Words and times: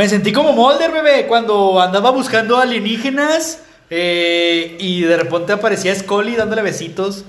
Me 0.00 0.08
sentí 0.08 0.32
como 0.32 0.54
Mulder, 0.54 0.90
bebé, 0.92 1.26
cuando 1.26 1.78
andaba 1.78 2.10
buscando 2.10 2.56
alienígenas 2.58 3.58
eh, 3.90 4.74
y 4.80 5.02
de 5.02 5.14
repente 5.18 5.52
aparecía 5.52 5.94
Scully 5.94 6.36
dándole 6.36 6.62
besitos 6.62 7.26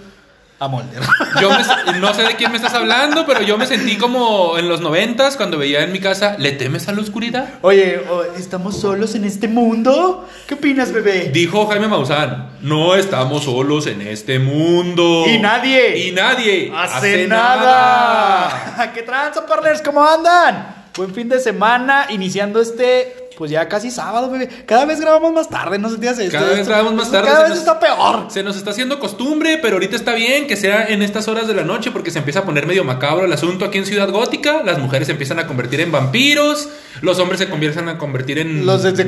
a 0.58 0.70
Mulder. 0.70 1.02
Yo 1.42 1.50
me- 1.50 2.00
no 2.00 2.14
sé 2.14 2.22
de 2.24 2.38
quién 2.38 2.50
me 2.50 2.56
estás 2.56 2.74
hablando, 2.74 3.26
pero 3.26 3.42
yo 3.42 3.58
me 3.58 3.66
sentí 3.66 3.98
como 3.98 4.58
en 4.58 4.70
los 4.70 4.80
noventas 4.80 5.36
cuando 5.36 5.58
veía 5.58 5.84
en 5.84 5.92
mi 5.92 6.00
casa, 6.00 6.38
¿le 6.40 6.54
temes 6.54 6.88
a 6.88 6.94
la 6.94 7.02
oscuridad? 7.02 7.46
Oye, 7.62 8.00
¿estamos 8.38 8.80
solos 8.80 9.16
en 9.16 9.26
este 9.26 9.50
mundo? 9.50 10.30
¿Qué 10.48 10.54
opinas, 10.54 10.94
bebé? 10.94 11.30
Dijo 11.34 11.68
Jaime 11.68 11.90
Maussan, 11.90 12.52
no 12.62 12.96
estamos 12.96 13.44
solos 13.44 13.86
en 13.88 14.02
este 14.02 14.40
mundo. 14.40 15.26
Y 15.28 15.40
nadie 15.40 16.08
Y 16.08 16.12
nadie 16.14 16.72
hace 16.74 17.28
nada. 17.28 18.92
¿Qué 18.94 19.02
tranza, 19.02 19.46
partners? 19.46 19.82
¿Cómo 19.82 20.08
andan? 20.08 20.81
Buen 20.98 21.14
fin 21.14 21.30
de 21.30 21.40
semana, 21.40 22.08
iniciando 22.10 22.60
este, 22.60 23.30
pues 23.38 23.50
ya 23.50 23.68
casi 23.70 23.90
sábado, 23.92 24.30
bebé. 24.30 24.50
Cada 24.66 24.84
vez 24.86 25.00
grabamos 25.00 25.32
más 25.32 25.48
tarde, 25.50 25.80
no 25.80 25.90
sé 25.90 25.96
si 26.00 26.06
hace 26.08 26.28
Cada 26.30 26.50
vez 26.50 26.68
grabamos 26.68 26.94
más 26.96 27.10
tarde, 27.10 27.28
Cada 27.30 27.38
se 27.38 27.44
vez 27.44 27.50
nos- 27.52 27.60
está 27.60 27.80
peor. 27.80 28.26
Se 28.30 28.44
nos 28.44 28.58
está 28.58 28.72
haciendo 28.72 29.00
costumbre, 29.00 29.58
pero 29.62 29.76
ahorita 29.76 29.96
está 29.96 30.14
bien 30.14 30.48
que 30.48 30.58
sea 30.58 30.86
en 30.88 31.02
estas 31.02 31.30
horas 31.30 31.48
de 31.48 31.54
la 31.54 31.64
noche 31.64 31.92
porque 31.92 32.12
se 32.12 32.20
empieza 32.20 32.40
a 32.40 32.44
poner 32.44 32.68
medio 32.68 32.84
macabro 32.84 33.26
el 33.26 33.32
asunto 33.32 33.64
aquí 33.64 33.78
en 33.78 33.86
Ciudad 33.86 34.10
Gótica. 34.10 34.64
Las 34.66 34.80
mujeres 34.80 35.06
se 35.08 35.14
empiezan 35.14 35.40
a 35.40 35.48
convertir 35.48 35.80
en 35.80 35.94
vampiros, 35.94 36.68
los 37.02 37.18
hombres 37.20 37.40
se 37.40 37.50
convierten 37.50 37.88
a 37.88 37.98
convertir 37.98 38.38
en... 38.40 38.66
Los 38.66 38.84
de- 38.84 38.92
de- 38.92 39.02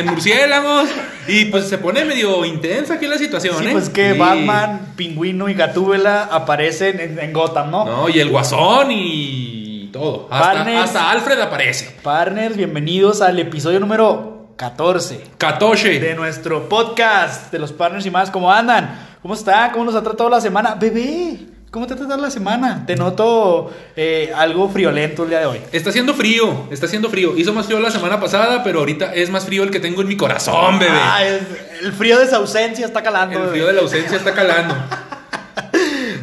en 0.00 0.06
murciélagos 0.06 0.88
y 1.26 1.46
pues 1.46 1.68
se 1.68 1.78
pone 1.78 2.04
medio 2.04 2.44
intensa 2.44 2.94
aquí 2.94 3.06
la 3.06 3.16
situación, 3.18 3.56
Sí, 3.58 3.64
¿eh? 3.66 3.70
pues 3.72 3.88
que 3.88 4.12
Sí. 4.12 4.18
Batman, 4.18 4.92
Pingüino 4.96 5.48
y 5.48 5.54
Gatúbela 5.54 6.24
aparecen 6.30 7.00
en, 7.00 7.18
en 7.18 7.32
Gotham, 7.32 7.70
¿no? 7.70 7.84
No, 7.86 8.08
y 8.08 8.20
el 8.20 8.28
guasón 8.28 8.90
y 8.92 9.59
todo. 9.90 10.28
Hasta, 10.30 10.52
Partners. 10.54 10.84
hasta 10.84 11.10
Alfred 11.10 11.40
aparece. 11.40 11.96
Partners, 12.02 12.56
bienvenidos 12.56 13.20
al 13.20 13.38
episodio 13.38 13.80
número 13.80 14.48
14 14.56 15.22
Katoshi. 15.38 15.98
de 15.98 16.14
nuestro 16.14 16.68
podcast 16.68 17.50
de 17.52 17.58
los 17.58 17.72
partners 17.72 18.06
y 18.06 18.10
más. 18.10 18.30
¿Cómo 18.30 18.52
andan? 18.52 19.08
¿Cómo 19.22 19.34
está? 19.34 19.70
¿Cómo 19.72 19.84
nos 19.84 19.94
ha 19.94 20.02
tratado 20.02 20.30
la 20.30 20.40
semana? 20.40 20.74
Bebé, 20.74 21.38
¿cómo 21.70 21.86
te 21.86 21.94
ha 21.94 21.96
tratado 21.96 22.20
la 22.20 22.30
semana? 22.30 22.84
Te 22.86 22.96
noto 22.96 23.70
eh, 23.96 24.32
algo 24.36 24.68
friolento 24.68 25.24
el 25.24 25.30
día 25.30 25.40
de 25.40 25.46
hoy. 25.46 25.60
Está 25.72 25.90
haciendo 25.90 26.14
frío, 26.14 26.68
está 26.70 26.86
haciendo 26.86 27.10
frío. 27.10 27.36
Hizo 27.36 27.52
más 27.52 27.66
frío 27.66 27.80
la 27.80 27.90
semana 27.90 28.20
pasada, 28.20 28.62
pero 28.62 28.80
ahorita 28.80 29.14
es 29.14 29.30
más 29.30 29.44
frío 29.44 29.62
el 29.62 29.70
que 29.70 29.80
tengo 29.80 30.02
en 30.02 30.08
mi 30.08 30.16
corazón, 30.16 30.78
bebé. 30.78 30.92
Ah, 30.98 31.24
es- 31.24 31.42
el 31.82 31.92
frío 31.92 32.18
de 32.18 32.28
su 32.28 32.34
ausencia 32.36 32.84
está 32.86 33.02
calando. 33.02 33.34
el 33.36 33.40
bebé. 33.42 33.52
frío 33.52 33.66
de 33.66 33.72
la 33.74 33.80
ausencia 33.80 34.16
está 34.16 34.34
calando. 34.34 34.74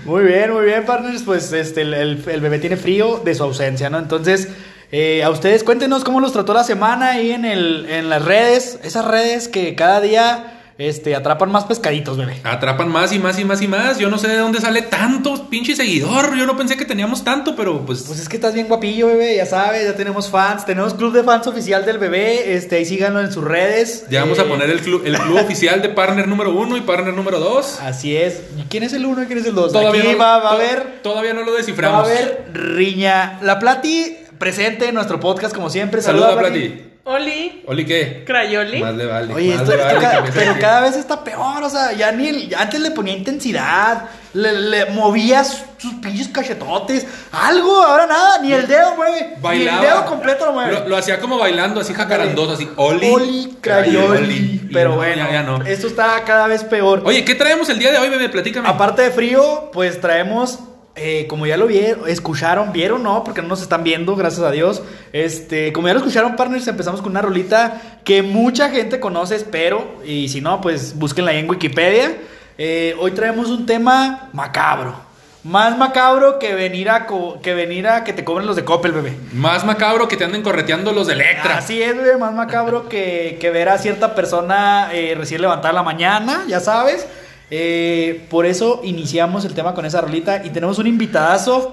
Muy 0.08 0.24
bien, 0.24 0.54
muy 0.54 0.64
bien, 0.66 0.86
partners. 0.86 1.24
Pues 1.24 1.52
este, 1.52 1.82
el, 1.82 1.94
el- 1.94 2.42
bebé 2.42 2.60
tiene 2.60 2.78
frío 2.78 3.20
de 3.26 3.36
su 3.36 3.44
ausencia, 3.44 3.90
¿no? 3.90 4.00
Entonces, 4.00 4.48
eh, 4.92 5.22
a 5.22 5.30
ustedes 5.30 5.66
cuéntenos 5.66 6.06
cómo 6.06 6.22
los 6.22 6.32
trató 6.32 6.54
la 6.54 6.64
semana 6.64 7.12
ahí 7.12 7.32
en, 7.32 7.44
el, 7.44 7.86
en 7.90 8.10
las 8.10 8.24
redes. 8.24 8.80
Esas 8.84 9.04
redes 9.04 9.50
que 9.50 9.76
cada 9.76 10.00
día 10.00 10.57
este, 10.78 11.16
atrapan 11.16 11.52
más 11.52 11.64
pescaditos, 11.66 12.18
bebé. 12.18 12.40
Atrapan 12.44 12.90
más 12.90 13.12
y 13.14 13.20
más 13.20 13.40
y 13.40 13.46
más 13.46 13.62
y 13.62 13.68
más. 13.68 13.98
Yo 13.98 14.10
no 14.10 14.18
sé 14.18 14.28
de 14.28 14.38
dónde 14.38 14.62
sale 14.62 14.84
tanto 14.84 15.50
pinche 15.50 15.76
seguidor. 15.76 16.36
Yo 16.38 16.46
no 16.46 16.56
pensé 16.56 16.78
que 16.78 16.86
teníamos 16.86 17.24
tanto, 17.24 17.56
pero 17.56 17.86
pues. 17.86 18.04
Pues 18.04 18.20
es 18.20 18.30
que 18.30 18.36
estás 18.38 18.54
bien 18.54 18.68
guapillo, 18.68 19.08
bebé, 19.08 19.36
ya 19.36 19.46
sabes, 19.46 19.86
ya 19.86 19.96
tenemos 19.96 20.30
fans, 20.30 20.66
tenemos 20.66 20.94
club 20.94 21.14
de 21.14 21.24
fans 21.24 21.48
oficial 21.48 21.86
del 21.86 21.98
bebé, 21.98 22.54
este, 22.54 22.76
ahí 22.76 22.86
síganlo 22.86 23.22
en 23.22 23.32
sus 23.32 23.44
redes. 23.44 24.06
ya 24.10 24.22
vamos 24.22 24.38
Eh, 24.38 24.42
a 24.42 24.46
poner 24.48 24.70
el 24.70 24.82
club, 24.82 25.02
el 25.06 25.18
club 25.18 25.40
oficial 25.44 25.82
de 25.82 25.90
partner 25.90 26.28
número 26.28 26.52
uno 26.56 26.78
y 26.78 26.82
partner 26.82 27.14
número 27.14 27.40
dos. 27.40 27.80
Así 27.82 28.16
es. 28.16 28.42
¿Y 28.58 28.64
quién 28.70 28.84
es 28.84 28.94
el 28.94 29.06
uno 29.06 29.24
y 29.24 29.26
quién 29.26 29.40
es 29.40 29.46
el 29.46 29.56
dos? 29.56 29.72
Todavía 29.74 30.02
Aquí 30.02 30.12
no- 30.12 30.18
va, 30.20 30.38
va 30.40 30.50
a 30.52 30.54
haber, 30.54 31.02
Todavía 31.02 31.34
no 31.34 31.42
lo 31.42 31.48
va 31.48 31.54
a 31.54 31.58
desciframos. 31.58 32.06
haber 32.08 32.52
riña. 32.54 33.40
La 33.42 33.58
Plati 33.60 34.16
presente 34.38 34.88
en 34.88 34.94
nuestro 34.96 35.20
podcast 35.20 35.56
como 35.56 35.70
siempre. 35.70 36.02
Saluda, 36.02 36.30
Saluda, 36.30 36.42
Plati. 36.50 36.84
Oli, 37.10 37.64
¿Oli 37.66 37.86
qué? 37.86 38.24
Crayoli. 38.26 38.82
Más 38.82 38.94
le 38.96 39.06
vale. 39.06 39.34
Oye, 39.34 39.54
esto, 39.54 39.64
le 39.72 39.76
esto 39.78 39.86
vale 39.96 40.00
cada- 40.02 40.24
pero 40.26 40.56
cada 40.60 40.82
vez 40.82 40.98
está 40.98 41.24
peor, 41.24 41.64
o 41.64 41.70
sea, 41.70 41.94
ya 41.94 42.12
ni 42.12 42.28
el- 42.28 42.50
ya 42.50 42.60
antes 42.62 42.82
le 42.82 42.92
ponía 42.92 43.16
intensidad, 43.16 44.04
le, 44.34 44.52
le 44.60 44.86
movía 44.88 45.42
sus, 45.46 45.62
sus 45.78 45.94
pinches 46.02 46.28
cachetotes, 46.28 47.08
algo, 47.32 47.82
ahora 47.82 48.08
nada, 48.08 48.40
ni 48.42 48.52
el 48.52 48.68
dedo 48.68 48.94
mueve, 48.98 49.36
Bailaba. 49.40 49.80
ni 49.80 49.86
el 49.86 49.90
dedo 49.94 50.06
completo 50.06 50.46
lo 50.48 50.52
mueve. 50.52 50.74
Lo, 50.74 50.88
lo 50.90 50.98
hacía 50.98 51.20
como 51.22 51.38
bailando, 51.38 51.80
así 51.80 51.94
jacarandoso, 51.94 52.52
así. 52.54 52.70
Oli. 52.76 53.10
Oli, 53.10 53.58
crayoli, 53.62 54.70
pero 54.74 54.90
no, 54.90 54.96
bueno, 54.98 55.16
Ya, 55.28 55.32
ya 55.32 55.44
no. 55.44 55.64
esto 55.66 55.88
está 55.88 56.24
cada 56.26 56.48
vez 56.48 56.66
peor. 56.66 57.04
Oye, 57.06 57.24
¿qué 57.24 57.36
traemos 57.36 57.70
el 57.70 57.80
día 57.80 57.94
de 57.94 58.00
hoy, 58.00 58.10
bebé? 58.10 58.28
Platícame. 58.28 58.68
Aparte 58.68 59.04
de 59.04 59.12
frío, 59.12 59.70
pues 59.72 60.02
traemos, 60.02 60.60
eh, 60.98 61.26
como 61.30 61.46
ya 61.46 61.56
lo 61.58 61.68
vieron, 61.68 62.08
escucharon, 62.10 62.74
vieron, 62.74 63.04
no, 63.04 63.24
porque 63.24 63.42
no 63.42 63.48
nos 63.50 63.62
están 63.62 63.84
viendo, 63.84 64.16
gracias 64.16 64.44
a 64.46 64.52
Dios. 64.52 64.82
Este, 65.14 65.72
como 65.74 65.88
ya 65.88 65.94
lo 65.94 66.00
escucharon, 66.00 66.36
partners, 66.36 66.68
empezamos 66.68 67.02
con 67.02 67.12
una 67.12 67.22
rolita 67.22 67.82
que 68.04 68.22
mucha 68.24 68.70
gente 68.70 69.00
conoce, 69.00 69.36
espero, 69.36 69.86
y 70.06 70.28
si 70.30 70.42
no, 70.42 70.60
pues 70.62 70.98
búsquenla 70.98 71.32
ahí 71.32 71.40
en 71.40 71.50
Wikipedia. 71.50 72.18
Eh, 72.58 72.96
hoy 73.00 73.12
traemos 73.12 73.50
un 73.50 73.66
tema 73.66 74.30
macabro, 74.34 74.96
más 75.44 75.78
macabro 75.78 76.40
que 76.40 76.54
venir 76.56 76.90
a 76.90 77.06
co- 77.06 77.40
que 77.42 77.54
venir 77.54 77.88
a 77.88 78.04
que 78.04 78.12
te 78.14 78.24
cobren 78.24 78.48
los 78.48 78.56
de 78.56 78.66
Coppel, 78.66 78.92
bebé. 78.92 79.14
Más 79.34 79.64
macabro 79.64 80.08
que 80.08 80.18
te 80.18 80.26
anden 80.26 80.42
correteando 80.42 80.92
los 80.92 81.08
de 81.08 81.14
Electra. 81.14 81.58
Así 81.60 81.82
es, 81.82 81.96
bebé, 81.96 82.18
más 82.18 82.34
macabro 82.34 82.90
que, 82.90 83.38
que 83.40 83.52
ver 83.52 83.70
a 83.70 83.78
cierta 83.78 84.16
persona 84.16 84.90
eh, 84.92 85.14
recién 85.16 85.42
levantada 85.42 85.74
la 85.74 85.84
mañana, 85.84 86.44
ya 86.48 86.60
sabes. 86.60 87.08
Eh, 87.50 88.26
por 88.30 88.46
eso 88.46 88.82
iniciamos 88.84 89.46
el 89.46 89.54
tema 89.54 89.74
con 89.74 89.86
esa 89.86 90.02
rolita 90.02 90.44
y 90.44 90.50
tenemos 90.50 90.80
un 90.80 90.88
invitadazo, 90.88 91.72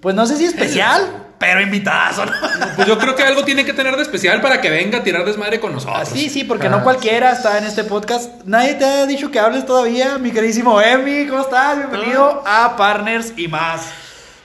pues 0.00 0.14
no 0.14 0.26
sé 0.26 0.36
si 0.36 0.44
especial, 0.44 1.26
pero 1.38 1.60
invitadazo, 1.60 2.26
¿no? 2.26 2.32
Pues 2.74 2.88
yo 2.88 2.98
creo 2.98 3.14
que 3.14 3.22
algo 3.22 3.44
tiene 3.44 3.64
que 3.64 3.72
tener 3.72 3.94
de 3.96 4.02
especial 4.02 4.40
para 4.40 4.60
que 4.60 4.68
venga 4.68 4.98
a 4.98 5.02
tirar 5.02 5.24
desmadre 5.24 5.60
con 5.60 5.72
nosotros. 5.72 6.00
Así, 6.00 6.28
sí, 6.28 6.44
porque 6.44 6.68
no 6.68 6.82
cualquiera 6.82 7.32
está 7.32 7.58
en 7.58 7.64
este 7.64 7.84
podcast. 7.84 8.44
Nadie 8.44 8.74
te 8.74 8.84
ha 8.84 9.06
dicho 9.06 9.30
que 9.30 9.38
hables 9.38 9.64
todavía, 9.64 10.18
mi 10.18 10.32
queridísimo 10.32 10.80
Emi, 10.80 11.26
¿cómo 11.28 11.42
estás? 11.42 11.78
Bienvenido 11.78 12.42
a 12.44 12.76
Partners 12.76 13.32
y 13.36 13.46
más. 13.46 13.82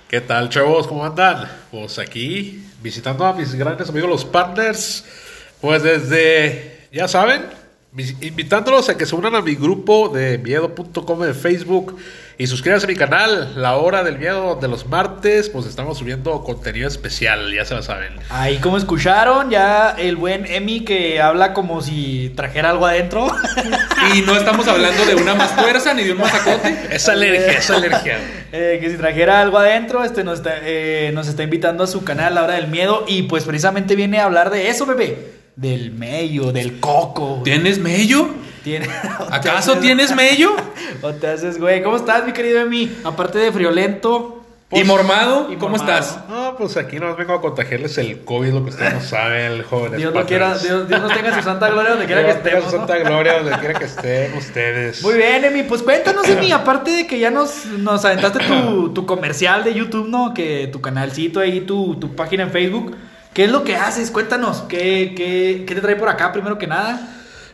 ¿Qué 0.08 0.22
tal, 0.22 0.50
chavos? 0.50 0.86
¿Cómo 0.88 1.04
andan? 1.04 1.50
Pues 1.72 1.98
aquí, 1.98 2.64
visitando 2.82 3.26
a 3.26 3.34
mis 3.34 3.56
grandes 3.56 3.90
amigos 3.90 4.10
los 4.10 4.24
partners. 4.24 5.04
Pues 5.60 5.82
desde, 5.82 6.88
ya 6.92 7.08
saben, 7.08 7.42
invitándolos 7.98 8.90
a 8.90 8.98
que 8.98 9.06
se 9.06 9.16
unan 9.16 9.36
a 9.36 9.42
mi 9.42 9.56
grupo 9.56 10.10
de 10.10 10.38
miedo.com 10.38 11.24
en 11.24 11.36
Facebook 11.36 11.98
y 12.38 12.48
suscríbanse 12.48 12.86
a 12.86 12.90
mi 12.90 12.96
canal, 12.96 13.54
La 13.56 13.78
Hora 13.78 14.04
del 14.04 14.20
Miedo, 14.20 14.56
de 14.56 14.68
los 14.68 14.86
martes. 14.88 15.50
Pues 15.50 15.66
estamos 15.66 15.98
subiendo 15.98 16.44
contenido 16.44 16.86
especial, 16.86 17.54
ya 17.54 17.64
se 17.64 17.76
lo 17.76 17.82
saben. 17.82 18.14
Ahí 18.30 18.58
como 18.58 18.76
escucharon, 18.76 19.50
ya 19.50 19.92
el 19.92 20.18
buen 20.18 20.46
Emi 20.46 20.84
que 20.84 21.22
habla 21.22 21.54
como 21.54 21.82
si 21.82 22.34
trajera 22.36 22.72
algo 22.72 22.86
adentro. 22.86 23.28
Y 24.14 24.22
no 24.22 24.36
estamos 24.36 24.68
hablando 24.68 25.04
de 25.04 25.16
una 25.16 25.34
más 25.34 25.52
fuerza 25.54 25.94
ni 25.96 26.04
de 26.04 26.12
un 26.12 26.20
mazacote. 26.20 26.78
Es 26.92 27.10
alergia, 27.10 27.58
es 27.58 27.70
alergia. 27.70 28.20
Eh, 28.58 28.78
que 28.80 28.90
si 28.90 28.96
trajera 28.96 29.42
algo 29.42 29.58
adentro, 29.58 30.06
este 30.06 30.24
nos 30.24 30.38
está, 30.38 30.54
eh, 30.62 31.12
nos 31.14 31.28
está 31.28 31.44
invitando 31.44 31.84
a 31.84 31.88
su 31.88 32.06
canal 32.06 32.36
La 32.36 32.44
Hora 32.44 32.54
del 32.54 32.68
Miedo 32.68 33.04
y 33.06 33.24
pues 33.24 33.44
precisamente 33.44 33.98
viene 33.98 34.20
a 34.20 34.26
hablar 34.26 34.50
de 34.50 34.70
eso, 34.70 34.86
bebé. 34.86 35.45
Del 35.56 35.92
mello, 35.92 36.52
del 36.52 36.80
coco. 36.80 37.42
¿Tienes 37.44 37.80
mello? 37.80 38.28
Tiene- 38.64 38.88
¿Acaso 39.32 39.78
tienes 39.78 40.14
mello? 40.16 40.56
O 41.02 41.14
te 41.14 41.28
haces, 41.28 41.60
güey. 41.60 41.84
¿Cómo 41.84 41.98
estás, 41.98 42.26
mi 42.26 42.32
querido 42.34 42.62
Emi? 42.62 42.92
Aparte 43.04 43.38
de 43.38 43.52
friolento. 43.52 44.42
¿Y 44.72 44.84
mormado? 44.84 45.52
y 45.52 45.56
¿Cómo 45.58 45.78
mormado. 45.78 46.00
estás? 46.00 46.20
No, 46.28 46.56
pues 46.58 46.76
aquí 46.76 47.00
no 47.00 47.16
vengo 47.16 47.34
a 47.34 47.42
contagiarles 47.42 47.98
el 48.00 48.24
COVID, 48.26 48.52
lo 48.54 48.64
que 48.64 48.72
ustedes 48.72 48.94
no 48.96 49.02
saben, 49.02 49.62
jóvenes. 49.64 49.98
Dios 50.00 50.14
lo 50.14 50.26
quiera. 50.26 50.58
Dios, 50.58 50.88
Dios 50.88 51.02
nos 51.02 51.14
tenga 51.14 51.30
en 51.30 51.36
su 51.36 51.42
santa 51.44 51.70
gloria 51.70 51.92
donde 51.92 52.06
quiera 52.08 52.22
que 52.22 52.28
Dios 52.34 52.44
tenga 52.44 52.60
su 52.62 52.66
¿no? 52.66 52.72
santa 52.72 52.98
gloria 52.98 53.34
donde 53.44 53.58
quiera 53.60 53.74
que 53.80 53.86
estén 53.94 54.34
ustedes. 54.38 55.04
Muy 55.04 55.16
bien, 55.16 55.46
Emi. 55.46 55.64
Pues 55.64 55.84
cuéntanos, 55.84 56.28
Emi, 56.28 56.52
aparte 56.52 56.92
de 56.92 57.08
que 57.08 57.20
ya 57.20 57.30
nos, 57.30 57.66
nos 57.78 58.04
aventaste 58.04 58.40
tu, 58.46 58.90
tu 58.94 59.06
comercial 59.06 59.64
de 59.64 59.74
YouTube, 59.76 60.08
¿no? 60.10 60.34
Que 60.34 60.68
tu 60.72 60.82
canalcito 60.82 61.40
ahí, 61.40 61.62
tu, 61.62 61.96
tu 62.00 62.16
página 62.16 62.44
en 62.44 62.52
Facebook. 62.52 62.96
¿Qué 63.36 63.44
es 63.44 63.52
lo 63.52 63.66
que 63.66 63.76
haces? 63.76 64.12
Cuéntanos. 64.12 64.64
¿Qué, 64.70 65.14
qué, 65.16 65.66
qué 65.68 65.76
te 65.76 65.82
trae 65.82 65.98
por 65.98 66.08
acá, 66.08 66.32
primero 66.32 66.58
que 66.58 66.68
nada? 66.68 67.00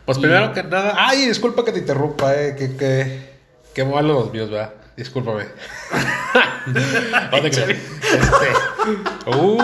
Pues 0.04 0.16
primero 0.16 0.52
que 0.52 0.62
nada, 0.62 0.94
ay, 0.96 1.26
disculpa 1.26 1.64
que 1.64 1.72
te 1.72 1.80
interrumpa, 1.80 2.34
eh, 2.36 2.54
que, 2.56 2.76
que, 2.76 3.30
que 3.74 3.84
malo 3.84 4.14
los 4.14 4.32
míos, 4.32 4.48
¿verdad? 4.48 4.74
Discúlpame. 4.96 5.44
no 7.32 7.42
te 7.42 7.50
creas. 7.50 7.68
Este, 7.70 9.30
uh, 9.30 9.58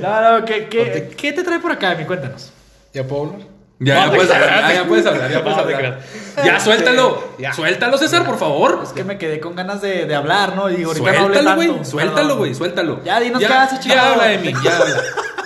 No, 0.00 0.38
no, 0.38 0.44
¿qué, 0.46 0.66
qué, 0.68 1.12
qué 1.14 1.32
te 1.34 1.42
trae 1.42 1.58
por 1.58 1.72
acá, 1.72 1.92
Emi? 1.92 2.06
Cuéntanos. 2.06 2.52
¿Ya 2.94 3.06
puedo 3.06 3.24
hablar? 3.24 3.40
Ya, 3.80 3.94
No, 3.94 4.00
ya 4.00 4.10
te 4.10 4.16
puedes 4.16 4.30
hablar, 4.34 4.60
ya, 4.60 4.74
ya 4.74 4.84
puedes 4.88 5.06
hablar, 5.06 5.30
ya 5.30 5.42
puedes 5.42 5.56
No, 5.58 5.64
te 5.64 5.74
hablar. 5.74 6.00
Ya, 6.42 6.60
suéltalo. 6.60 7.34
Ya. 7.38 7.52
Suéltalo, 7.52 7.98
César, 7.98 8.24
por 8.24 8.38
favor. 8.38 8.80
Es 8.82 8.92
que 8.92 9.04
me 9.04 9.18
quedé 9.18 9.40
con 9.40 9.54
ganas 9.56 9.82
de, 9.82 10.06
de 10.06 10.14
hablar, 10.14 10.56
¿no? 10.56 10.70
Y 10.70 10.84
ahorita 10.84 11.12
no 11.12 11.18
hablé 11.18 11.34
Suéltalo, 11.36 11.54
güey. 11.56 11.68
tanto. 11.68 11.84
Suéltalo, 11.84 12.36
güey. 12.38 12.54
Suéltalo. 12.54 13.04
Ya, 13.04 13.20
dinos 13.20 13.40
ya, 13.42 13.48
qué 13.48 13.54
haces, 13.54 13.80
Ya 13.84 14.12
habla, 14.12 14.32
Emi. 14.32 14.54
Ya 14.64 14.76
habla. 14.78 14.96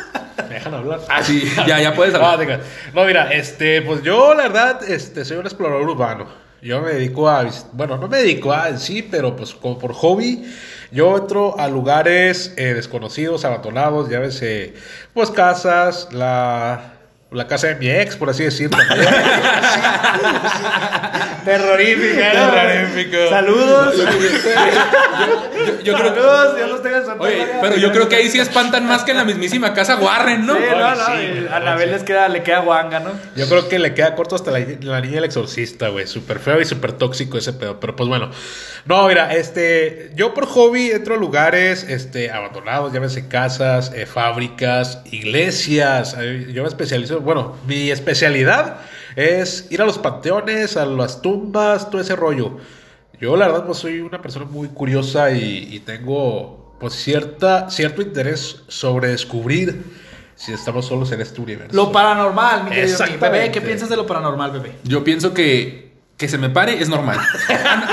¿Me 0.55 0.61
dejan 0.61 0.75
hablar? 0.75 1.01
Ah, 1.09 1.21
sí. 1.21 1.53
Ya, 1.67 1.81
ya 1.81 1.95
puedes 1.97 2.15
No, 2.19 2.25
hablar. 2.25 2.61
No, 2.95 3.05
mira, 3.05 3.33
este, 3.33 3.83
pues 3.83 4.03
yo 4.05 4.35
la 4.35 4.45
verdad, 4.45 4.89
este, 4.89 5.25
soy 5.25 5.39
un 5.39 5.47
explorador 5.47 5.83
urbano. 5.83 6.29
Yo 6.63 6.81
me 6.81 6.93
dedico 6.93 7.29
a, 7.29 7.45
bueno, 7.73 7.97
no 7.97 8.07
me 8.07 8.19
dedico 8.19 8.53
a 8.53 8.69
en 8.69 8.79
sí, 8.79 9.03
pero 9.03 9.35
pues 9.35 9.53
como 9.53 9.81
por 9.81 9.93
hobby, 9.93 10.49
Yo 10.93 11.17
entro 11.17 11.59
a 11.59 11.67
lugares 11.67 12.55
eh, 12.57 12.73
desconocidos, 12.73 13.45
abandonados, 13.45 14.09
ya 14.09 14.21
ves, 14.21 14.41
eh, 14.43 14.75
pues 15.13 15.33
casas, 15.33 16.09
la, 16.13 16.94
la 17.35 17.47
casa 17.47 17.67
de 17.69 17.75
mi 17.77 17.91
ex, 17.91 18.17
por 18.17 18.31
así 18.31 18.45
decirlo. 18.45 18.79
Terrorífica, 21.45 22.33
¿no? 22.35 22.51
Terrorífico. 22.51 23.17
Saludos. 23.29 23.95
Yo, 23.97 24.05
yo 25.83 25.95
creo 25.99 26.15
que. 26.15 26.21
Saludos, 26.21 26.57
Dios 26.57 26.71
los 26.71 26.83
tenga 26.83 26.99
en 26.99 27.07
santa 27.07 27.23
Oye, 27.25 27.47
pero 27.61 27.77
yo 27.77 27.93
creo 27.93 28.09
que 28.09 28.17
ahí 28.17 28.31
sí 28.31 28.39
espantan 28.39 28.87
más 28.87 29.05
que 29.05 29.11
en 29.11 29.19
la 29.19 29.25
mismísima 29.25 29.75
casa 29.75 29.97
Warren, 29.97 30.47
¿no? 30.47 30.55
Sí, 30.55 30.63
no, 30.71 30.95
no, 30.95 31.07
sí, 31.07 31.47
a 31.51 31.57
Anabel 31.57 31.91
les 31.91 32.03
queda, 32.03 32.29
le 32.29 32.43
queda 32.43 32.61
guanga, 32.61 33.01
¿no? 33.01 33.11
Yo 33.37 33.47
creo 33.49 33.69
que 33.69 33.79
le 33.79 33.95
queda 33.95 34.15
corto 34.15 34.37
hasta 34.37 34.51
la, 34.51 34.61
la 34.81 35.01
niña 35.01 35.17
del 35.17 35.25
exorcista, 35.25 35.89
güey. 35.89 36.07
Súper 36.07 36.39
feo 36.39 36.61
y 36.61 36.65
súper 36.65 36.93
tóxico 36.93 37.37
ese 37.39 37.53
pedo. 37.53 37.81
Pero 37.81 37.97
pues 37.97 38.09
bueno. 38.09 38.31
No, 38.87 39.09
mira, 39.09 39.35
este. 39.35 40.11
Yo 40.15 40.35
por 40.35 40.47
hobby 40.47 40.91
entro 40.91 41.15
a 41.15 41.19
lugares 41.19 41.85
este, 41.89 42.31
abandonados, 42.31 42.93
llámese 42.93 43.29
casas, 43.29 43.93
eh, 43.95 44.07
fábricas, 44.07 45.01
iglesias. 45.11 46.17
Eh, 46.19 46.49
Yo 46.53 46.63
me 46.63 46.69
especializo. 46.69 47.21
Bueno, 47.25 47.57
mi 47.67 47.91
especialidad 47.91 48.81
es 49.17 49.67
ir 49.71 49.83
a 49.83 49.87
los 49.87 49.99
panteones, 49.99 50.77
a 50.77 50.87
las 50.87 51.23
tumbas, 51.23 51.91
todo 51.91 52.01
ese 52.01 52.15
rollo. 52.17 52.59
Yo, 53.21 53.37
la 53.37 53.47
verdad, 53.47 53.65
pues 53.67 53.79
soy 53.79 54.01
una 54.01 54.21
persona 54.21 54.45
muy 54.45 54.69
curiosa 54.69 55.31
y, 55.31 55.69
y 55.71 55.81
tengo, 55.81 56.77
pues, 56.81 56.95
cierta, 56.95 57.71
cierto 57.71 58.03
interés 58.03 58.63
sobre 58.69 59.09
descubrir 59.09 59.85
si 60.35 60.53
estamos 60.53 60.87
solos 60.87 61.13
en 61.13 61.21
este 61.21 61.41
universo. 61.41 61.75
Lo 61.75 61.93
paranormal, 61.93 62.65
mi 62.65 62.71
querido 62.71 62.87
Exactamente. 62.89 63.31
bebé. 63.31 63.51
¿Qué 63.53 63.61
piensas 63.61 63.89
de 63.89 63.97
lo 63.97 64.07
paranormal, 64.07 64.51
bebé? 64.51 64.73
Yo 64.83 65.05
pienso 65.05 65.33
que 65.33 65.94
que 66.25 66.29
se 66.31 66.39
me 66.39 66.49
pare 66.49 66.81
es 66.81 66.89
normal. 66.89 67.19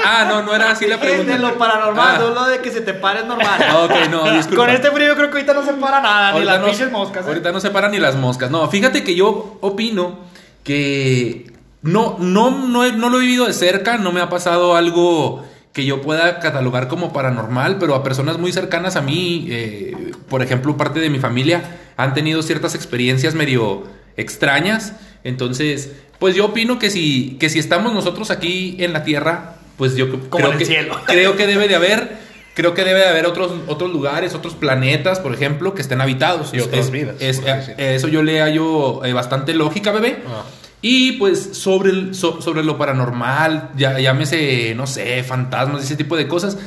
ah, 0.05 0.25
no, 0.29 0.41
no 0.43 0.55
era 0.55 0.71
así 0.71 0.87
la 0.87 0.97
pregunta. 1.01 1.33
De 1.33 1.37
lo 1.39 1.57
paranormal, 1.57 2.15
Ah. 2.15 2.17
no 2.17 2.29
lo 2.29 2.45
de 2.47 2.59
que 2.59 2.71
se 2.71 2.79
te 2.79 2.93
pare 2.93 3.19
es 3.19 3.25
normal. 3.25 3.61
Ah, 3.69 3.79
ok, 3.83 4.09
no, 4.09 4.31
disculpa. 4.31 4.63
Con 4.63 4.69
este 4.69 4.89
frío 4.89 5.13
creo 5.15 5.29
que 5.29 5.37
ahorita 5.39 5.53
no 5.53 5.65
se 5.65 5.73
para 5.73 5.99
nada, 6.01 6.31
ni 6.39 6.45
las 6.45 6.61
no- 6.61 6.89
moscas. 6.91 7.25
¿eh? 7.25 7.27
Ahorita 7.27 7.51
no 7.51 7.59
se 7.59 7.71
paran 7.71 7.91
ni 7.91 7.99
las 7.99 8.15
moscas. 8.15 8.49
No, 8.49 8.65
fíjate 8.69 9.03
que 9.03 9.15
yo 9.15 9.57
opino 9.59 10.19
que 10.63 11.51
no, 11.81 12.15
no, 12.19 12.51
no, 12.67 12.85
he- 12.85 12.93
no 12.93 13.09
lo 13.09 13.17
he 13.17 13.21
vivido 13.21 13.47
de 13.47 13.53
cerca, 13.53 13.97
no 13.97 14.11
me 14.13 14.21
ha 14.21 14.29
pasado 14.29 14.75
algo 14.77 15.43
que 15.73 15.85
yo 15.85 16.01
pueda 16.01 16.39
catalogar 16.39 16.87
como 16.87 17.11
paranormal, 17.11 17.77
pero 17.79 17.95
a 17.95 18.03
personas 18.03 18.37
muy 18.37 18.51
cercanas 18.53 18.95
a 18.95 19.01
mí, 19.01 19.47
eh, 19.49 20.11
por 20.29 20.41
ejemplo, 20.41 20.77
parte 20.77 20.99
de 20.99 21.09
mi 21.09 21.19
familia, 21.19 21.77
han 21.97 22.13
tenido 22.13 22.41
ciertas 22.43 22.75
experiencias 22.75 23.35
medio 23.35 23.83
extrañas. 24.17 24.93
Entonces, 25.23 25.91
pues 26.19 26.35
yo 26.35 26.45
opino 26.45 26.79
que 26.79 26.89
si, 26.89 27.37
que 27.39 27.49
si 27.49 27.59
estamos 27.59 27.93
nosotros 27.93 28.31
aquí 28.31 28.75
en 28.79 28.93
la 28.93 29.03
Tierra, 29.03 29.55
pues 29.77 29.95
yo 29.95 30.09
Como 30.09 30.29
creo 30.29 30.47
en 30.47 30.51
el 30.53 30.57
que, 30.59 30.65
cielo. 30.65 30.95
creo 31.07 31.35
que 31.35 31.47
debe 31.47 31.67
de 31.67 31.75
haber 31.75 32.31
Creo 32.53 32.73
que 32.73 32.83
debe 32.83 32.99
de 32.99 33.07
haber 33.07 33.27
otros, 33.27 33.53
otros 33.67 33.91
lugares, 33.93 34.35
otros 34.35 34.55
planetas, 34.55 35.21
por 35.21 35.33
ejemplo, 35.33 35.73
que 35.73 35.81
estén 35.81 36.01
habitados. 36.01 36.53
Y 36.53 36.59
otras 36.59 36.87
Es- 36.87 36.91
vidas, 36.91 37.15
es- 37.21 37.41
eso 37.77 38.09
yo 38.09 38.23
le 38.23 38.41
hallo 38.41 39.05
eh, 39.05 39.13
bastante 39.13 39.53
lógica, 39.53 39.91
bebé. 39.93 40.17
Ah. 40.27 40.43
Y 40.81 41.13
pues 41.13 41.39
sobre, 41.53 41.91
el- 41.91 42.13
so- 42.13 42.41
sobre 42.41 42.61
lo 42.65 42.77
paranormal, 42.77 43.69
ya, 43.77 43.97
llámese, 43.99 44.75
no 44.75 44.85
sé, 44.85 45.23
fantasmas, 45.23 45.81
ese 45.81 45.95
tipo 45.95 46.17
de 46.17 46.27
cosas, 46.27 46.57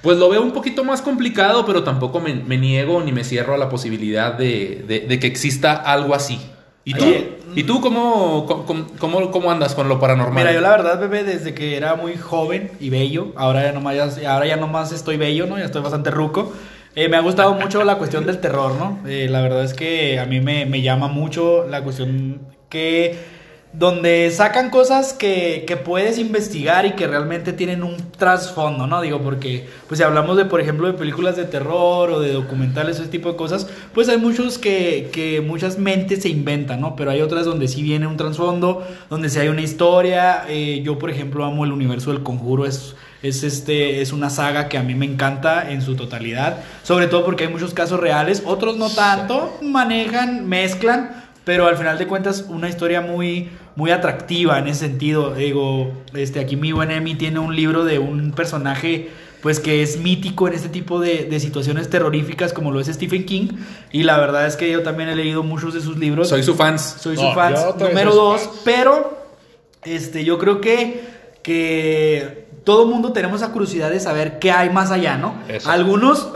pues 0.00 0.16
lo 0.16 0.30
veo 0.30 0.40
un 0.40 0.52
poquito 0.52 0.82
más 0.82 1.02
complicado, 1.02 1.66
pero 1.66 1.82
tampoco 1.82 2.20
me, 2.20 2.32
me 2.34 2.56
niego 2.56 3.02
ni 3.02 3.12
me 3.12 3.22
cierro 3.22 3.52
a 3.52 3.58
la 3.58 3.68
posibilidad 3.68 4.32
de, 4.32 4.82
de- 4.88 5.00
de 5.00 5.18
que 5.18 5.26
exista 5.26 5.74
algo 5.74 6.14
así. 6.14 6.40
¿Y 6.84 6.94
tú? 6.94 7.04
¿Y 7.56 7.62
tú 7.64 7.80
cómo, 7.80 8.46
cómo, 8.66 8.86
cómo- 8.98 9.30
cómo 9.30 9.50
andas 9.50 9.74
con 9.74 9.88
lo 9.88 10.00
paranormal? 10.00 10.34
Mira, 10.42 10.52
yo 10.52 10.60
la 10.60 10.70
verdad, 10.70 10.98
bebé, 11.00 11.22
desde 11.24 11.54
que 11.54 11.76
era 11.76 11.94
muy 11.94 12.16
joven 12.16 12.72
y 12.80 12.90
bello, 12.90 13.32
ahora 13.36 13.62
ya 13.62 13.72
nomás, 13.72 14.16
ya, 14.20 14.34
ahora 14.34 14.46
ya 14.46 14.56
nomás 14.56 14.92
estoy 14.92 15.16
bello, 15.16 15.46
¿no? 15.46 15.58
Ya 15.58 15.64
estoy 15.66 15.82
bastante 15.82 16.10
ruco. 16.10 16.52
eh, 16.96 17.08
me 17.08 17.16
ha 17.16 17.20
gustado 17.20 17.54
mucho 17.54 17.82
la 17.84 17.96
cuestión 17.96 18.26
del 18.26 18.40
terror, 18.40 18.74
¿no? 18.76 19.00
Eh, 19.08 19.28
la 19.30 19.40
verdad 19.40 19.64
es 19.64 19.72
que 19.74 20.18
a 20.20 20.26
mí 20.26 20.40
me, 20.40 20.66
me 20.66 20.82
llama 20.82 21.08
mucho 21.08 21.66
la 21.68 21.82
cuestión 21.82 22.40
que... 22.68 23.33
Donde 23.76 24.30
sacan 24.30 24.70
cosas 24.70 25.12
que, 25.12 25.64
que 25.66 25.76
puedes 25.76 26.18
investigar 26.18 26.86
y 26.86 26.92
que 26.92 27.08
realmente 27.08 27.52
tienen 27.52 27.82
un 27.82 27.96
trasfondo, 28.12 28.86
¿no? 28.86 29.02
Digo, 29.02 29.20
porque, 29.20 29.66
pues 29.88 29.98
si 29.98 30.04
hablamos 30.04 30.36
de, 30.36 30.44
por 30.44 30.60
ejemplo, 30.60 30.86
de 30.86 30.92
películas 30.92 31.34
de 31.34 31.44
terror 31.44 32.08
o 32.10 32.20
de 32.20 32.32
documentales, 32.32 33.00
ese 33.00 33.08
tipo 33.08 33.30
de 33.32 33.36
cosas, 33.36 33.66
pues 33.92 34.08
hay 34.08 34.18
muchos 34.18 34.58
que, 34.58 35.10
que 35.12 35.40
muchas 35.40 35.76
mentes 35.76 36.22
se 36.22 36.28
inventan, 36.28 36.80
¿no? 36.80 36.94
Pero 36.94 37.10
hay 37.10 37.20
otras 37.20 37.46
donde 37.46 37.66
sí 37.66 37.82
viene 37.82 38.06
un 38.06 38.16
trasfondo, 38.16 38.86
donde 39.10 39.28
sí 39.28 39.40
hay 39.40 39.48
una 39.48 39.62
historia. 39.62 40.44
eh, 40.48 40.80
yo, 40.84 40.96
por 40.96 41.10
ejemplo, 41.10 41.44
amo 41.44 41.64
el 41.64 41.72
universo 41.72 42.12
del 42.12 42.22
conjuro, 42.22 42.66
es, 42.66 42.94
es, 43.24 43.42
este, 43.42 44.02
es 44.02 44.12
una 44.12 44.30
saga 44.30 44.68
que 44.68 44.78
a 44.78 44.84
mí 44.84 44.94
me 44.94 45.06
encanta 45.06 45.70
en 45.72 45.82
su 45.82 45.96
totalidad, 45.96 46.58
sobre 46.84 47.08
todo 47.08 47.24
porque 47.24 47.44
hay 47.44 47.50
muchos 47.50 47.74
casos 47.74 47.98
reales, 47.98 48.42
otros 48.46 48.76
no 48.76 48.88
tanto, 48.88 49.58
manejan, 49.62 50.46
mezclan. 50.48 51.23
Pero 51.44 51.66
al 51.66 51.76
final 51.76 51.98
de 51.98 52.06
cuentas, 52.06 52.46
una 52.48 52.68
historia 52.68 53.00
muy, 53.00 53.50
muy 53.76 53.90
atractiva 53.90 54.58
en 54.58 54.68
ese 54.68 54.80
sentido. 54.80 55.34
Digo, 55.34 55.92
este, 56.14 56.40
aquí 56.40 56.56
mi 56.56 56.72
buen 56.72 56.90
Emi 56.90 57.14
tiene 57.14 57.38
un 57.38 57.54
libro 57.54 57.84
de 57.84 57.98
un 57.98 58.32
personaje 58.32 59.10
pues 59.42 59.60
que 59.60 59.82
es 59.82 59.98
mítico 59.98 60.48
en 60.48 60.54
este 60.54 60.70
tipo 60.70 60.98
de, 60.98 61.24
de 61.24 61.38
situaciones 61.38 61.90
terroríficas 61.90 62.54
como 62.54 62.70
lo 62.70 62.80
es 62.80 62.86
Stephen 62.86 63.26
King. 63.26 63.48
Y 63.92 64.04
la 64.04 64.18
verdad 64.18 64.46
es 64.46 64.56
que 64.56 64.70
yo 64.70 64.82
también 64.82 65.10
he 65.10 65.14
leído 65.14 65.42
muchos 65.42 65.74
de 65.74 65.82
sus 65.82 65.98
libros. 65.98 66.30
Soy 66.30 66.42
su 66.42 66.54
fans. 66.54 66.96
Soy 66.98 67.18
su 67.18 67.30
fan 67.32 67.54
yo 67.54 67.74
también 67.74 67.90
número 67.90 68.14
dos, 68.14 68.40
fans. 68.40 68.60
pero 68.64 69.18
este, 69.84 70.24
yo 70.24 70.38
creo 70.38 70.62
que, 70.62 71.02
que 71.42 72.43
todo 72.64 72.86
mundo 72.86 73.12
tenemos 73.12 73.42
esa 73.42 73.52
curiosidad 73.52 73.90
de 73.90 74.00
saber 74.00 74.38
qué 74.38 74.50
hay 74.50 74.70
más 74.70 74.90
allá, 74.90 75.16
¿no? 75.18 75.34
Eso. 75.48 75.70
Algunos 75.70 76.28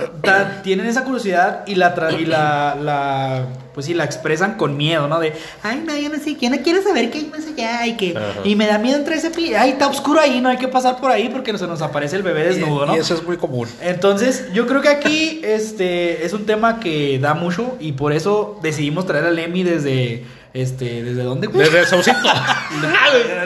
tienen 0.63 0.87
esa 0.87 1.05
curiosidad 1.05 1.65
y 1.67 1.75
la, 1.75 1.95
y 2.19 2.25
la, 2.27 2.77
la- 2.81 3.47
pues 3.73 3.87
sí, 3.87 3.95
la 3.95 4.05
expresan 4.05 4.57
con 4.57 4.77
miedo, 4.77 5.07
¿no? 5.09 5.21
De, 5.21 5.33
ay, 5.63 5.85
no, 5.87 5.97
yo 5.97 6.09
no 6.09 6.17
sé, 6.17 6.37
no 6.51 6.57
quiero 6.63 6.83
saber 6.83 7.11
qué 7.11 7.19
hay 7.19 7.27
más 7.27 7.47
allá 7.47 7.87
y 7.87 7.97
que, 7.97 8.11
Ajá. 8.17 8.41
y 8.45 8.57
me 8.57 8.67
da 8.67 8.77
miedo 8.77 8.99
entrar 8.99 9.17
ese 9.17 9.31
pi, 9.31 9.55
ay, 9.55 9.71
está 9.71 9.87
oscuro 9.87 10.21
ahí, 10.21 10.41
no 10.41 10.49
hay 10.49 10.57
que 10.59 10.69
pasar 10.69 11.01
por 11.01 11.11
ahí 11.13 11.29
porque 11.29 11.57
se 11.57 11.67
nos 11.67 11.81
aparece 11.81 12.17
el 12.17 12.23
bebé 12.23 12.45
desnudo, 12.45 12.87
¿no? 12.87 12.97
Y 12.97 12.99
eso 12.99 13.15
es 13.15 13.23
muy 13.25 13.37
común. 13.37 13.69
Entonces, 13.81 14.47
yo 14.53 14.67
creo 14.67 14.83
que 14.83 14.89
aquí 14.89 15.41
este 15.45 16.27
es 16.27 16.33
un 16.33 16.45
tema 16.45 16.81
que 16.81 17.19
da 17.21 17.35
mucho 17.35 17.77
y 17.81 17.93
por 17.93 18.13
eso 18.13 18.59
decidimos 18.63 19.07
traer 19.07 19.25
a 19.27 19.31
Lemmy 19.31 19.63
desde 19.63 20.25
este 20.55 21.03
desde 21.03 21.23
dónde 21.23 21.47
güey? 21.47 21.65
Desde 21.65 21.81
el 21.81 21.87
Saucito. 21.87 22.17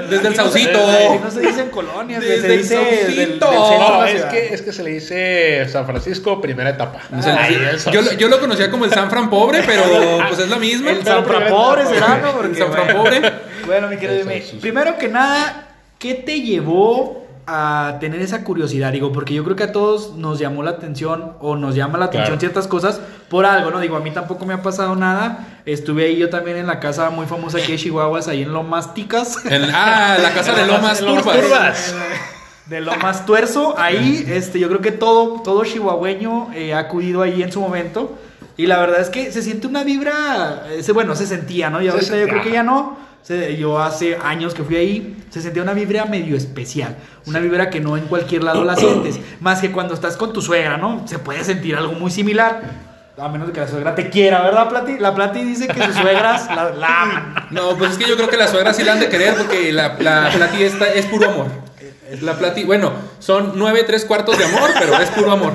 Desde 0.08 0.28
el 0.28 0.34
se- 0.34 0.36
Saucito. 0.36 0.78
aquí 0.88 1.18
No 1.22 1.30
se 1.30 1.40
dice 1.40 1.60
en 1.62 1.70
colonias, 1.70 2.22
se 2.22 2.28
Desde 2.28 2.54
el 2.54 2.62
dice 2.62 2.76
del, 2.76 3.16
del 3.16 3.40
Saucito. 3.40 3.52
No, 3.52 4.04
es 4.04 4.24
que, 4.26 4.54
es 4.54 4.62
que 4.62 4.72
se 4.72 4.82
le 4.82 4.90
dice 4.90 5.66
San 5.68 5.86
Francisco, 5.86 6.40
primera 6.40 6.70
etapa. 6.70 7.00
Ay, 7.12 7.54
el 7.54 7.78
yo, 7.92 8.12
yo 8.12 8.28
lo 8.28 8.40
conocía 8.40 8.70
como 8.70 8.84
el 8.84 8.92
Sanfran 8.92 9.30
pobre, 9.30 9.62
pero 9.66 9.82
pues 10.28 10.40
es 10.40 10.48
la 10.48 10.56
misma. 10.58 10.90
El 10.90 11.04
Sanfra 11.04 11.48
pobre 11.48 11.86
será, 11.86 12.18
¿no? 12.18 12.28
El 12.30 12.34
Porque, 12.34 12.58
Sanfran 12.58 12.86
bueno. 12.86 13.02
pobre. 13.02 13.32
Bueno, 13.66 13.88
mi 13.88 13.96
querido 13.96 14.26
primero 14.60 14.98
que 14.98 15.08
nada, 15.08 15.68
¿qué 15.98 16.14
te 16.14 16.40
llevó 16.40 17.21
a 17.46 17.96
tener 18.00 18.20
esa 18.22 18.44
curiosidad? 18.44 18.92
Digo, 18.92 19.12
porque 19.12 19.34
yo 19.34 19.44
creo 19.44 19.56
que 19.56 19.64
a 19.64 19.72
todos 19.72 20.14
nos 20.16 20.38
llamó 20.38 20.62
la 20.62 20.70
atención 20.72 21.32
o 21.40 21.56
nos 21.56 21.74
llama 21.74 21.98
la 21.98 22.06
atención 22.06 22.26
Claro. 22.38 22.40
ciertas 22.40 22.66
cosas 22.68 23.00
por 23.28 23.44
algo, 23.46 23.70
¿no? 23.70 23.80
Digo, 23.80 23.96
a 23.96 24.00
mí 24.00 24.10
tampoco 24.10 24.46
me 24.46 24.54
ha 24.54 24.62
pasado 24.62 24.94
nada. 24.96 25.60
Estuve 25.66 26.04
ahí 26.06 26.16
yo 26.16 26.30
también 26.30 26.56
en 26.56 26.66
la 26.66 26.80
casa 26.80 27.10
muy 27.10 27.26
famosa 27.26 27.58
aquí 27.58 27.72
de 27.72 27.78
Chihuahuas, 27.78 28.28
ahí 28.28 28.42
en 28.42 28.52
Lomas 28.52 28.94
Ticas. 28.94 29.44
En- 29.46 29.64
ah, 29.74 30.16
la 30.20 30.32
casa 30.34 30.52
de 30.54 30.66
Lomas 30.66 31.00
En 31.00 31.06
Lomas 31.06 31.24
Turbas. 31.24 31.42
Turbas. 31.42 31.94
De 32.66 32.80
lo 32.80 32.96
más 32.98 33.26
tuerzo, 33.26 33.74
ahí, 33.76 34.24
este, 34.28 34.58
yo 34.60 34.68
creo 34.68 34.80
que 34.80 34.92
todo, 34.92 35.42
todo 35.42 35.64
chihuahueño 35.64 36.52
eh, 36.54 36.72
ha 36.74 36.78
acudido 36.78 37.20
ahí 37.22 37.42
en 37.42 37.50
su 37.52 37.60
momento. 37.60 38.16
Y 38.62 38.66
la 38.68 38.78
verdad 38.78 39.00
es 39.00 39.08
que 39.10 39.32
se 39.32 39.42
siente 39.42 39.66
una 39.66 39.82
vibra, 39.82 40.64
eh, 40.70 40.82
se- 40.84 40.92
bueno, 40.92 41.16
se 41.16 41.26
sentía, 41.26 41.68
¿no? 41.68 41.82
Y 41.82 41.88
ahorita 41.88 42.16
yo 42.16 42.28
creo 42.28 42.42
que 42.42 42.52
ya 42.52 42.62
no. 42.62 42.96
Yo 43.58 43.80
hace 43.80 44.16
años 44.22 44.52
que 44.52 44.62
fui 44.62 44.76
ahí, 44.76 45.16
se 45.30 45.40
sentía 45.40 45.62
una 45.62 45.72
vibra 45.72 46.04
medio 46.06 46.36
especial. 46.36 46.96
Una 47.26 47.38
vibra 47.38 47.70
que 47.70 47.80
no 47.80 47.96
en 47.96 48.04
cualquier 48.06 48.44
lado 48.44 48.62
la 48.64 48.76
sientes. 48.82 49.18
Más 49.40 49.60
que 49.60 49.72
cuando 49.72 49.94
estás 49.94 50.16
con 50.16 50.32
tu 50.32 50.42
suegra, 50.42 50.76
¿no? 50.76 51.02
Se 51.08 51.18
puede 51.18 51.42
sentir 51.44 51.74
algo 51.76 51.92
muy 51.94 52.10
similar. 52.10 52.60
A 53.18 53.28
menos 53.28 53.46
de 53.48 53.52
que 53.52 53.60
la 53.60 53.68
suegra 53.68 53.94
te 53.94 54.08
quiera, 54.10 54.42
¿verdad, 54.42 54.68
Plati? 54.68 54.98
La 54.98 55.14
Plati 55.14 55.42
dice 55.42 55.66
que 55.68 55.82
sus 55.84 55.94
suegras 55.96 56.46
la, 56.54 56.70
la 56.70 57.02
aman. 57.02 57.34
No, 57.50 57.76
pues 57.76 57.92
es 57.92 57.98
que 57.98 58.08
yo 58.08 58.16
creo 58.16 58.28
que 58.28 58.36
la 58.36 58.48
suegra 58.48 58.72
sí 58.74 58.82
la 58.84 58.92
han 58.92 59.00
de 59.00 59.08
querer 59.08 59.34
porque 59.34 59.72
la, 59.72 59.96
la 60.00 60.30
plati 60.34 60.62
esta 60.62 60.86
es 60.86 61.04
puro 61.06 61.28
amor. 61.30 61.46
La 62.20 62.34
plati, 62.38 62.64
bueno, 62.64 62.92
son 63.18 63.52
nueve 63.56 63.84
tres 63.86 64.04
cuartos 64.04 64.36
de 64.36 64.44
amor, 64.44 64.70
pero 64.78 64.94
es 65.00 65.08
puro 65.10 65.32
amor. 65.32 65.52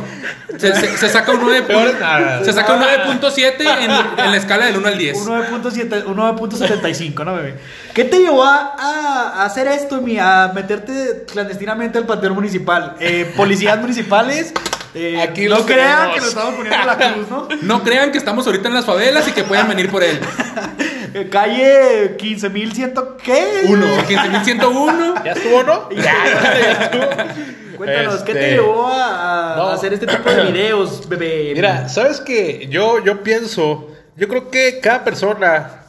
Se, 0.58 0.74
se- 0.74 0.98
se 0.98 1.10
saca 1.10 1.32
un 1.34 1.42
9 1.42 1.62
Peor 1.64 2.00
nada. 2.00 2.44
se 2.44 2.52
saca 2.52 2.74
un 2.74 2.82
9.7 2.82 3.56
en, 3.60 3.92
en 3.92 4.32
la 4.32 4.38
escala 4.38 4.66
del 4.66 4.78
1 4.78 4.88
al 4.88 4.98
10. 4.98 5.18
Un 5.18 5.28
9.7 5.28 6.06
un 6.08 6.18
9.75, 6.18 7.26
¿no, 7.26 7.36
bebé? 7.36 7.56
¿Qué 7.98 8.04
te 8.04 8.20
llevó 8.20 8.44
a, 8.44 9.44
hacer 9.44 9.66
esto, 9.68 10.02
mi? 10.02 10.20
A 10.20 10.52
meterte 10.54 11.26
clandestinamente 11.32 11.98
al 11.98 12.06
panteón 12.06 12.36
municipal. 12.36 12.96
Eh, 13.00 13.34
policías 13.36 13.80
municipales. 13.80 14.54
eh, 14.94 15.20
Aquí 15.20 15.48
no 15.48 15.66
crean 15.66 16.12
tenemos. 16.12 16.14
que 16.14 16.20
nos 16.20 16.30
estamos 16.30 16.54
poniendo 16.58 16.86
la 16.86 16.98
cruz, 17.14 17.28
¿no? 17.32 17.48
No 17.64 17.84
crean 17.84 18.12
que 18.12 18.20
estamos 18.20 18.46
ahorita 18.46 18.68
en 18.68 18.76
las 18.76 18.86
favelas 18.86 19.28
y 19.28 19.32
que 19.32 19.44
pueden 19.44 19.68
venir 19.68 19.90
por 19.90 20.04
él. 20.04 20.20
Calle 21.32 22.16
15.100, 22.18 23.16
¿qué? 23.24 23.64
Uno, 23.68 23.88
15.101. 24.08 25.24
¿Ya 25.26 25.32
estuvo, 25.32 25.64
no? 25.64 25.90
Ya, 25.96 26.04
ya 26.04 26.72
estuvo. 26.84 27.78
Cuéntanos, 27.78 28.22
¿qué 28.22 28.34
te 28.34 28.40
Este, 28.40 28.52
llevó 28.62 28.88
a, 28.88 29.54
a 29.54 29.58
no. 29.58 29.70
hacer 29.70 29.94
este 29.94 30.06
tipo 30.06 30.30
de 30.30 30.44
videos, 30.52 31.10
bebé? 31.10 31.54
Mira, 31.56 31.90
¿sabes 31.90 32.22
qué? 32.22 32.68
Yo, 32.70 33.04
yo 33.04 33.24
pienso, 33.24 33.88
yo 34.16 34.28
creo 34.28 34.52
que 34.52 34.80
cada 34.82 35.04
persona, 35.04 35.87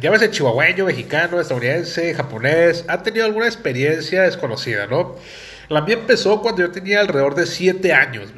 llámese 0.00 0.30
chihuahueño, 0.30 0.84
mexicano, 0.86 1.40
estadounidense, 1.40 2.14
japonés, 2.14 2.84
ha 2.88 3.02
tenido 3.02 3.26
alguna 3.26 3.46
experiencia 3.46 4.22
desconocida, 4.22 4.86
¿no? 4.86 5.16
La 5.68 5.80
mía 5.80 5.94
empezó 5.94 6.40
cuando 6.42 6.62
yo 6.62 6.70
tenía 6.70 7.00
alrededor 7.00 7.34
de 7.34 7.46
7 7.46 7.92
años. 7.92 8.28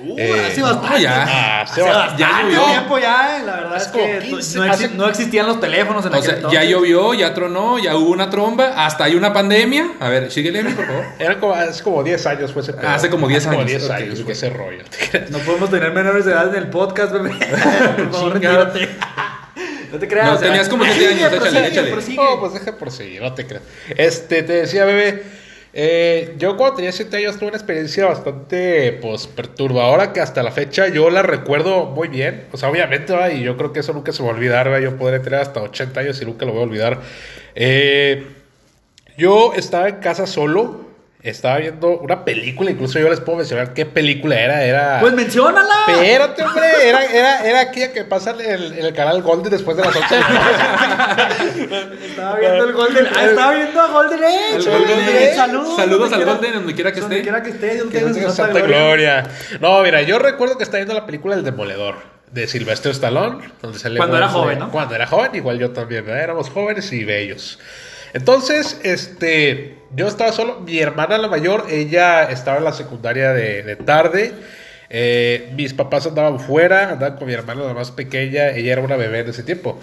Uh, 0.00 0.14
Eh, 0.16 0.46
hace 0.46 0.60
no, 0.60 0.66
bastante. 0.76 1.02
ya. 1.02 1.60
Hace 1.62 1.80
Hace 1.80 1.90
bastante. 1.90 2.20
ya 2.22 2.42
llovió. 2.42 2.64
tiempo 2.66 2.98
ya, 3.00 3.36
eh, 3.38 3.42
la 3.44 3.56
verdad 3.56 3.76
Es 3.76 3.88
que 3.88 4.18
15, 4.28 4.58
no, 4.58 4.64
exi- 4.64 4.70
hace- 4.70 4.88
no 4.90 5.08
existían 5.08 5.46
los 5.48 5.58
teléfonos 5.60 6.06
en 6.06 6.12
O 6.12 6.14
aquel 6.14 6.24
sea, 6.24 6.34
entonces. 6.36 6.60
ya 6.60 6.64
llovió, 6.68 7.14
ya 7.14 7.34
tronó, 7.34 7.78
ya 7.80 7.96
hubo 7.96 8.10
una 8.12 8.30
tromba, 8.30 8.84
hasta 8.86 9.02
hay 9.04 9.16
una 9.16 9.32
pandemia. 9.32 9.94
A 9.98 10.08
ver, 10.08 10.30
síguele, 10.30 10.62
por 10.62 10.86
favor. 10.86 11.04
Eran 11.18 11.40
como, 11.40 11.52
hace 11.54 11.82
como 11.82 12.04
10 12.04 12.26
años 12.26 12.52
fue 12.52 12.62
ese. 12.62 12.74
Hace 12.80 13.10
como 13.10 13.26
10 13.26 13.40
Hace 13.40 13.48
como 13.48 13.60
años. 13.62 13.70
10 13.72 13.84
Ok, 13.86 13.90
años 13.90 14.18
ok. 14.20 14.24
fue 14.24 14.32
ese 14.34 14.50
rollo. 14.50 14.84
No 15.30 15.38
podemos 15.40 15.68
tener 15.70 15.90
menores 15.92 16.24
de 16.24 16.30
edad 16.32 16.48
en 16.48 16.62
el 16.62 16.70
podcast, 16.70 17.12
bebé. 17.12 17.30
Por 17.96 18.12
favor. 18.12 18.40
No 19.92 19.98
te 19.98 20.08
creas. 20.08 20.26
No, 20.26 20.34
o 20.34 20.38
sea, 20.38 20.48
tenías 20.48 20.68
como 20.68 20.84
siete 20.84 20.98
prosigue, 21.06 21.24
años, 21.24 21.32
échale, 21.32 21.50
prosigue, 21.50 21.66
échale. 21.68 21.90
prosigue. 21.90 22.16
No, 22.16 22.40
pues 22.40 22.54
deja 22.54 22.76
por 22.76 22.90
seguir, 22.90 23.22
no 23.22 23.34
te 23.34 23.46
creas. 23.46 23.62
Este, 23.96 24.42
te 24.42 24.52
decía, 24.52 24.84
bebé, 24.84 25.22
eh, 25.72 26.34
yo 26.38 26.56
cuando 26.56 26.76
tenía 26.76 26.92
7 26.92 27.14
años 27.18 27.36
tuve 27.36 27.48
una 27.48 27.56
experiencia 27.56 28.06
bastante, 28.06 28.92
pues, 29.02 29.26
perturbadora 29.26 30.12
que 30.12 30.20
hasta 30.20 30.42
la 30.42 30.50
fecha 30.50 30.88
yo 30.88 31.10
la 31.10 31.22
recuerdo 31.22 31.86
muy 31.86 32.08
bien. 32.08 32.46
O 32.52 32.56
sea, 32.56 32.70
obviamente, 32.70 33.12
¿verdad? 33.12 33.30
y 33.30 33.42
yo 33.42 33.56
creo 33.56 33.72
que 33.72 33.80
eso 33.80 33.92
nunca 33.92 34.12
se 34.12 34.22
me 34.22 34.28
va 34.28 34.34
a 34.34 34.36
olvidar, 34.36 34.68
¿verdad? 34.68 34.90
Yo 34.90 34.96
podré 34.96 35.20
tener 35.20 35.40
hasta 35.40 35.60
80 35.62 36.00
años 36.00 36.20
y 36.22 36.24
nunca 36.24 36.46
lo 36.46 36.52
voy 36.52 36.62
a 36.62 36.64
olvidar. 36.64 37.00
Eh, 37.54 38.26
yo 39.16 39.52
estaba 39.54 39.88
en 39.88 39.96
casa 39.96 40.26
solo, 40.26 40.87
estaba 41.22 41.58
viendo 41.58 41.98
una 41.98 42.24
película, 42.24 42.70
incluso 42.70 42.98
yo 42.98 43.08
les 43.10 43.20
puedo 43.20 43.38
mencionar 43.38 43.74
qué 43.74 43.84
película 43.84 44.38
era, 44.40 44.62
era... 44.64 44.98
Pues 45.00 45.12
menciónala. 45.14 45.74
Espérate, 45.88 46.42
hombre, 46.44 46.66
era, 46.88 47.04
era, 47.06 47.44
era 47.48 47.60
aquella 47.60 47.92
que 47.92 48.04
pasa 48.04 48.30
en 48.30 48.40
el, 48.40 48.72
el 48.78 48.92
canal 48.94 49.20
Golden 49.22 49.50
después 49.50 49.76
de 49.76 49.84
las 49.84 49.96
8. 49.96 50.06
Estaba 52.08 52.36
viendo 52.38 52.64
el 52.64 52.72
Golden. 52.72 53.06
Ah, 53.16 53.24
estaba 53.26 53.54
viendo 53.54 53.80
a 53.80 53.86
Golden 53.88 54.24
Age. 54.24 54.56
El 54.56 54.62
güey. 54.64 54.78
Golden 54.78 55.00
Age. 55.00 55.34
Saludos. 55.34 55.76
Saludos 55.76 56.00
donde 56.10 56.14
al 56.16 56.22
quiera- 56.22 56.32
Golden, 56.34 56.52
donde 56.54 56.74
quiera 56.74 56.92
que 56.92 57.00
Donde 57.00 57.16
esté. 57.16 57.22
quiera 57.28 57.42
que 57.42 57.50
esté, 57.50 57.74
Dios 57.74 57.88
Que 57.90 57.98
tenga 58.00 58.30
santa 58.30 58.60
gloria. 58.60 59.22
gloria. 59.22 59.24
No, 59.60 59.82
mira, 59.82 60.02
yo 60.02 60.18
recuerdo 60.18 60.56
que 60.56 60.64
estaba 60.64 60.78
viendo 60.78 60.94
la 60.94 61.06
película 61.06 61.34
El 61.34 61.44
Demoledor 61.44 61.96
de 62.32 62.46
Sylvester 62.46 62.92
Stallone, 62.92 63.48
donde 63.62 63.78
sale 63.78 63.96
Cuando 63.96 64.16
era 64.18 64.28
joven, 64.28 64.58
¿no? 64.58 64.70
Cuando 64.70 64.94
era 64.94 65.06
joven, 65.06 65.34
igual 65.34 65.58
yo 65.58 65.70
también, 65.70 66.04
¿verdad? 66.04 66.22
éramos 66.24 66.50
jóvenes 66.50 66.92
y 66.92 67.04
bellos. 67.04 67.58
Entonces, 68.12 68.80
este, 68.84 69.86
yo 69.90 70.06
estaba 70.08 70.32
solo, 70.32 70.60
mi 70.60 70.78
hermana 70.78 71.18
la 71.18 71.28
mayor, 71.28 71.66
ella 71.70 72.24
estaba 72.30 72.58
en 72.58 72.64
la 72.64 72.72
secundaria 72.72 73.32
de, 73.32 73.62
de 73.62 73.76
tarde. 73.76 74.34
eh, 74.90 75.50
mis 75.54 75.74
papás 75.74 76.06
andaban 76.06 76.40
fuera, 76.40 76.92
andaban 76.92 77.16
con 77.18 77.26
mi 77.26 77.34
hermana 77.34 77.62
la 77.64 77.74
más 77.74 77.90
pequeña, 77.92 78.50
ella 78.50 78.72
era 78.72 78.82
una 78.82 78.96
bebé 78.96 79.20
en 79.20 79.28
ese 79.28 79.42
tiempo. 79.42 79.78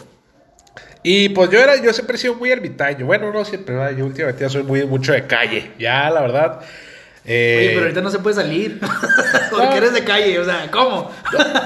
Y 1.03 1.29
pues 1.29 1.49
yo 1.51 1.59
era, 1.59 1.75
yo 1.81 1.93
siempre 1.93 2.15
he 2.15 2.19
sido 2.19 2.35
muy 2.35 2.51
ermitaño. 2.51 3.05
Bueno, 3.05 3.31
no 3.31 3.45
siempre, 3.45 3.75
¿verdad? 3.75 3.95
yo 3.97 4.05
últimamente 4.05 4.41
ya 4.43 4.49
soy 4.49 4.63
muy 4.63 4.85
mucho 4.85 5.13
de 5.13 5.27
calle. 5.27 5.71
Ya, 5.77 6.09
la 6.09 6.21
verdad. 6.21 6.61
Eh, 7.27 7.57
Oye, 7.59 7.69
pero 7.69 7.81
ahorita 7.81 8.01
no 8.01 8.11
se 8.11 8.19
puede 8.19 8.35
salir. 8.35 8.79
Porque 9.49 9.77
eres 9.77 9.93
de 9.93 10.03
calle, 10.03 10.37
o 10.39 10.45
sea, 10.45 10.69
¿cómo? 10.69 11.11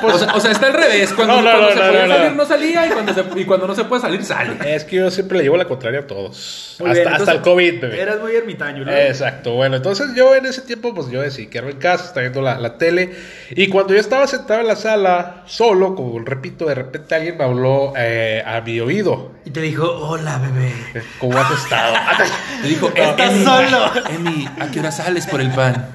O 0.03 0.17
sea, 0.17 0.33
o 0.35 0.39
sea, 0.39 0.51
está 0.51 0.67
al 0.67 0.73
revés. 0.73 1.11
Cuando, 1.13 1.41
No, 1.41 1.41
no, 1.41 1.49
cuando 1.49 1.69
no, 1.69 1.73
se 1.73 1.75
no, 1.75 1.91
podía 1.91 2.07
salir, 2.07 2.31
no 2.33 2.45
salía. 2.45 2.87
Y 2.87 2.89
cuando, 2.89 3.13
se, 3.13 3.39
y 3.39 3.45
cuando 3.45 3.67
no 3.67 3.75
se 3.75 3.83
puede 3.85 4.01
salir, 4.01 4.23
sale. 4.23 4.75
Es 4.75 4.83
que 4.83 4.97
yo 4.97 5.11
siempre 5.11 5.39
le 5.39 5.43
llevo 5.45 5.57
la 5.57 5.65
contraria 5.65 6.01
a 6.01 6.07
todos. 6.07 6.75
Muy 6.79 6.89
hasta, 6.91 7.01
bien, 7.01 7.13
hasta 7.13 7.31
el 7.31 7.41
COVID, 7.41 7.81
bebé. 7.81 8.01
Eras 8.01 8.19
muy 8.19 8.35
ermitaño, 8.35 8.85
¿no? 8.85 8.91
Exacto, 8.91 9.53
bueno, 9.53 9.77
entonces 9.77 10.13
yo 10.15 10.35
en 10.35 10.45
ese 10.45 10.61
tiempo, 10.61 10.93
pues 10.93 11.09
yo 11.09 11.21
decidí 11.21 11.47
quedarme 11.47 11.71
en 11.71 11.79
casa, 11.79 12.05
estaba 12.05 12.21
viendo 12.21 12.41
la, 12.41 12.57
la 12.59 12.77
tele. 12.77 13.11
Y 13.51 13.67
cuando 13.67 13.93
yo 13.93 13.99
estaba 13.99 14.27
sentado 14.27 14.61
en 14.61 14.67
la 14.67 14.75
sala, 14.75 15.43
solo, 15.45 15.95
como 15.95 16.19
repito, 16.19 16.65
de 16.65 16.75
repente 16.75 17.15
alguien 17.15 17.37
me 17.37 17.43
habló 17.43 17.93
eh, 17.97 18.43
a 18.45 18.61
mi 18.61 18.79
oído. 18.79 19.31
Y 19.45 19.51
te 19.51 19.61
dijo, 19.61 19.85
hola, 19.85 20.37
bebé. 20.37 20.73
Eh, 20.93 21.03
¿Cómo 21.19 21.37
has 21.37 21.51
estado? 21.51 21.95
Le 22.63 22.69
dijo, 22.69 22.91
Estás 22.95 23.31
Emi, 23.31 23.43
solo. 23.43 23.91
Emi, 24.09 24.47
¿a 24.59 24.71
qué 24.71 24.79
hora 24.79 24.91
sales 24.91 25.25
por 25.27 25.41
el 25.41 25.48
pan? 25.49 25.89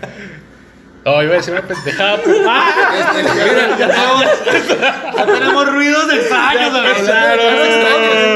No, 1.05 1.23
iba 1.23 1.35
a 1.35 1.37
decir 1.37 1.53
una 1.53 1.63
pendejada, 1.63 2.19
pero. 2.25 2.35
Este, 2.95 3.23
mira, 3.35 3.77
Ya 3.79 3.89
tenemos, 3.89 4.25
ya 5.17 5.27
tenemos 5.27 5.73
ruidos 5.73 6.13
extraños, 6.15 6.73
extraños 6.97 7.45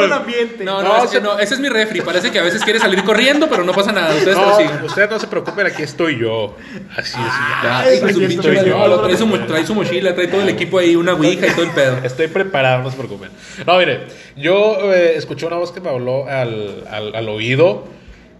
el 0.05 0.13
ambiente. 0.13 0.65
No, 0.65 0.83
No, 0.83 0.89
no, 0.89 0.97
es 1.05 1.11
que 1.11 1.17
se- 1.17 1.21
no, 1.23 1.39
ese 1.39 1.55
es 1.55 1.61
mi 1.61 1.69
refri. 1.71 2.03
Parece 2.03 2.31
que 2.31 2.39
a 2.39 2.43
veces 2.43 2.63
quiere 2.63 2.79
salir 2.79 3.03
corriendo, 3.05 3.49
pero 3.49 3.65
no 3.65 3.73
pasa 3.73 3.91
nada. 3.93 4.15
Ustedes 4.15 4.37
No, 4.37 4.45
prosigan. 4.49 4.85
ustedes 4.85 5.11
no 5.11 5.19
se 5.19 5.27
preocupen, 5.29 5.67
aquí 5.67 5.83
estoy 5.83 6.19
yo. 6.19 6.57
Así, 6.95 7.15
así. 7.17 7.41
Ya, 7.63 7.79
Ay, 7.81 7.97
hijo 7.97 8.07
de 8.07 8.13
su 8.13 8.19
pinche 8.19 8.35
esto 8.37 8.49
me 8.49 8.55
madre. 8.57 8.71
lo- 8.71 8.89
No, 8.89 9.01
trae, 9.01 9.17
su, 9.17 9.27
mo- 9.27 9.47
trae 9.47 9.67
su 9.67 9.75
mochila, 9.75 10.15
trae 10.15 10.27
todo 10.29 10.43
el 10.43 10.49
equipo 10.51 10.79
ahí, 10.79 10.95
una 10.95 11.15
ouija 11.15 11.47
y 11.47 11.51
todo 11.53 11.63
el 11.65 11.71
pedo. 11.71 11.99
Estoy 12.03 12.27
preparado, 12.29 12.83
no 12.83 12.91
se 12.91 12.97
preocupen. 12.99 13.31
No, 13.67 13.79
mire, 13.79 14.09
yo 14.37 14.93
eh, 14.93 15.15
escuché 15.17 15.47
una 15.47 15.57
voz 15.57 15.73
que 15.73 15.81
me 15.81 15.89
habló 15.89 16.29
al, 16.29 16.85
al, 16.91 17.15
al 17.15 17.29
oído 17.31 17.85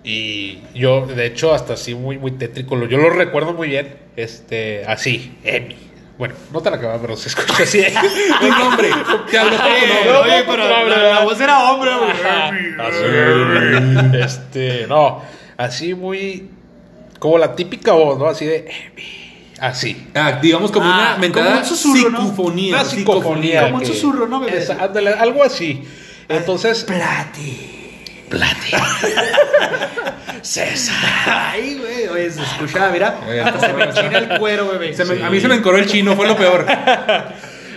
y 0.05 0.59
yo, 0.75 1.07
de 1.07 1.27
hecho, 1.27 1.53
hasta 1.55 1.75
así 1.75 1.95
muy, 1.95 2.19
muy 2.19 2.33
tétrico, 2.33 2.77
lo- 2.77 2.87
yo 2.87 2.99
lo 2.99 3.11
recuerdo 3.11 3.53
muy 3.53 3.69
bien, 3.69 3.97
este, 4.17 4.85
así, 4.87 5.37
Emi. 5.45 5.77
Bueno, 6.19 6.35
no 6.53 6.61
te 6.61 6.69
la 6.71 6.77
acababa, 6.79 7.01
pero 7.01 7.17
se 7.17 7.29
escucha 7.29 7.63
así. 7.63 7.81
Tu 8.41 8.49
nombre. 8.49 8.91
Te 9.31 9.39
habló 9.39 9.57
por 9.57 9.67
tu 9.67 9.87
nombre. 9.87 10.13
no, 10.13 10.21
Oye, 10.21 10.39
no, 10.41 10.45
pero 10.51 10.63
no, 10.65 10.69
la, 10.69 10.81
no, 10.83 10.89
la 11.13 11.15
no. 11.21 11.25
voz 11.27 11.41
era 11.41 11.71
hombre, 11.71 11.91
güey. 11.97 12.11
así, 12.89 14.17
este, 14.19 14.87
no, 14.89 15.23
así 15.57 15.95
muy, 15.95 16.49
como 17.21 17.39
la 17.39 17.55
típica 17.55 17.93
voz, 17.93 18.19
¿no? 18.19 18.27
Así 18.27 18.47
de, 18.47 18.57
Emi, 18.59 19.05
así. 19.61 20.09
Ah, 20.15 20.41
digamos 20.43 20.73
como 20.73 20.87
Ah, 20.91 21.11
una 21.13 21.19
mentada 21.19 21.47
como 21.51 21.59
un 21.61 21.65
susurro, 21.67 22.11
¿no? 22.11 22.21
psicofonía. 22.23 22.75
Una 22.75 22.85
psicofonía. 22.85 23.63
Como 23.63 23.77
un 23.77 23.87
susurro, 23.87 24.27
¿no, 24.27 24.41
bebé? 24.41 24.59
Esa- 24.59 24.83
ándale, 24.83 25.11
algo 25.11 25.45
así. 25.45 25.85
Entonces, 26.29 26.83
Plati. 26.83 27.75
Plati. 28.29 28.73
César. 30.43 30.97
Ay, 31.27 31.79
güey. 31.79 32.09
Oye, 32.09 32.31
se 32.31 32.43
escucha, 32.43 32.91
mira. 32.91 33.21
Oye, 33.29 33.41
Hasta 33.41 33.67
se 33.69 33.73
me 33.73 33.85
enchina 33.85 34.19
el 34.19 34.39
cuero, 34.39 34.69
bebé. 34.69 34.95
Se 34.95 35.05
me- 35.05 35.23
A 35.25 35.31
mí 35.31 35.41
se 35.41 35.49
me 35.49 35.57
encoró 35.57 35.79
el 35.79 35.87
chino, 35.87 36.15
fue 36.17 36.27
lo 36.27 36.37
peor. 36.37 36.67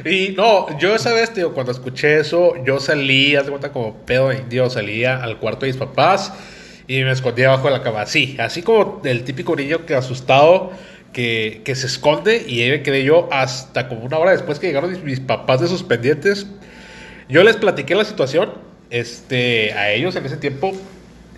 Y 0.03 0.29
no, 0.35 0.75
yo 0.79 0.95
esa 0.95 1.13
vez, 1.13 1.31
tío, 1.31 1.53
cuando 1.53 1.71
escuché 1.71 2.19
eso, 2.19 2.53
yo 2.65 2.79
salí, 2.79 3.35
haz 3.35 3.43
de 3.45 3.51
cuenta 3.51 3.71
como 3.71 3.97
pedo 3.97 4.29
de 4.29 4.39
indio, 4.39 4.67
salía 4.67 5.21
al 5.21 5.37
cuarto 5.37 5.67
de 5.67 5.73
mis 5.73 5.77
papás 5.77 6.33
y 6.87 7.03
me 7.03 7.11
escondía 7.11 7.49
abajo 7.49 7.65
de 7.67 7.73
la 7.77 7.83
cama. 7.83 8.01
Así, 8.01 8.35
así 8.39 8.63
como 8.63 8.99
el 9.05 9.23
típico 9.23 9.55
niño 9.55 9.85
que 9.85 9.93
asustado 9.93 10.71
que, 11.13 11.61
que 11.63 11.75
se 11.75 11.85
esconde 11.85 12.43
y 12.47 12.63
ahí 12.63 12.71
me 12.71 12.81
quedé 12.81 13.03
yo 13.03 13.29
hasta 13.31 13.87
como 13.87 14.01
una 14.01 14.17
hora 14.17 14.31
después 14.31 14.57
que 14.57 14.65
llegaron 14.65 14.89
mis, 14.89 15.03
mis 15.03 15.19
papás 15.19 15.61
de 15.61 15.67
sus 15.67 15.83
pendientes. 15.83 16.47
Yo 17.29 17.43
les 17.43 17.57
platiqué 17.57 17.93
la 17.93 18.03
situación 18.03 18.53
este, 18.91 19.73
a 19.73 19.89
ellos 19.91 20.15
en 20.15 20.25
ese 20.27 20.37
tiempo. 20.37 20.73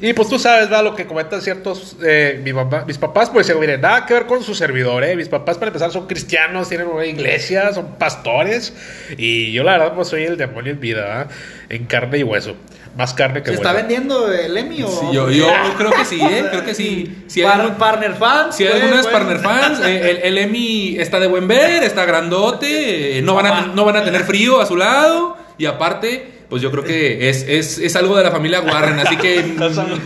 Y 0.02 0.12
pues 0.12 0.28
tú 0.28 0.38
sabes, 0.38 0.70
¿verdad? 0.70 0.84
Lo 0.84 0.96
que 0.96 1.06
comentan 1.06 1.42
ciertos, 1.42 1.96
eh, 2.04 2.42
mi 2.44 2.52
mamá, 2.52 2.84
mis 2.86 2.98
papás, 2.98 3.30
pues 3.30 3.48
se 3.48 3.56
miren, 3.56 3.80
nada 3.80 4.06
que 4.06 4.14
ver 4.16 4.26
con 4.26 4.44
su 4.44 4.54
servidor, 4.54 5.02
¿eh? 5.06 5.16
Mis 5.16 5.30
papás, 5.30 5.58
para 5.58 5.68
empezar, 5.70 5.92
son 5.92 6.08
cristianos, 6.08 6.68
tienen 6.68 6.88
una 6.88 7.06
iglesia, 7.06 7.72
son 7.74 7.96
pastores. 7.98 8.74
Y 9.18 9.54
yo, 9.54 9.64
la 9.64 9.74
verdad, 9.78 9.94
pues 9.94 10.10
soy 10.10 10.24
el 10.26 10.36
demonio 10.36 10.74
en 10.74 10.80
vida, 10.82 11.02
¿verdad? 11.04 11.28
En 11.70 11.86
carne 11.86 12.18
y 12.18 12.24
hueso. 12.24 12.56
Más 12.98 13.14
carne 13.14 13.42
que 13.44 13.46
¿Se 13.46 13.52
hueso. 13.52 13.62
está 13.62 13.74
vendiendo 13.74 14.32
el 14.34 14.58
Emmy 14.58 14.84
o...? 14.84 14.90
Sí, 14.90 15.06
yo, 15.14 15.30
yo 15.32 15.48
creo 15.78 15.92
que 15.92 16.04
sí, 16.06 16.20
¿eh? 16.22 16.48
Creo 16.50 16.66
que 16.66 16.74
sí. 16.76 17.24
Si 17.28 17.42
hay, 17.42 17.48
Par- 17.48 17.62
algún- 17.62 17.78
partner 17.78 18.14
fans. 18.16 18.56
si 18.58 18.64
hay 18.66 18.72
pues, 18.72 18.84
algunas 18.84 19.04
bueno. 19.10 19.18
partner 19.20 19.40
fans, 19.40 19.80
eh, 19.86 20.10
el, 20.10 20.18
el 20.18 20.38
Emi 20.40 20.98
está 21.00 21.20
de 21.20 21.28
buen 21.28 21.48
ver, 21.48 21.82
está 21.84 22.04
grandote, 22.04 23.20
eh, 23.20 23.22
no 23.22 23.36
van, 23.36 23.46
a, 23.46 23.62
no 23.68 23.86
van 23.86 23.96
a 23.98 24.04
tener 24.04 24.24
frío 24.26 24.60
a 24.60 24.66
su 24.66 24.76
lado. 24.76 25.38
Y 25.58 25.66
aparte, 25.66 26.33
pues 26.54 26.62
yo 26.62 26.70
creo 26.70 26.84
que 26.84 27.30
es, 27.30 27.48
es, 27.50 27.80
es 27.80 27.96
algo 27.96 28.16
de 28.16 28.24
la 28.24 28.30
familia 28.30 28.62
Warren, 28.62 29.00
así 29.00 29.18
que... 29.18 29.42
mm, 29.58 30.00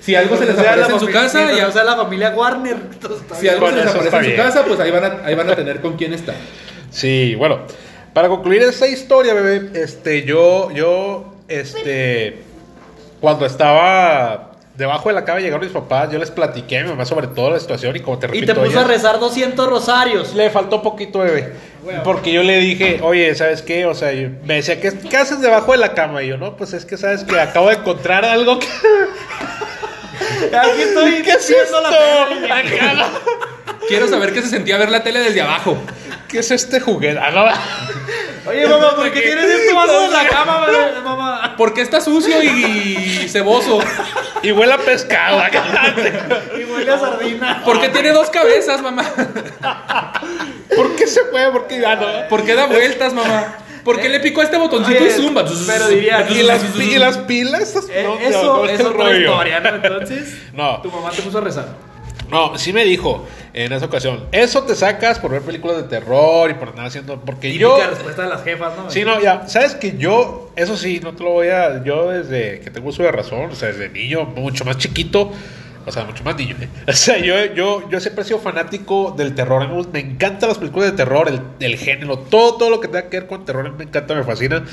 si 0.00 0.14
algo 0.14 0.38
se 0.38 0.46
les 0.46 0.58
aparece 0.58 0.90
en 0.90 1.00
su 1.00 1.10
casa, 1.10 1.52
ya, 1.52 1.70
sea 1.70 1.84
la 1.84 1.96
familia 1.96 2.30
Warner. 2.34 2.78
si 3.38 3.46
algo 3.46 3.68
se 3.68 3.74
les 3.76 3.86
aparece 3.88 4.16
en 4.16 4.30
su 4.30 4.36
casa, 4.36 4.64
pues 4.64 4.80
ahí 4.80 4.90
van, 4.90 5.04
a, 5.04 5.20
ahí 5.22 5.34
van 5.34 5.50
a 5.50 5.54
tener 5.54 5.82
con 5.82 5.98
quién 5.98 6.14
estar. 6.14 6.34
Sí, 6.90 7.34
bueno, 7.34 7.66
para 8.14 8.28
concluir 8.28 8.62
esta 8.62 8.88
historia, 8.88 9.34
bebé, 9.34 9.82
este, 9.82 10.24
yo, 10.24 10.70
yo, 10.70 11.34
este, 11.46 12.38
cuando 13.20 13.44
estaba 13.44 14.51
debajo 14.82 15.08
de 15.08 15.14
la 15.14 15.24
cama 15.24 15.40
llegaron 15.40 15.64
mis 15.64 15.72
papás, 15.72 16.10
yo 16.12 16.18
les 16.18 16.30
platiqué 16.30 16.78
a 16.78 16.82
mi 16.82 16.90
mamá 16.90 17.04
sobre 17.04 17.26
toda 17.28 17.50
la 17.50 17.60
situación 17.60 17.96
y 17.96 18.00
como 18.00 18.18
te 18.18 18.26
Y 18.26 18.30
repito, 18.30 18.54
te 18.54 18.60
puso 18.60 18.70
ella- 18.72 18.80
a 18.82 18.84
rezar 18.88 19.18
200 19.18 19.68
rosarios. 19.68 20.34
le 20.34 20.50
faltó 20.50 20.82
poquito, 20.82 21.20
bebé. 21.20 21.52
Porque 22.04 22.32
yo 22.32 22.42
le 22.44 22.58
dije, 22.58 23.00
oye, 23.02 23.34
¿sabes 23.34 23.62
qué? 23.62 23.86
O 23.86 23.94
sea, 23.94 24.12
yo- 24.12 24.28
me 24.44 24.54
decía, 24.54 24.80
¿qué, 24.80 24.92
¿qué 25.10 25.16
haces 25.16 25.40
debajo 25.40 25.72
de 25.72 25.78
la 25.78 25.94
cama? 25.94 26.22
Y 26.22 26.28
yo, 26.28 26.36
no, 26.36 26.56
pues 26.56 26.72
es 26.74 26.84
que 26.84 26.96
sabes 26.96 27.24
que 27.24 27.38
acabo 27.40 27.68
de 27.70 27.74
encontrar 27.76 28.24
algo 28.24 28.58
que... 28.58 28.66
Aquí 30.56 30.80
estoy 30.82 31.12
¿Qué 31.22 31.30
es 31.30 31.50
esto? 31.50 31.80
la 31.80 31.90
tele. 31.90 33.04
Quiero 33.88 34.08
saber 34.08 34.32
qué 34.32 34.42
se 34.42 34.48
sentía 34.48 34.78
ver 34.78 34.90
la 34.90 35.02
tele 35.02 35.20
desde 35.20 35.40
abajo. 35.42 35.76
¿Qué 36.32 36.38
es 36.38 36.50
este 36.50 36.80
juguete? 36.80 37.18
Ah, 37.20 37.30
no. 37.30 37.44
Oye, 38.50 38.66
mamá, 38.66 38.96
¿por 38.96 39.12
qué 39.12 39.20
tienes 39.20 39.44
esto 39.44 39.78
abajo 39.78 40.00
de 40.00 40.08
la 40.08 40.26
cama, 40.28 40.66
mamá? 41.04 41.54
¿Por 41.56 41.74
qué 41.74 41.82
está 41.82 42.00
sucio 42.00 42.42
y 42.42 43.28
ceboso? 43.28 43.78
Y 44.42 44.50
huele 44.50 44.72
a 44.72 44.78
pescado. 44.78 45.40
Y 46.58 46.64
huele 46.64 46.90
a 46.90 46.98
sardina. 46.98 47.62
¿Por 47.64 47.80
qué 47.80 47.88
tiene 47.90 48.10
dos 48.12 48.30
cabezas, 48.30 48.80
mamá? 48.82 49.04
¿Por 50.76 50.96
qué 50.96 51.06
se 51.06 51.20
mueve? 51.30 51.50
¿Por 51.52 51.66
qué 51.68 51.84
ah, 51.86 51.96
no? 51.96 52.28
¿Por 52.28 52.44
qué 52.44 52.54
da 52.54 52.66
vueltas, 52.66 53.12
mamá? 53.12 53.58
¿Por 53.84 54.00
qué 54.00 54.08
le 54.08 54.20
picó 54.20 54.40
a 54.40 54.44
este 54.44 54.56
botoncito 54.56 55.02
Oye, 55.04 55.10
y 55.12 55.14
zumba? 55.22 55.44
pero 55.66 55.88
diría, 55.88 56.26
¿Y 56.30 56.42
las, 56.42 56.62
pi- 56.62 56.94
y 56.94 56.98
las 56.98 57.18
pilas? 57.18 57.74
Eh, 57.90 58.02
No, 58.04 58.18
eso 58.18 58.56
no, 58.58 58.64
es 58.66 58.80
otra 58.80 58.92
rollo. 59.04 59.18
historia, 59.18 59.60
¿no? 59.60 59.68
Entonces, 59.74 60.34
No. 60.52 60.80
tu 60.80 60.90
mamá 60.90 61.10
te 61.10 61.20
puso 61.22 61.38
a 61.38 61.40
rezar. 61.42 61.91
No, 62.32 62.56
sí 62.56 62.72
me 62.72 62.84
dijo 62.84 63.26
en 63.52 63.72
esa 63.72 63.84
ocasión. 63.84 64.24
Eso 64.32 64.62
te 64.62 64.74
sacas 64.74 65.18
por 65.18 65.30
ver 65.30 65.42
películas 65.42 65.76
de 65.76 65.82
terror 65.84 66.50
y 66.50 66.54
por 66.54 66.70
andar 66.70 66.86
haciendo. 66.86 67.20
Porque 67.20 67.52
yo. 67.52 67.74
Típica 67.74 67.90
respuesta 67.90 68.22
de 68.22 68.28
las 68.30 68.42
jefas, 68.42 68.72
¿no? 68.76 68.90
Sí, 68.90 69.04
no, 69.04 69.20
ya. 69.20 69.46
Sabes 69.48 69.74
que 69.74 69.98
yo, 69.98 70.50
eso 70.56 70.76
sí, 70.76 70.98
no 71.02 71.12
te 71.12 71.22
lo 71.22 71.30
voy 71.30 71.48
a. 71.48 71.84
Yo 71.84 72.08
desde 72.08 72.60
que 72.60 72.70
tengo 72.70 72.88
uso 72.88 73.02
de 73.02 73.12
razón, 73.12 73.50
o 73.50 73.54
sea, 73.54 73.68
desde 73.68 73.90
niño, 73.90 74.24
mucho 74.24 74.64
más 74.64 74.78
chiquito. 74.78 75.30
O 75.86 75.92
sea, 75.92 76.04
mucho 76.04 76.24
más 76.24 76.36
niño. 76.36 76.56
¿eh? 76.60 76.68
O 76.88 76.92
sea, 76.92 77.18
yo, 77.18 77.34
yo, 77.54 77.88
yo 77.90 78.00
siempre 78.00 78.22
he 78.22 78.26
sido 78.26 78.38
fanático 78.38 79.14
del 79.16 79.34
terror. 79.34 79.68
Me, 79.68 79.82
me 79.92 80.12
encantan 80.12 80.48
las 80.48 80.58
películas 80.58 80.90
de 80.90 80.96
terror, 80.96 81.28
el, 81.28 81.40
el 81.60 81.76
género, 81.76 82.18
todo, 82.18 82.56
todo 82.56 82.70
lo 82.70 82.80
que 82.80 82.88
tenga 82.88 83.08
que 83.08 83.20
ver 83.20 83.28
con 83.28 83.44
terror 83.44 83.72
me 83.72 83.84
encanta, 83.84 84.14
me 84.14 84.24
fascina. 84.24 84.64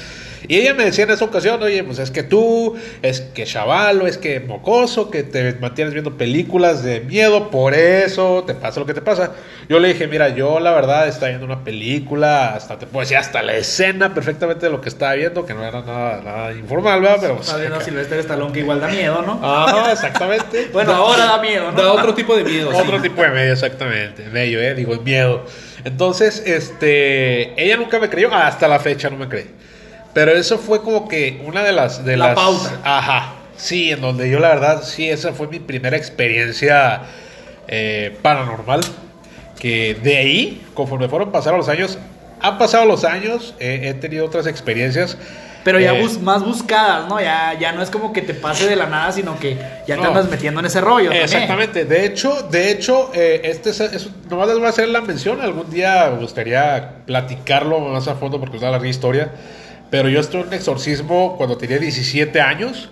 Y 0.48 0.58
ella 0.58 0.74
me 0.74 0.86
decía 0.86 1.04
en 1.04 1.12
esa 1.12 1.26
ocasión, 1.26 1.62
oye, 1.62 1.84
pues 1.84 2.00
es 2.00 2.12
que 2.12 2.24
tú, 2.24 2.76
es 3.02 3.22
que 3.22 3.44
chavalo, 3.46 4.08
es 4.08 4.18
que 4.18 4.40
mocoso, 4.40 5.12
que 5.12 5.24
te 5.24 5.54
mantienes 5.60 5.94
viendo 5.94 6.18
películas 6.18 6.84
de 6.84 7.02
miedo, 7.02 7.50
por 7.50 7.74
eso 7.74 8.44
te 8.46 8.54
pasa 8.54 8.80
lo 8.80 8.86
que 8.86 8.94
te 8.94 9.02
pasa. 9.02 9.34
Yo 9.68 9.80
le 9.80 9.90
dije, 9.90 10.08
mira, 10.08 10.30
yo 10.30 10.60
la 10.60 10.72
verdad 10.72 11.08
estaba 11.08 11.28
viendo 11.28 11.46
una 11.46 11.64
película, 11.64 12.56
hasta 12.56 12.80
te 12.80 12.88
puedo 12.88 13.02
decir, 13.02 13.18
hasta 13.18 13.44
la 13.44 13.54
escena 13.56 14.14
perfectamente 14.14 14.66
de 14.66 14.72
lo 14.72 14.82
que 14.82 14.90
estaba 14.90 15.14
viendo, 15.14 15.46
que 15.46 15.54
no 15.54 15.64
era 15.64 15.82
nada, 15.82 16.22
nada 16.24 16.54
informal, 16.54 17.02
¿verdad? 17.02 17.18
Pero, 17.22 17.36
pues, 17.36 17.48
Estás 17.48 17.60
viendo 17.60 17.78
a 17.80 17.82
Silvestre 17.82 18.20
Stallone 18.20 18.54
que 18.54 18.60
igual 18.60 18.80
da 18.80 18.88
miedo, 18.88 19.22
¿no? 19.22 19.40
Ajá, 19.44 19.92
exactamente. 19.92 20.70
Bueno, 20.80 20.99
ahora 21.06 21.26
da 21.26 21.38
miedo, 21.40 21.72
¿no? 21.72 21.82
Da 21.82 21.94
otro 21.94 22.14
tipo 22.14 22.36
de 22.36 22.44
miedo. 22.44 22.70
Otro 22.76 22.98
sí. 22.98 23.04
tipo 23.04 23.22
de 23.22 23.30
medio, 23.30 23.54
exactamente. 23.54 24.26
Medio, 24.30 24.62
eh, 24.62 24.76
digo, 24.76 24.96
miedo. 25.02 25.46
Entonces, 25.84 26.44
este, 26.46 27.62
ella 27.62 27.78
nunca 27.78 28.00
me 28.00 28.10
creyó, 28.10 28.34
hasta 28.34 28.68
la 28.68 28.80
fecha 28.80 29.10
no 29.10 29.18
me 29.18 29.28
cree. 29.28 29.48
Pero 30.14 30.32
eso 30.32 30.58
fue 30.58 30.82
como 30.82 31.08
que 31.08 31.42
una 31.46 31.64
de 31.64 31.72
las, 31.72 32.04
de 32.04 32.18
La 32.18 32.28
las, 32.28 32.36
pauta. 32.36 32.80
ajá, 32.84 33.34
sí, 33.56 33.92
en 33.92 34.02
donde 34.02 34.30
yo 34.30 34.40
la 34.40 34.50
verdad, 34.50 34.84
sí, 34.84 35.10
esa 35.10 35.34
fue 35.34 35.48
mi 35.48 35.60
primera 35.60 35.96
experiencia 35.98 37.02
eh, 37.68 38.18
paranormal. 38.22 38.82
Que 39.60 39.94
de 40.02 40.18
ahí, 40.18 40.66
conforme 40.74 41.10
fueron 41.10 41.32
pasando 41.32 41.58
los 41.58 41.68
años, 41.68 41.98
han 42.42 42.58
pasado 42.58 42.86
los 42.86 43.04
años, 43.04 43.54
eh, 43.60 43.82
he 43.84 43.94
tenido 43.94 44.26
otras 44.26 44.48
experiencias. 44.48 45.18
Pero 45.64 45.80
ya 45.80 45.94
eh, 45.94 46.02
bus- 46.02 46.22
más 46.22 46.44
buscadas, 46.44 47.08
¿no? 47.10 47.20
Ya, 47.20 47.54
ya 47.60 47.72
no 47.74 47.82
es 47.82 47.90
como 47.90 48.14
que 48.14 48.22
te 48.22 48.34
pase 48.34 48.68
de 48.68 48.76
la 48.76 48.88
nada, 48.88 49.12
sino 49.12 49.38
que 49.40 49.56
ya 49.88 49.96
te 49.96 50.02
No. 50.02 50.08
andas 50.08 50.30
metiendo 50.30 50.60
en 50.62 50.66
ese 50.68 50.80
rollo. 50.82 51.06
también. 51.10 51.24
Exactamente. 51.26 51.86
De 51.86 52.06
hecho, 52.06 52.44
de 52.50 52.72
hecho, 52.72 53.12
eh, 53.14 53.42
este 53.44 53.72
es, 53.72 53.80
es- 53.82 54.10
nomás 54.30 54.48
les 54.48 54.58
voy 54.58 54.66
a 54.68 54.70
hacer 54.70 54.88
la 54.88 55.02
mención. 55.02 55.42
Algún 55.42 55.70
día 55.70 56.10
me 56.14 56.20
gustaría 56.22 57.04
platicarlo 57.06 57.80
más 57.82 58.08
a 58.08 58.16
fondo 58.16 58.40
porque 58.40 58.56
es 58.58 58.62
una 58.64 58.72
larga 58.72 58.88
historia. 58.88 59.32
Pero 59.90 60.08
yo 60.08 60.20
estuve 60.20 60.42
en 60.42 60.48
un 60.50 60.54
exorcismo 60.54 61.36
cuando 61.38 61.58
tenía 61.58 61.78
17 61.80 62.40
años 62.42 62.90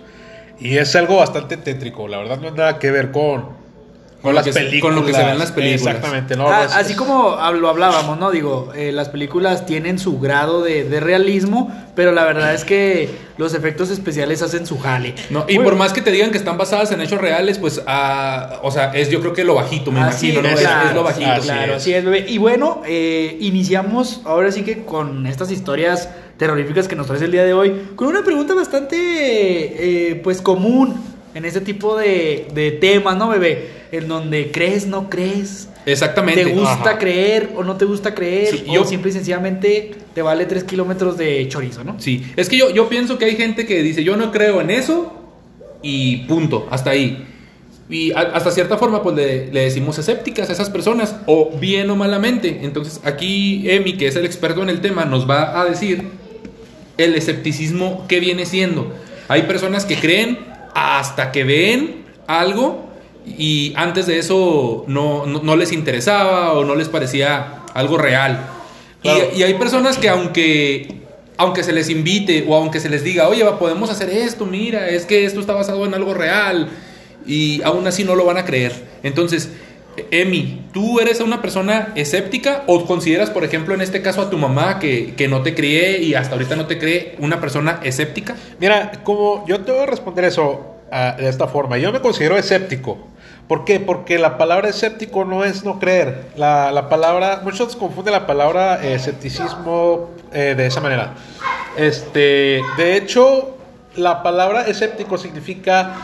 y 0.60 0.76
es 0.78 0.94
algo 0.96 1.16
bastante 1.16 1.56
tétrico. 1.56 2.06
La 2.08 2.18
verdad 2.18 2.38
no 2.38 2.48
hay 2.48 2.54
nada 2.54 2.78
que 2.78 2.90
ver 2.90 3.12
con, 3.12 3.56
Con 4.20 4.34
que 4.42 4.52
se- 4.52 4.80
con 4.80 4.96
lo 4.96 5.04
que 5.06 5.12
se 5.14 5.22
ve 5.22 5.30
en 5.30 5.38
las 5.38 5.52
películas. 5.52 5.94
Exactamente. 5.94 6.34
No, 6.36 6.48
Ah, 6.48 6.58
no, 6.58 6.64
es- 6.64 6.74
así 6.74 6.94
como 6.94 7.36
lo 7.54 7.68
hablábamos, 7.68 8.18
¿no? 8.18 8.32
Digo, 8.32 8.72
eh, 8.74 8.90
las 8.90 9.08
películas 9.08 9.64
tienen 9.64 10.00
su 10.00 10.18
grado 10.18 10.62
de, 10.64 10.82
de 10.82 10.98
realismo, 10.98 11.72
pero 11.94 12.10
la 12.10 12.24
verdad 12.24 12.52
es 12.52 12.64
que 12.64 13.08
los 13.36 13.54
efectos 13.54 13.90
especiales 13.90 14.42
hacen 14.42 14.66
su 14.66 14.76
jale. 14.80 15.14
No, 15.30 15.44
y 15.48 15.60
por 15.60 15.76
más 15.76 15.92
que 15.92 16.00
te 16.02 16.10
digan 16.10 16.32
que 16.32 16.38
están 16.38 16.58
basadas 16.58 16.90
en 16.90 17.00
hechos 17.00 17.20
reales, 17.20 17.58
pues, 17.58 17.80
ah, 17.86 18.58
o 18.62 18.72
sea, 18.72 18.90
es 18.92 19.08
yo 19.08 19.20
creo 19.20 19.32
que 19.34 19.44
lo 19.44 19.54
bajito, 19.54 19.92
me 19.92 20.00
Así 20.00 20.30
imagino, 20.30 20.42
¿no? 20.42 20.48
es, 20.48 20.54
Es- 20.62 20.66
claro, 20.66 20.88
es 20.88 20.94
lo 20.96 21.02
bajito. 21.04 21.30
así 21.30 21.42
claro, 21.42 21.72
es. 21.74 21.76
así 21.82 21.94
es, 21.94 22.04
bebé. 22.04 22.24
Y 22.28 22.38
bueno, 22.38 22.82
eh, 22.86 23.36
iniciamos 23.40 24.22
ahora 24.24 24.50
sí 24.50 24.62
que 24.62 24.84
con 24.84 25.28
estas 25.28 25.52
historias 25.52 26.08
terroríficas 26.38 26.88
que 26.88 26.96
nos 26.96 27.06
traes 27.06 27.22
el 27.22 27.30
día 27.30 27.44
de 27.44 27.52
hoy, 27.52 27.90
con 27.94 28.08
una 28.08 28.24
pregunta 28.24 28.54
bastante, 28.54 28.96
eh, 30.10 30.16
pues, 30.16 30.42
común 30.42 31.00
en 31.34 31.44
este 31.44 31.60
tipo 31.60 31.96
de, 31.96 32.48
de 32.54 32.72
temas, 32.72 33.16
¿no, 33.16 33.28
bebé? 33.28 33.68
En 33.92 34.08
donde 34.08 34.50
crees, 34.50 34.86
no 34.86 35.08
crees. 35.10 35.68
Exactamente. 35.86 36.44
¿Te 36.44 36.52
gusta 36.52 36.72
Ajá. 36.90 36.98
creer 36.98 37.50
o 37.56 37.62
no 37.64 37.76
te 37.76 37.84
gusta 37.84 38.14
creer? 38.14 38.48
Sí, 38.56 38.64
o 38.68 38.74
yo- 38.74 38.84
simple 38.84 39.10
y 39.10 39.12
sencillamente 39.12 39.92
te 40.14 40.22
vale 40.22 40.44
3 40.46 40.64
kilómetros 40.64 41.16
de 41.16 41.46
chorizo, 41.48 41.84
¿no? 41.84 41.98
Sí, 41.98 42.24
es 42.36 42.48
que 42.48 42.56
yo, 42.58 42.70
yo 42.70 42.88
pienso 42.88 43.18
que 43.18 43.24
hay 43.26 43.36
gente 43.36 43.66
que 43.66 43.82
dice, 43.82 44.04
yo 44.04 44.16
no 44.16 44.30
creo 44.32 44.60
en 44.60 44.70
eso 44.70 45.12
y 45.82 46.18
punto, 46.26 46.66
hasta 46.70 46.90
ahí. 46.90 47.24
Y 47.90 48.12
a- 48.12 48.20
hasta 48.34 48.50
cierta 48.50 48.76
forma, 48.76 49.02
pues 49.02 49.16
le, 49.16 49.46
le 49.52 49.60
decimos 49.60 49.98
escépticas 49.98 50.50
a 50.50 50.52
esas 50.52 50.68
personas, 50.68 51.16
o 51.26 51.50
bien 51.58 51.88
o 51.88 51.96
malamente. 51.96 52.58
Entonces, 52.62 53.00
aquí 53.04 53.62
Emi, 53.70 53.96
que 53.96 54.08
es 54.08 54.16
el 54.16 54.26
experto 54.26 54.62
en 54.62 54.68
el 54.68 54.80
tema, 54.82 55.04
nos 55.06 55.28
va 55.28 55.58
a 55.58 55.64
decir 55.64 56.02
el 56.98 57.14
escepticismo 57.14 58.04
que 58.08 58.20
viene 58.20 58.44
siendo. 58.44 58.92
Hay 59.28 59.42
personas 59.42 59.86
que 59.86 59.96
creen 59.96 60.38
hasta 60.78 61.32
que 61.32 61.44
ven 61.44 62.04
algo 62.26 62.88
y 63.26 63.72
antes 63.76 64.06
de 64.06 64.18
eso 64.18 64.84
no, 64.86 65.26
no- 65.26 65.42
no 65.42 65.56
les 65.56 65.72
interesaba 65.72 66.52
o 66.52 66.64
no 66.64 66.74
les 66.74 66.88
parecía 66.88 67.62
algo 67.74 67.98
real. 67.98 68.40
Y- 69.02 69.08
Claro. 69.08 69.28
Y, 69.36 69.42
hay 69.42 69.54
personas 69.54 69.98
que 69.98 70.08
aunque, 70.08 71.00
aunque 71.36 71.62
se 71.62 71.72
les 71.72 71.88
invite 71.90 72.44
o 72.48 72.54
aunque 72.56 72.80
se 72.80 72.88
les 72.88 73.04
diga, 73.04 73.28
oye, 73.28 73.44
podemos 73.58 73.90
hacer 73.90 74.08
esto, 74.10 74.46
mira, 74.46 74.88
es 74.88 75.04
que 75.04 75.24
esto 75.24 75.40
está 75.40 75.52
basado 75.52 75.84
en 75.86 75.94
algo 75.94 76.14
real, 76.14 76.68
y 77.26 77.60
aún 77.62 77.86
así 77.86 78.04
no 78.04 78.14
lo 78.14 78.24
van 78.24 78.38
a 78.38 78.44
creer. 78.44 78.72
Entonces, 79.02 79.50
Emi, 80.10 80.66
¿tú 80.72 81.00
eres 81.00 81.20
una 81.20 81.42
persona 81.42 81.92
escéptica 81.94 82.64
o 82.66 82.86
consideras, 82.86 83.30
por 83.30 83.44
ejemplo, 83.44 83.74
en 83.74 83.80
este 83.80 84.02
caso 84.02 84.22
a 84.22 84.30
tu 84.30 84.38
mamá 84.38 84.78
que, 84.78 85.14
que 85.14 85.28
no 85.28 85.42
te 85.42 85.54
cree 85.54 86.00
y 86.02 86.14
hasta 86.14 86.34
ahorita 86.34 86.56
no 86.56 86.66
te 86.66 86.78
cree 86.78 87.16
una 87.18 87.40
persona 87.40 87.80
escéptica? 87.82 88.36
Mira, 88.60 88.92
como 89.04 89.44
yo 89.46 89.60
te 89.60 89.72
voy 89.72 89.82
a 89.82 89.86
responder 89.86 90.24
eso 90.24 90.76
ah, 90.90 91.16
de 91.18 91.28
esta 91.28 91.48
forma, 91.48 91.78
yo 91.78 91.92
me 91.92 92.00
considero 92.00 92.36
escéptico. 92.36 92.98
¿Por 93.48 93.64
qué? 93.64 93.80
Porque 93.80 94.18
la 94.18 94.36
palabra 94.36 94.68
escéptico 94.68 95.24
no 95.24 95.42
es 95.42 95.64
no 95.64 95.78
creer. 95.78 96.26
La, 96.36 96.70
la 96.70 96.90
palabra, 96.90 97.40
muchos 97.42 97.76
confunden 97.76 98.12
la 98.12 98.26
palabra 98.26 98.84
eh, 98.84 98.94
escepticismo 98.94 100.10
eh, 100.32 100.54
de 100.54 100.66
esa 100.66 100.82
manera. 100.82 101.14
Este, 101.76 102.60
de 102.76 102.96
hecho, 102.96 103.56
la 103.96 104.22
palabra 104.22 104.66
escéptico 104.66 105.16
significa 105.16 105.96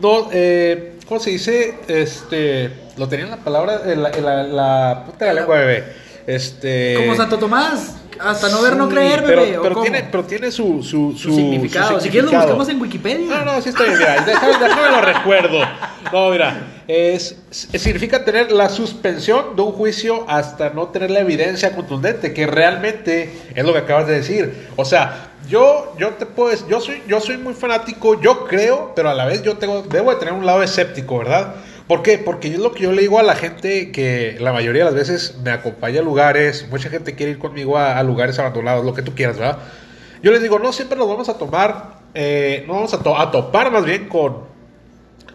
no, 0.00 0.28
eh, 0.32 0.98
¿cómo 1.06 1.20
se 1.20 1.30
dice? 1.30 1.74
Este, 1.88 2.70
lo 2.96 3.08
tenía 3.08 3.24
en 3.26 3.30
la 3.30 3.38
palabra, 3.38 3.82
en 3.84 4.02
la, 4.02 4.10
en 4.10 4.24
la, 4.24 4.42
la 4.42 5.02
puta 5.06 5.24
de 5.24 5.34
la 5.34 5.40
lengua, 5.40 5.58
bebé. 5.58 5.84
Este, 6.26 6.94
Como 6.98 7.14
Santo 7.14 7.38
Tomás, 7.38 7.96
hasta 8.20 8.48
no 8.48 8.62
ver, 8.62 8.76
no 8.76 8.88
creer, 8.88 9.22
pero, 9.24 9.42
bebé. 9.42 9.58
¿o 9.58 9.62
pero 9.62 9.74
cómo? 9.74 9.84
tiene, 9.84 10.08
pero 10.10 10.24
tiene 10.24 10.50
su, 10.50 10.82
su, 10.82 11.16
su, 11.16 11.34
significado. 11.34 12.00
Si 12.00 12.08
quieres 12.08 12.24
lo 12.24 12.30
significado. 12.30 12.56
buscamos 12.56 12.68
en 12.68 12.80
Wikipedia. 12.80 13.44
No, 13.44 13.52
no, 13.52 13.60
sí 13.60 13.68
está 13.68 13.84
bien, 13.84 13.98
mira, 13.98 14.24
déjame, 14.24 14.58
déjame 14.58 14.90
lo 14.90 15.00
recuerdo. 15.00 15.58
No, 16.12 16.30
mira, 16.30 16.56
es, 16.86 17.36
significa 17.50 18.24
tener 18.24 18.52
la 18.52 18.68
suspensión 18.68 19.56
de 19.56 19.62
un 19.62 19.72
juicio 19.72 20.24
hasta 20.28 20.70
no 20.70 20.88
tener 20.88 21.10
la 21.10 21.20
evidencia 21.20 21.74
contundente, 21.74 22.32
que 22.32 22.46
realmente 22.46 23.32
es 23.54 23.64
lo 23.64 23.72
que 23.72 23.80
acabas 23.80 24.06
de 24.06 24.14
decir. 24.14 24.68
O 24.76 24.84
sea, 24.84 25.30
yo, 25.48 25.94
yo 25.98 26.10
te 26.10 26.26
puedo 26.26 26.50
decir, 26.50 26.66
yo 26.68 26.80
soy, 26.80 27.02
yo 27.06 27.20
soy 27.20 27.36
muy 27.36 27.54
fanático, 27.54 28.20
yo 28.20 28.44
creo, 28.46 28.92
pero 28.94 29.10
a 29.10 29.14
la 29.14 29.26
vez 29.26 29.42
yo 29.42 29.56
tengo, 29.56 29.82
debo 29.82 30.10
de 30.10 30.16
tener 30.16 30.34
un 30.34 30.46
lado 30.46 30.62
escéptico, 30.62 31.18
¿verdad? 31.18 31.54
¿Por 31.88 32.02
qué? 32.02 32.16
Porque 32.18 32.48
es 32.48 32.58
lo 32.58 32.72
que 32.72 32.84
yo 32.84 32.92
le 32.92 33.02
digo 33.02 33.18
a 33.18 33.22
la 33.22 33.34
gente 33.34 33.92
que 33.92 34.36
la 34.40 34.52
mayoría 34.54 34.84
de 34.84 34.90
las 34.90 34.94
veces 34.94 35.36
me 35.44 35.50
acompaña 35.50 36.00
a 36.00 36.02
lugares, 36.02 36.66
mucha 36.70 36.88
gente 36.88 37.14
quiere 37.14 37.32
ir 37.32 37.38
conmigo 37.38 37.76
a, 37.76 38.02
lugares 38.02 38.38
abandonados, 38.38 38.84
lo 38.86 38.94
que 38.94 39.02
tú 39.02 39.14
quieras, 39.14 39.38
¿verdad? 39.38 39.58
Yo 40.22 40.32
les 40.32 40.40
digo, 40.40 40.58
no 40.58 40.72
siempre 40.72 40.96
nos 40.96 41.06
vamos 41.08 41.28
a 41.28 41.36
tomar, 41.36 41.98
eh, 42.14 42.64
no 42.66 42.74
vamos 42.74 42.94
a, 42.94 43.02
to- 43.02 43.18
a 43.18 43.30
topar 43.30 43.70
más 43.70 43.84
bien 43.84 44.08
con, 44.08 44.44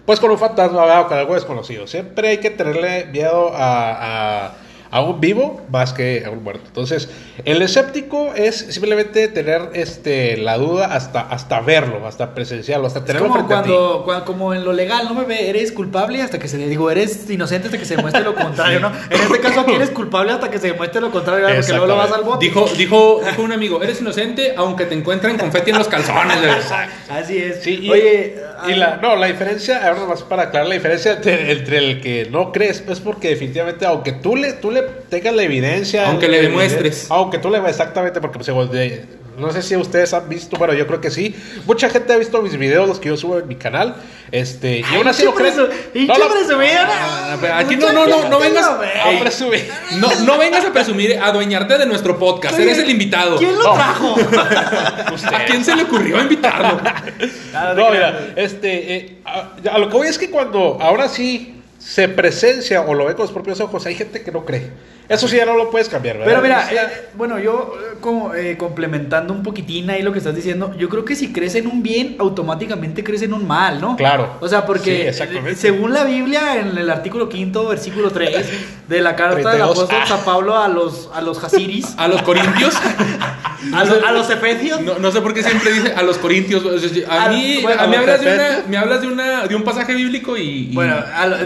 pues 0.07 0.19
con 0.19 0.31
un 0.31 0.39
fantasma 0.39 0.81
¿verdad? 0.81 1.01
o 1.01 1.07
con 1.07 1.17
algo 1.19 1.35
desconocido. 1.35 1.85
Siempre 1.85 2.29
hay 2.29 2.37
que 2.39 2.49
tenerle 2.49 3.05
miedo 3.05 3.51
a- 3.53 4.53
a 4.91 5.01
un 5.01 5.21
vivo 5.21 5.61
más 5.71 5.93
que 5.93 6.23
a 6.25 6.29
un 6.31 6.43
muerto. 6.43 6.63
Entonces, 6.67 7.09
el 7.45 7.61
escéptico 7.61 8.33
es 8.35 8.57
simplemente 8.57 9.27
tener 9.27 9.69
este, 9.73 10.37
la 10.37 10.57
duda 10.57 10.93
hasta, 10.95 11.21
hasta 11.21 11.59
verlo, 11.61 12.07
hasta 12.07 12.33
presenciarlo, 12.33 12.87
hasta 12.87 12.99
Es 12.99 13.05
tenerlo 13.05 13.27
como 13.27 13.35
frente 13.47 13.53
a 13.55 13.63
ti. 13.63 13.69
cuando, 13.69 14.05
cua- 14.05 14.23
como 14.23 14.53
en 14.53 14.65
lo 14.65 14.73
legal, 14.73 15.05
no 15.07 15.15
bebé, 15.15 15.49
eres 15.49 15.71
culpable 15.71 16.21
hasta 16.21 16.39
que 16.39 16.47
se 16.47 16.57
le 16.57 16.67
digo, 16.67 16.89
eres 16.89 17.29
inocente 17.29 17.67
hasta 17.67 17.77
que 17.77 17.85
se 17.85 17.95
demuestre 17.97 18.23
lo 18.23 18.33
contrario, 18.33 18.79
¿no? 18.81 18.91
En 19.09 19.21
este 19.21 19.39
caso 19.39 19.59
aquí 19.61 19.73
eres 19.73 19.91
culpable 19.91 20.31
hasta 20.31 20.49
que 20.49 20.57
se 20.57 20.67
demuestre 20.67 21.01
lo 21.01 21.11
contrario, 21.11 21.47
porque 21.55 21.71
luego 21.71 21.85
lo 21.87 21.95
vas 21.95 22.11
al 22.11 22.23
bote. 22.23 22.45
Dijo, 22.45 22.65
dijo, 22.77 23.21
dijo 23.23 23.41
un 23.43 23.51
amigo, 23.51 23.83
eres 23.83 24.01
inocente 24.01 24.53
aunque 24.57 24.85
te 24.85 24.95
encuentren 24.95 25.37
confeti 25.37 25.69
en 25.71 25.77
los 25.77 25.87
calzones. 25.87 26.37
güey". 26.41 26.51
Así 27.09 27.37
es. 27.37 27.61
Sí, 27.61 27.79
y, 27.83 27.89
Oye, 27.91 28.35
y 28.67 28.71
ah, 28.73 28.75
la, 28.75 28.95
no, 28.97 29.15
la 29.15 29.27
diferencia, 29.27 29.87
ahora 29.87 30.05
más 30.05 30.23
para 30.23 30.43
aclarar, 30.43 30.67
la 30.67 30.75
diferencia 30.75 31.13
entre, 31.13 31.51
entre 31.51 31.77
el 31.77 32.01
que 32.01 32.27
no 32.31 32.51
crees 32.51 32.83
es 32.87 32.99
porque 32.99 33.29
definitivamente, 33.29 33.85
aunque 33.85 34.13
tú 34.13 34.35
le, 34.35 34.53
tú 34.53 34.71
le 34.71 34.78
tengas 35.09 35.35
la 35.35 35.43
evidencia, 35.43 36.07
Aunque 36.09 36.27
le 36.27 36.41
demuestres. 36.41 37.07
aunque 37.09 37.37
tú 37.39 37.49
le 37.49 37.59
exactamente, 37.69 38.19
porque 38.21 38.39
pues, 38.39 38.71
de- 38.71 39.05
no 39.37 39.51
sé 39.53 39.61
si 39.61 39.73
ustedes 39.77 40.13
han 40.13 40.27
visto, 40.27 40.57
bueno, 40.57 40.73
yo 40.73 40.85
creo 40.85 40.99
que 40.99 41.09
sí. 41.09 41.33
Mucha 41.65 41.89
gente 41.89 42.11
ha 42.11 42.17
visto 42.17 42.41
mis 42.41 42.57
videos, 42.57 42.89
los 42.89 42.99
que 42.99 43.07
yo 43.07 43.15
subo 43.15 43.39
en 43.39 43.47
mi 43.47 43.55
canal. 43.55 43.95
Este, 44.33 44.79
y 44.79 44.95
aún 44.95 45.07
así 45.07 45.23
lo 45.23 45.33
creen. 45.33 45.55
No, 45.55 45.65
pero 47.39 47.53
aquí 47.55 47.77
no, 47.77 47.93
no, 47.93 48.05
no, 48.05 48.27
no 48.27 48.37
vengas. 48.39 48.65
a 48.67 48.79
presumir. 49.19 49.65
no, 49.97 50.13
no 50.25 50.37
vengas 50.37 50.65
a 50.65 50.73
presumir, 50.73 51.17
a 51.17 51.27
adueñarte 51.27 51.77
de 51.77 51.85
nuestro 51.85 52.19
podcast. 52.19 52.55
Oye, 52.55 52.63
Eres 52.63 52.79
el 52.79 52.89
invitado. 52.89 53.37
¿Quién 53.37 53.55
lo 53.57 53.63
No. 53.63 53.73
trajo? 53.75 54.15
¿A 55.35 55.45
quién 55.45 55.63
se 55.63 55.75
le 55.75 55.83
ocurrió 55.83 56.21
invitarlo? 56.21 56.79
No, 57.75 57.91
mira, 57.91 58.33
este, 58.35 58.95
eh, 58.95 59.17
a, 59.25 59.51
a 59.71 59.77
lo 59.77 59.89
que 59.89 59.95
voy 59.95 60.07
es 60.07 60.17
que 60.17 60.29
cuando 60.29 60.77
ahora 60.81 61.07
sí 61.09 61.58
se 61.79 62.07
presencia 62.09 62.81
o 62.81 62.93
lo 62.93 63.05
ve 63.05 63.15
con 63.15 63.23
los 63.23 63.31
propios 63.31 63.59
ojos, 63.61 63.85
hay 63.85 63.95
gente 63.95 64.21
que 64.21 64.31
no 64.31 64.45
cree. 64.45 64.69
Eso 65.09 65.27
sí 65.27 65.37
ya 65.37 65.45
no 65.45 65.55
lo 65.57 65.71
puedes 65.71 65.89
cambiar, 65.89 66.19
¿verdad? 66.19 66.31
Pero 66.31 66.41
mira, 66.43 66.69
eh, 66.71 67.09
bueno, 67.15 67.39
yo 67.39 67.73
eh, 67.75 67.95
como 67.99 68.35
eh, 68.35 68.55
complementando 68.57 69.33
un 69.33 69.41
poquitín 69.41 69.89
ahí 69.89 70.03
lo 70.03 70.11
que 70.13 70.19
estás 70.19 70.35
diciendo, 70.35 70.73
yo 70.77 70.87
creo 70.87 71.03
que 71.03 71.15
si 71.15 71.33
crees 71.33 71.55
en 71.55 71.65
un 71.65 71.81
bien, 71.81 72.15
automáticamente 72.19 73.03
crees 73.03 73.23
en 73.23 73.33
un 73.33 73.47
mal, 73.47 73.81
¿no? 73.81 73.95
Claro. 73.97 74.37
O 74.39 74.47
sea, 74.47 74.65
porque 74.67 75.11
según 75.57 75.93
la 75.93 76.03
Biblia, 76.03 76.57
en 76.59 76.77
el 76.77 76.89
artículo 76.91 77.27
quinto, 77.27 77.67
versículo 77.67 78.11
3 78.11 78.45
de 78.87 79.01
la 79.01 79.15
carta 79.15 79.35
del 79.35 79.43
32. 79.43 79.71
apóstol 79.77 79.97
Ah. 80.01 80.07
San 80.07 80.23
Pablo 80.23 80.55
a 80.57 80.67
los, 80.67 81.09
a 81.13 81.21
los 81.21 81.43
Hasiris, 81.43 81.87
A 81.97 82.07
los 82.07 82.21
corintios. 82.21 82.75
a, 83.73 83.83
los- 83.83 84.03
a 84.03 84.11
los 84.11 84.29
Efesios, 84.29 84.81
No, 84.81 84.99
no 84.99 85.11
sé 85.11 85.21
por 85.21 85.33
qué 85.33 85.41
siempre 85.43 85.71
dice 85.73 85.93
a 85.95 86.03
los 86.03 86.17
corintios. 86.19 86.63
A 87.09 87.29
mí, 87.29 87.59
bueno, 87.63 87.81
a 87.81 87.87
mí 87.87 87.95
hablas 87.95 88.21
de, 88.21 88.33
una, 88.33 88.63
me 88.67 88.77
hablas 88.77 89.01
de, 89.01 89.07
una, 89.07 89.47
de 89.47 89.55
un 89.55 89.63
pasaje 89.63 89.93
bíblico 89.95 90.37
y. 90.37 90.69
y- 90.71 90.75
Bueno, 90.75 90.95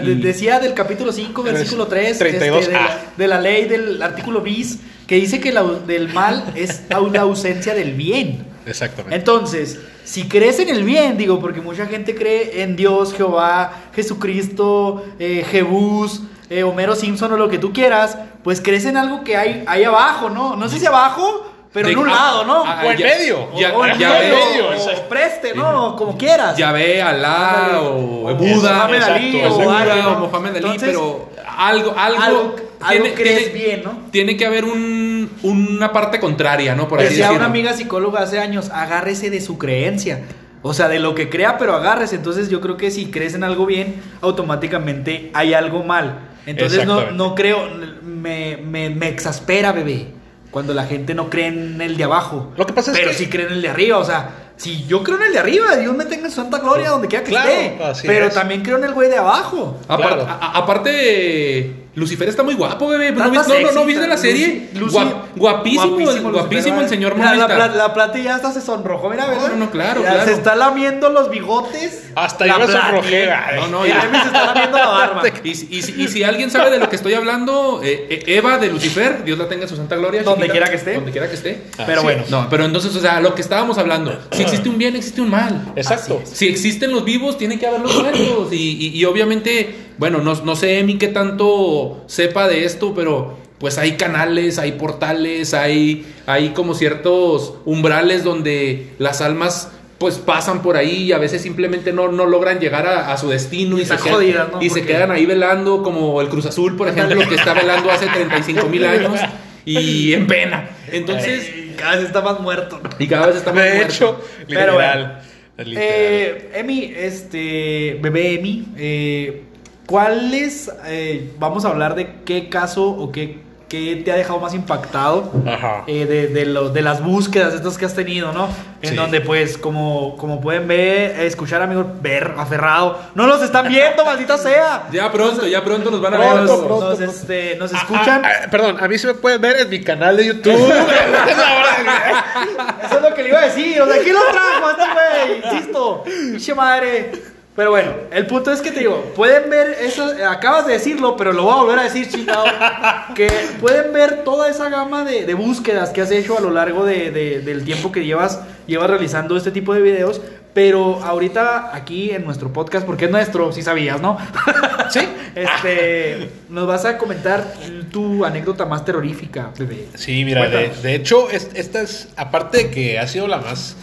y- 0.02 0.14
decía 0.16 0.60
del 0.60 0.74
capítulo 0.74 1.12
5, 1.12 1.42
versículo 1.42 1.86
3, 1.86 2.18
32, 2.18 2.66
de, 2.66 2.72
la, 2.72 2.78
ah. 2.84 2.98
de 3.16 3.26
la 3.28 3.40
ley 3.40 3.53
del 3.62 4.02
artículo 4.02 4.40
bis, 4.40 4.78
que 5.06 5.16
dice 5.16 5.40
que 5.40 5.52
la- 5.52 5.62
del 5.64 6.12
mal 6.12 6.52
es 6.54 6.82
la 6.90 7.20
ausencia 7.20 7.74
del 7.74 7.92
bien. 7.92 8.44
Exactamente. 8.66 9.14
Entonces, 9.16 9.78
si 10.04 10.26
crees 10.28 10.58
en 10.58 10.70
el 10.70 10.84
bien, 10.84 11.16
digo, 11.18 11.38
porque 11.40 11.60
mucha 11.60 11.86
gente 11.86 12.14
cree 12.14 12.62
en 12.62 12.76
Dios, 12.76 13.12
Jehová, 13.14 13.72
Jesucristo, 13.94 15.04
eh, 15.18 15.44
Jebús, 15.50 16.22
eh, 16.50 16.62
Homero 16.62 16.94
Simpson 16.96 17.32
o 17.32 17.36
lo 17.36 17.48
que 17.48 17.58
tú 17.58 17.72
quieras, 17.72 18.16
pues 18.42 18.60
crees 18.60 18.84
en 18.86 18.96
algo 18.96 19.24
que 19.24 19.36
hay 19.36 19.64
ahí 19.66 19.84
abajo, 19.84 20.30
¿no? 20.30 20.56
No 20.56 20.68
sé 20.68 20.78
si 20.78 20.86
abajo, 20.86 21.50
pero 21.72 21.88
De- 21.88 21.92
en 21.94 21.98
un 21.98 22.08
ah, 22.08 22.12
lado, 22.14 22.44
¿no? 22.44 22.62
ah, 22.64 22.82
O 22.86 22.90
en 22.90 22.96
ya- 22.98 23.06
medio. 23.06 23.48
Ya, 23.58 23.76
o 23.76 23.84
en 23.84 23.98
ya 23.98 24.08
medio, 24.10 24.34
ve- 24.36 24.44
medio, 24.50 24.68
o 24.68 24.72
exacto. 24.72 25.08
preste, 25.08 25.54
¿no? 25.54 25.96
Como 25.96 26.16
quieras. 26.16 26.56
ya 26.56 26.70
ve 26.72 27.02
Alá 27.02 27.80
o 27.82 28.28
O 28.30 28.34
Buda, 28.34 28.74
Mohamed 28.76 29.02
Ali, 29.02 29.42
o 29.44 29.54
o 29.54 30.18
Mohamed 30.28 30.56
Ali, 30.64 30.76
pero 30.78 31.28
algo, 31.56 31.94
algo, 31.96 32.20
algo- 32.22 32.56
algo 32.80 33.04
crees 33.14 33.54
bien, 33.54 33.82
¿no? 33.84 33.98
Tiene 34.10 34.36
que 34.36 34.44
haber 34.46 34.64
un, 34.64 35.30
una 35.42 35.92
parte 35.92 36.20
contraria, 36.20 36.74
¿no? 36.74 36.86
Por 36.88 37.00
así 37.00 37.08
Decía 37.10 37.28
una 37.32 37.46
amiga 37.46 37.72
psicóloga 37.72 38.20
hace 38.22 38.38
años, 38.38 38.70
agárrese 38.70 39.30
de 39.30 39.40
su 39.40 39.56
creencia. 39.58 40.22
O 40.66 40.72
sea, 40.74 40.88
de 40.88 40.98
lo 40.98 41.14
que 41.14 41.28
crea, 41.28 41.58
pero 41.58 41.74
agárrese. 41.74 42.16
Entonces 42.16 42.48
yo 42.48 42.60
creo 42.60 42.76
que 42.78 42.90
si 42.90 43.06
crees 43.10 43.34
en 43.34 43.44
algo 43.44 43.66
bien, 43.66 43.96
automáticamente 44.22 45.30
hay 45.34 45.54
algo 45.54 45.82
mal. 45.82 46.18
Entonces 46.46 46.86
no, 46.86 47.10
no 47.12 47.34
creo, 47.34 47.58
me, 48.02 48.56
me, 48.58 48.90
me 48.90 49.08
exaspera, 49.08 49.72
bebé, 49.72 50.08
cuando 50.50 50.74
la 50.74 50.84
gente 50.84 51.14
no 51.14 51.30
cree 51.30 51.46
en 51.48 51.80
el 51.80 51.96
de 51.96 52.04
abajo. 52.04 52.52
Lo 52.56 52.66
que 52.66 52.72
pasa 52.72 52.92
es 52.92 52.98
pero 52.98 53.10
que- 53.10 53.16
sí 53.16 53.26
cree 53.28 53.46
en 53.46 53.52
el 53.54 53.62
de 53.62 53.68
arriba. 53.70 53.98
O 53.98 54.04
sea, 54.04 54.43
si 54.56 54.84
yo 54.86 55.02
creo 55.02 55.16
en 55.18 55.24
el 55.24 55.32
de 55.32 55.38
arriba, 55.40 55.76
Dios 55.76 55.96
me 55.96 56.04
tenga 56.04 56.26
en 56.26 56.30
su 56.30 56.36
santa 56.36 56.58
gloria 56.58 56.90
donde 56.90 57.08
quiera 57.08 57.24
que 57.24 57.30
Claro, 57.30 57.50
esté. 57.50 58.06
Pero 58.06 58.26
es. 58.26 58.34
también 58.34 58.62
creo 58.62 58.78
en 58.78 58.84
el 58.84 58.92
güey 58.94 59.08
de 59.10 59.16
abajo. 59.18 59.76
Apar- 59.88 59.96
Claro. 59.98 60.26
a- 60.28 60.32
a- 60.34 60.58
aparte, 60.58 61.83
Lucifer 61.96 62.28
está 62.28 62.42
muy 62.42 62.54
guapo, 62.54 62.88
bebé. 62.88 63.12
¿No, 63.12 63.28
no, 63.28 63.42
no, 63.42 63.72
no 63.72 63.84
viste 63.84 64.06
la 64.08 64.16
serie? 64.16 64.68
Lucy- 64.74 64.96
Guap- 64.96 65.04
Lucy- 65.04 65.16
guapísimo, 65.36 65.98
el, 66.00 66.04
Lucifer, 66.06 66.32
guapísimo 66.32 66.80
el 66.80 66.88
señor 66.88 67.14
Mira, 67.14 67.34
la, 67.36 67.46
pla- 67.46 67.68
la 67.68 67.94
plata 67.94 68.18
ya 68.18 68.34
hasta 68.34 68.50
se 68.52 68.60
sonrojó, 68.60 69.08
mira, 69.08 69.26
¿verdad? 69.26 69.42
No, 69.42 69.48
no, 69.50 69.56
no, 69.66 69.70
claro, 69.70 70.02
Ya 70.02 70.10
claro. 70.10 70.24
Se 70.26 70.32
está 70.32 70.56
lamiendo 70.56 71.08
los 71.10 71.30
bigotes. 71.30 72.10
Hasta 72.16 72.46
La 72.46 72.54
yo 72.54 72.58
me 72.60 72.66
sonrojé. 72.72 73.28
No, 73.56 73.66
no, 73.68 73.86
Y 73.86 73.90
ya. 73.90 74.02
Emi 74.02 74.18
se 74.18 74.26
está 74.26 74.44
lamiendo 74.46 74.76
la 74.78 74.86
barba. 74.88 75.22
Y, 75.44 75.54
si- 75.54 75.68
y 75.70 75.82
si- 75.82 76.02
y 76.02 76.08
si 76.08 76.22
alguien 76.24 76.50
sabe 76.50 76.70
de 76.70 76.78
lo 76.78 76.88
que 76.88 76.96
estoy 76.96 77.14
hablando, 77.14 77.80
eh, 77.84 78.06
eh, 78.10 78.22
Eva 78.38 78.58
de 78.58 78.68
Lucifer, 78.68 79.22
Dios 79.24 79.38
la 79.38 79.46
tenga 79.48 79.62
en 79.64 79.68
su 79.68 79.76
santa 79.76 79.94
gloria. 79.96 80.22
Donde 80.22 80.46
chiquita, 80.46 80.52
quiera 80.52 80.70
que 80.70 80.76
esté. 80.76 80.94
Donde 80.94 81.12
quiera 81.12 81.28
que 81.28 81.34
esté. 81.34 81.62
Pero 81.86 82.00
Sí. 82.00 82.04
bueno. 82.04 82.22
No, 82.28 82.48
pero 82.50 82.64
entonces, 82.64 82.94
o 82.96 83.00
sea, 83.00 83.20
lo 83.20 83.34
que 83.34 83.42
estábamos 83.42 83.78
hablando, 83.78 84.18
si 84.32 84.42
existe 84.42 84.68
un 84.68 84.78
bien, 84.78 84.96
existe 84.96 85.20
un 85.20 85.30
mal. 85.30 85.72
Exacto. 85.76 86.22
Si 86.24 86.48
existen 86.48 86.90
los 86.92 87.04
vivos, 87.04 87.38
tiene 87.38 87.58
que 87.58 87.66
haber 87.66 87.80
los 87.80 87.94
muertos. 88.02 88.52
Y, 88.52 88.56
y- 88.56 88.98
y 88.98 89.04
obviamente, 89.04 89.76
bueno, 89.98 90.18
no, 90.18 90.34
no 90.34 90.56
sé 90.56 90.78
Emi 90.80 90.96
qué 90.98 91.08
tanto 91.08 91.83
sepa 92.06 92.48
de 92.48 92.64
esto, 92.64 92.92
pero 92.94 93.36
pues 93.58 93.78
hay 93.78 93.92
canales, 93.92 94.58
hay 94.58 94.72
portales, 94.72 95.54
hay, 95.54 96.04
hay 96.26 96.50
como 96.50 96.74
ciertos 96.74 97.54
umbrales 97.64 98.22
donde 98.24 98.88
las 98.98 99.20
almas 99.20 99.70
pues 99.98 100.16
pasan 100.16 100.60
por 100.60 100.76
ahí 100.76 101.04
y 101.04 101.12
a 101.12 101.18
veces 101.18 101.40
simplemente 101.40 101.92
no, 101.92 102.10
no 102.10 102.26
logran 102.26 102.58
llegar 102.58 102.86
a, 102.86 103.12
a 103.12 103.16
su 103.16 103.28
destino 103.30 103.78
y, 103.78 103.84
se, 103.86 103.96
quedan, 103.96 104.14
jodidas, 104.14 104.48
¿no? 104.52 104.60
y 104.60 104.68
se 104.68 104.80
Porque- 104.80 104.92
quedan 104.92 105.10
ahí 105.12 105.24
velando 105.24 105.82
como 105.82 106.20
el 106.20 106.28
Cruz 106.28 106.46
Azul, 106.46 106.76
por 106.76 106.88
ejemplo, 106.88 107.26
que 107.28 107.36
está 107.36 107.54
velando 107.54 107.90
hace 107.90 108.06
35 108.06 108.66
mil 108.68 108.84
años 108.84 109.18
y 109.64 110.12
en 110.12 110.26
pena. 110.26 110.68
Entonces, 110.90 111.48
Ay, 111.54 111.74
cada 111.78 111.96
vez 111.96 112.06
está 112.06 112.20
más 112.20 112.40
muerto. 112.40 112.80
y 112.98 113.06
cada 113.06 113.28
vez 113.28 113.36
está 113.36 113.52
más 113.52 113.64
De 113.64 113.74
muerto. 113.76 113.92
hecho, 113.94 114.20
Pero 114.48 114.72
literal. 114.72 115.22
Eh, 115.58 116.50
Emi, 116.54 116.92
este, 116.96 117.98
bebé 118.02 118.34
Emi, 118.34 118.66
eh, 118.76 119.42
¿cuáles, 119.86 120.70
eh, 120.86 121.32
vamos 121.38 121.64
a 121.64 121.68
hablar 121.68 121.94
de 121.94 122.16
qué 122.24 122.48
caso 122.48 122.88
o 122.88 123.12
qué, 123.12 123.38
qué 123.68 124.02
te 124.04 124.10
ha 124.12 124.16
dejado 124.16 124.40
más 124.40 124.54
impactado 124.54 125.30
Ajá. 125.46 125.84
eh, 125.86 126.04
de, 126.06 126.26
de, 126.28 126.46
lo- 126.46 126.70
de 126.70 126.82
las 126.82 127.02
búsquedas 127.02 127.54
estas 127.54 127.76
que 127.78 127.84
has 127.86 127.94
tenido, 127.94 128.32
¿no? 128.32 128.48
En 128.82 128.90
Sí. 128.90 128.96
donde 128.96 129.20
pues 129.22 129.56
como, 129.58 130.16
como 130.18 130.40
pueden 130.40 130.68
ver, 130.68 131.18
escuchar 131.20 131.62
amigos, 131.62 131.86
ver 132.02 132.34
aferrado, 132.36 132.98
no 133.14 133.26
los 133.26 133.42
están 133.42 133.66
viendo, 133.68 134.04
maldita 134.04 134.36
sea. 134.38 134.86
Ya 134.92 135.10
pronto, 135.10 135.46
ya 135.46 135.64
pronto 135.64 135.90
nos 135.90 136.00
van 136.02 136.14
a 136.14 136.18
ver. 136.18 136.34
Nos, 136.42 136.60
Pronto, 136.60 136.90
nos, 136.90 137.00
este, 137.00 137.56
nos 137.56 137.72
Ah, 137.72 137.78
escuchan. 137.78 138.22
ah, 138.24 138.28
ah, 138.44 138.48
perdón, 138.50 138.76
a 138.80 138.86
mí 138.88 138.98
se 138.98 139.06
me 139.08 139.14
pueden 139.14 139.40
ver 139.40 139.56
en 139.60 139.70
mi 139.70 139.82
canal 139.82 140.16
de 140.18 140.26
YouTube. 140.26 140.52
Eso 142.84 142.96
es 142.96 143.02
lo 143.02 143.14
que 143.14 143.22
le 143.22 143.28
iba 143.30 143.38
a 143.40 143.44
decir. 143.46 143.80
O 143.80 143.86
sea, 143.90 144.02
¿quién 144.02 144.14
lo 144.14 144.20
trajo 144.30 144.66
a 144.66 144.70
este 144.72 144.84
güey? 144.92 145.38
Insisto. 145.54 146.02
Pinche 146.04 146.54
madre. 146.54 147.10
Pero 147.56 147.70
bueno, 147.70 147.92
el 148.10 148.26
punto 148.26 148.50
es 148.50 148.60
que 148.60 148.72
te 148.72 148.80
digo, 148.80 149.12
pueden 149.14 149.48
ver 149.48 149.76
eso, 149.80 150.10
acabas 150.28 150.66
de 150.66 150.72
decirlo, 150.72 151.16
pero 151.16 151.32
lo 151.32 151.44
voy 151.44 151.52
a 151.52 151.56
volver 151.62 151.78
a 151.78 151.82
decir, 151.84 152.08
chingado, 152.08 152.44
que 153.14 153.28
pueden 153.60 153.92
ver 153.92 154.24
toda 154.24 154.48
esa 154.50 154.68
gama 154.70 155.04
de, 155.04 155.24
de 155.24 155.34
búsquedas 155.34 155.90
que 155.90 156.00
has 156.00 156.10
hecho 156.10 156.36
a 156.36 156.40
lo 156.40 156.50
largo 156.50 156.84
de- 156.84 157.12
de- 157.12 157.40
del 157.40 157.64
tiempo 157.64 157.92
que 157.92 158.04
llevas, 158.04 158.40
llevas 158.66 158.90
realizando 158.90 159.36
este 159.36 159.52
tipo 159.52 159.72
de 159.72 159.82
videos, 159.82 160.20
pero 160.52 161.00
ahorita 161.04 161.70
aquí 161.74 162.10
en 162.10 162.24
nuestro 162.24 162.52
podcast, 162.52 162.84
porque 162.86 163.04
es 163.04 163.10
nuestro, 163.12 163.52
si 163.52 163.62
sabías, 163.62 164.00
¿no? 164.00 164.18
Sí. 164.90 165.00
Este, 165.34 166.30
nos 166.48 166.66
vas 166.68 166.84
a 166.84 166.96
comentar 166.96 167.44
tu 167.90 168.24
anécdota 168.24 168.66
más 168.66 168.84
terrorífica, 168.84 169.50
bebé. 169.58 169.88
Sí, 169.96 170.24
mira, 170.24 170.48
de, 170.48 170.68
de 170.80 170.94
hecho, 170.94 171.28
es- 171.28 171.50
esta 171.54 171.80
es, 171.82 172.08
aparte 172.16 172.58
de 172.58 172.70
que 172.70 172.98
ha 173.00 173.06
sido 173.08 173.26
la 173.26 173.38
más 173.38 173.76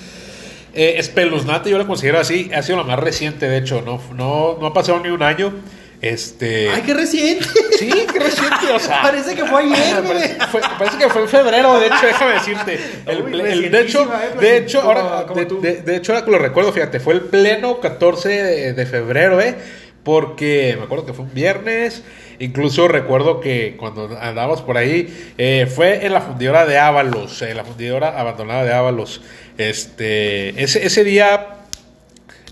eh, 0.74 0.96
espeluznante, 0.98 1.70
yo 1.70 1.78
la 1.78 1.86
considero 1.88 2.20
así, 2.20 2.50
ha 2.54 2.62
sido 2.62 2.78
la 2.78 2.84
más 2.84 3.00
reciente, 3.00 3.48
de 3.50 3.58
hecho, 3.58 3.82
no, 3.82 4.02
no, 4.16 4.58
no 4.60 4.68
ha 4.68 4.74
pasado 4.74 5.00
ni 5.00 5.10
un 5.10 5.24
año. 5.24 5.54
Este. 6.02 6.68
Ay, 6.72 6.82
qué 6.84 6.96
reciente. 6.96 7.46
Sí, 7.78 7.92
qué 8.12 8.20
reciente, 8.20 8.72
o 8.74 8.80
sea. 8.80 9.02
Parece 9.04 9.36
que 9.36 9.46
fue 9.46 9.62
ayer. 9.62 10.02
Parece, 10.08 10.36
fue- 10.52 10.62
parece 10.80 10.98
que 10.98 11.10
fue 11.10 11.22
en 11.22 11.30
febrero, 11.30 11.80
de 11.80 11.86
hecho, 11.88 12.06
déjame 12.08 12.34
decirte. 12.34 12.80
El, 13.06 13.22
Uy, 13.22 13.32
ple- 13.32 13.52
el- 13.52 13.72
de 13.72 13.82
hecho, 13.82 14.04
eh, 14.12 14.40
de 14.40 14.58
hecho, 14.58 14.82
como- 14.82 15.00
ahora, 15.00 15.28
como 15.28 15.40
de, 15.40 15.46
tú. 15.46 15.62
de- 15.62 15.82
de 15.84 15.96
hecho, 15.96 16.14
ahora 16.14 16.26
que 16.26 16.32
lo 16.32 16.40
recuerdo, 16.40 16.74
fíjate, 16.74 17.00
fue 17.00 17.14
el 17.14 17.22
pleno 17.22 17.80
14 17.80 18.30
de, 18.30 18.74
de 18.74 18.86
febrero, 18.88 19.40
¿eh? 19.42 19.56
Porque 20.04 20.74
me 20.78 20.86
acuerdo 20.86 21.06
que 21.06 21.14
fue 21.14 21.26
un 21.26 21.34
viernes. 21.36 22.02
Incluso 22.42 22.88
recuerdo 22.88 23.40
que 23.40 23.76
cuando 23.78 24.18
andábamos 24.20 24.64
por 24.64 24.76
ahí, 24.78 25.34
eh, 25.38 25.72
fue 25.74 26.06
en 26.06 26.14
la 26.14 26.22
fundidora 26.22 26.66
de 26.66 26.80
Ábalos, 26.80 27.42
en 27.44 27.56
la 27.56 27.64
fundidora 27.64 28.20
abandonada 28.20 28.64
de 28.64 28.74
Ábalos. 28.74 29.22
Este, 29.60 30.62
ese, 30.62 30.86
ese 30.86 31.04
día 31.04 31.58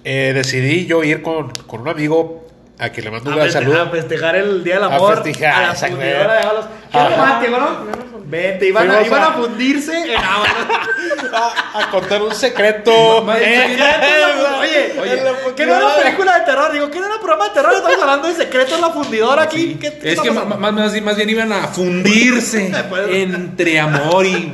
eh, 0.03 0.31
decidí 0.35 0.85
yo 0.85 1.03
ir 1.03 1.23
con, 1.23 1.49
con 1.65 1.81
un 1.81 1.89
amigo 1.89 2.47
a 2.77 2.89
quien 2.89 3.05
le 3.05 3.11
mando 3.11 3.29
un 3.31 3.33
A, 3.33 3.39
gran 3.39 3.51
saludo. 3.51 3.81
a 3.81 3.89
festejar 3.89 4.35
el 4.35 4.63
Día 4.63 4.75
del 4.75 4.83
A 4.83 4.95
Amor. 4.95 5.23
festejar, 5.23 5.53
a 5.63 5.67
la 5.69 5.75
fundidora 5.75 6.33
de 6.33 6.39
Ábalos. 6.39 6.65
Qué 6.91 6.99
romántico, 6.99 7.57
¿no? 7.57 8.08
Vente, 8.29 8.67
iban, 8.67 8.91
a, 8.91 9.01
iban 9.01 9.23
a- 9.23 9.27
a 9.27 9.31
fundirse 9.33 10.15
a, 10.15 11.79
a 11.79 11.89
contar 11.89 12.21
un 12.21 12.35
secreto. 12.35 13.23
Más- 13.23 13.39
Eh, 13.41 13.75
más- 13.79 13.95
secreto, 13.95 15.01
Oye, 15.01 15.15
la 15.23 15.55
¿qué 15.55 15.65
no 15.65 15.75
era 15.75 15.85
una 15.87 15.95
película 15.95 16.39
de 16.39 16.45
terror? 16.45 16.71
Digo, 16.71 16.91
¿qué 16.91 16.99
no 16.99 17.05
era 17.05 17.15
un 17.15 17.21
programa 17.21 17.45
de 17.45 17.53
terror? 17.55 17.73
Estamos 17.73 17.99
hablando 18.01 18.27
de 18.27 18.35
secretos 18.35 18.73
en 18.75 18.81
la 18.81 18.89
fundidora 18.91 19.41
aquí. 19.43 19.77
¿Qué, 19.81 19.97
qué 19.97 20.11
Es 20.13 20.19
que 20.21 20.29
más, 20.31 20.45
más, 20.59 20.73
más 21.01 21.15
bien 21.17 21.29
iban 21.29 21.51
a 21.53 21.67
fundirse 21.69 22.71
entre 23.09 23.79
amor 23.79 24.25
y 24.25 24.53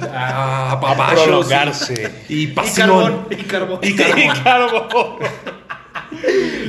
prolongarse. 1.14 2.12
y, 2.30 2.34
y 2.36 2.42
Y 2.44 2.48
pasión. 2.48 2.88
carbón. 2.88 3.28
Y 3.32 3.44
carbón. 3.44 3.80
Y 3.82 3.96
carbón. 4.44 5.18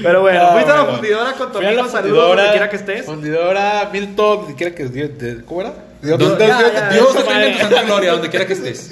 Pero 0.02 0.20
bueno, 0.22 0.40
Ah, 0.42 0.52
fuiste 0.52 0.70
a 0.72 0.76
la 0.76 0.84
fundidora 0.86 1.32
con 1.32 1.52
tu 1.52 1.58
a 1.58 1.60
amigo. 1.66 1.88
Saludos 1.88 2.28
donde 2.36 2.50
quiera 2.50 2.68
que 2.70 2.76
estés. 2.76 3.06
Fundidora 3.06 3.88
Milton, 3.92 4.38
donde 4.40 4.54
quiera 4.54 4.74
que 4.74 5.44
¿cómo 5.44 5.60
era? 5.62 5.72
Dios, 6.02 6.18
Dios, 6.18 6.38
Dios- 6.38 6.48
ya, 6.48 6.58
Dios- 6.58 6.72
ya, 6.74 6.88
Dios 6.90 7.12
Dios- 7.12 7.24
te 7.24 7.30
tenga 7.32 7.46
en 7.46 7.52
tu 7.54 7.58
santa 7.60 7.82
gloria, 7.82 8.12
donde 8.12 8.30
quiera 8.30 8.46
que 8.46 8.52
estés. 8.52 8.90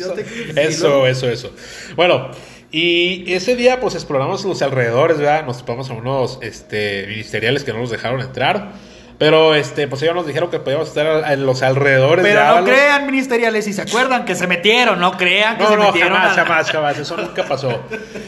Eso, 0.57 1.07
eso, 1.07 1.29
eso. 1.29 1.53
Bueno, 1.97 2.31
y 2.71 3.33
ese 3.33 3.55
día 3.57 3.81
pues 3.81 3.95
exploramos 3.95 4.45
los 4.45 4.61
alrededores, 4.63 5.19
¿verdad? 5.19 5.45
Nos 5.47 5.59
topamos 5.59 5.91
a 5.91 5.93
unos 5.95 6.39
este, 6.43 7.07
ministeriales 7.09 7.63
que 7.65 7.73
no 7.73 7.79
nos 7.81 7.91
dejaron 7.91 8.21
entrar. 8.21 8.73
Pero 9.17 9.55
este, 9.55 9.87
pues 9.87 10.03
ellos 10.03 10.17
nos 10.17 10.27
dijeron 10.27 10.51
que 10.51 10.59
podíamos 10.59 10.89
estar 10.89 11.31
en 11.33 11.47
los 11.47 11.63
alrededores 11.63 12.25
de 12.25 12.33
Pero 12.33 12.59
no 12.59 12.65
crean, 12.65 13.07
ministeriales, 13.07 13.65
si 13.65 13.73
se 13.73 13.83
acuerdan 13.83 14.25
que 14.25 14.35
se 14.35 14.49
metieron, 14.49 14.99
no 14.99 15.17
crean 15.17 15.57
que 15.57 15.63
No, 15.63 15.71
se 15.71 15.77
no, 15.77 15.85
metieron. 15.85 16.15
jamás, 16.15 16.37
a- 16.37 16.45
jamás, 16.45 16.71
jamás. 16.73 16.99
Eso 16.99 17.17
nunca 17.17 17.45
pasó. 17.45 17.81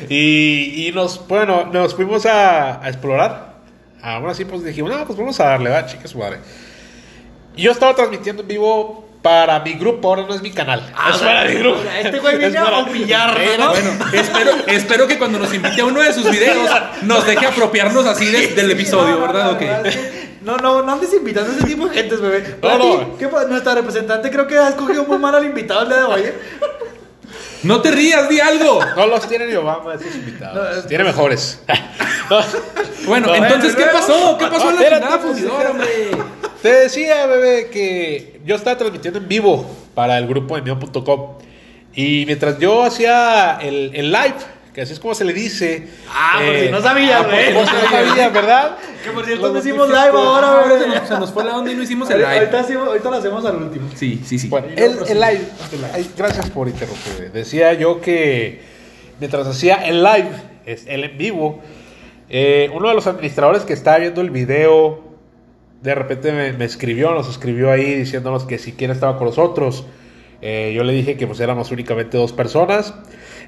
Y, 0.09 0.87
y 0.87 0.93
nos, 0.95 1.27
bueno, 1.27 1.69
nos 1.73 1.93
fuimos 1.97 2.25
a, 2.27 2.81
a 2.85 2.89
explorar. 2.89 3.57
Aún 4.01 4.31
así, 4.31 4.45
pues 4.45 4.63
dijimos, 4.63 4.93
no, 4.93 5.05
pues 5.05 5.19
vamos 5.19 5.41
a 5.41 5.47
darle, 5.47 5.71
va, 5.71 5.85
chica 5.87 6.07
su 6.07 6.19
madre. 6.19 6.39
Y 7.57 7.63
yo 7.63 7.73
estaba 7.73 7.95
transmitiendo 7.95 8.43
en 8.43 8.49
vivo 8.49 9.05
para 9.23 9.59
mi 9.61 9.73
grupo, 9.73 10.09
ahora 10.09 10.23
no 10.29 10.35
es 10.35 10.43
mi 10.43 10.53
canal. 10.53 10.89
Ah, 10.95 11.11
es 11.15 11.21
para 11.21 11.45
mi 11.47 11.55
grupo. 11.55 11.81
Este 11.99 12.21
güey 12.21 12.39
viene 12.39 12.57
Es 12.59 12.63
para- 12.65 12.77
a 12.77 12.83
humillar, 12.85 13.37
¿no? 13.59 13.71
Bueno, 13.71 13.91
espero, 14.13 14.53
espero 14.69 15.07
que 15.09 15.19
cuando 15.19 15.39
nos 15.39 15.53
invite 15.53 15.81
a 15.81 15.85
uno 15.85 16.01
de 16.01 16.13
sus 16.13 16.31
videos 16.31 16.71
nos 17.03 17.27
deje 17.27 17.47
apropiarnos 17.47 18.07
así 18.07 18.27
de- 18.31 18.49
del 18.49 18.71
episodio, 18.71 19.21
¿verdad? 19.21 19.45
no, 19.45 19.51
Ok. 19.53 19.63
no, 20.63 20.83
No, 20.83 20.93
andes 20.93 21.13
invitando 21.13 21.51
a 21.51 21.57
ese 21.57 21.65
tipo 21.67 21.89
de 21.89 21.95
gentes, 21.95 22.21
bebé. 22.21 22.57
No, 22.63 22.79
no. 22.79 23.19
¿qué 23.19 23.29
nuestra 23.49 23.75
representante 23.75 24.31
creo 24.31 24.47
que 24.47 24.59
ha 24.59 24.69
escogido 24.69 25.05
muy 25.05 25.19
mal 25.19 25.35
al 25.35 25.45
invitado 25.45 25.83
el 25.83 25.89
día 25.89 25.97
de 25.99 26.05
hoy. 26.05 26.21
¿eh? 26.21 26.35
No 27.65 27.81
te 27.81 27.91
rías, 27.91 28.29
di 28.29 28.39
algo. 28.39 28.79
No 28.97 29.07
los 29.07 29.27
tiene 29.29 29.47
ni 29.47 29.55
Obama, 29.55 29.95
esos 29.95 30.15
invitados. 30.15 30.77
No, 30.77 30.83
tiene 30.85 31.03
mejores. 31.05 31.61
No. 32.31 32.41
Bueno, 33.07 33.29
No, 33.29 33.35
entonces, 33.37 33.75
¿qué 33.77 33.85
pasó? 33.87 34.37
¿Qué 34.39 34.47
pasó 34.47 34.71
no, 34.73 34.81
en 34.81 34.91
la 35.01 35.09
pues, 35.09 35.21
fundidora, 35.23 35.71
hombre? 35.71 36.11
Te 36.63 36.69
decía, 36.73 37.27
bebé, 37.27 37.69
que 37.71 38.41
yo 38.45 38.57
estaba 38.57 38.77
transmitiendo 38.79 39.19
en 39.19 39.29
vivo 39.29 39.65
para 39.95 40.19
el 40.19 40.27
grupo 40.27 40.57
de 40.57 40.63
Mio.com. 40.63 41.35
Y 41.95 42.25
mientras 42.27 42.59
yo 42.59 42.83
hacía 42.83 43.59
el, 43.63 43.91
el 43.95 44.11
live, 44.13 44.35
que 44.75 44.83
así 44.83 44.93
es 44.93 45.01
como 45.01 45.15
se 45.15 45.25
le 45.25 45.33
dice. 45.33 45.89
Ah, 46.11 46.41
por 46.45 46.57
si 46.59 46.69
no 46.71 46.83
sabías, 46.83 47.21
ah, 47.21 47.23
por 47.25 47.31
güey. 47.33 47.47
si 47.47 47.53
no 47.55 47.91
sabías, 47.91 48.33
¿verdad? 48.35 48.77
Que 49.05 49.11
por 49.11 49.25
cierto, 49.25 49.53
no 49.53 49.59
hicimos 49.59 49.89
live 49.89 49.99
ahora, 50.13 50.65
se 50.65 50.69
bebé. 50.79 50.87
nos, 50.99 51.09
se 51.09 51.15
nos 51.15 51.33
fue 51.33 51.45
la 51.45 51.57
onda 51.57 51.73
y 51.73 51.75
no 51.77 51.83
hicimos 51.83 52.11
el 52.11 52.25
Ahorita, 52.25 52.45
live. 52.45 52.59
hacemos- 52.59 52.89
ahorita 52.89 53.11
lo 53.11 53.17
hacemos 53.17 53.45
al 53.45 53.57
último. 53.57 53.89
Sí, 53.95 54.21
sí, 54.27 54.39
sí. 54.39 54.49
Bueno, 54.49 54.67
el, 54.77 54.99
el 55.09 55.21
live. 55.21 55.41
ay, 55.95 56.11
gracias 56.17 56.51
por 56.51 56.69
interrumpirme. 56.69 57.29
Decía 57.31 57.73
yo 57.75 58.01
que 58.01 58.61
mientras 59.21 59.47
hacía 59.47 59.77
el 59.87 60.03
live, 60.03 60.29
es 60.67 60.85
el 60.87 61.05
en 61.05 61.17
vivo, 61.17 61.61
eh, 62.29 62.69
uno 62.75 62.89
de 62.89 62.95
los 62.95 63.07
administradores 63.07 63.63
que 63.63 63.73
estaba 63.73 63.99
viendo 63.99 64.21
el 64.21 64.31
video, 64.31 65.06
de 65.87 65.95
repente 65.95 66.33
me, 66.33 66.65
escribió, 66.65 67.13
nos 67.13 67.31
escribió 67.31 67.71
ahí 67.71 67.95
diciéndonos 67.95 68.45
que 68.45 68.59
si 68.59 68.75
estaba 68.77 69.17
con 69.17 69.29
nosotros. 69.29 69.87
Eh, 70.43 70.73
yo 70.75 70.83
le 70.83 70.93
dije 70.93 71.17
que 71.17 71.29
pues 71.29 71.39
éramos 71.39 71.71
únicamente 71.71 72.19
dos 72.19 72.33
personas. 72.33 72.93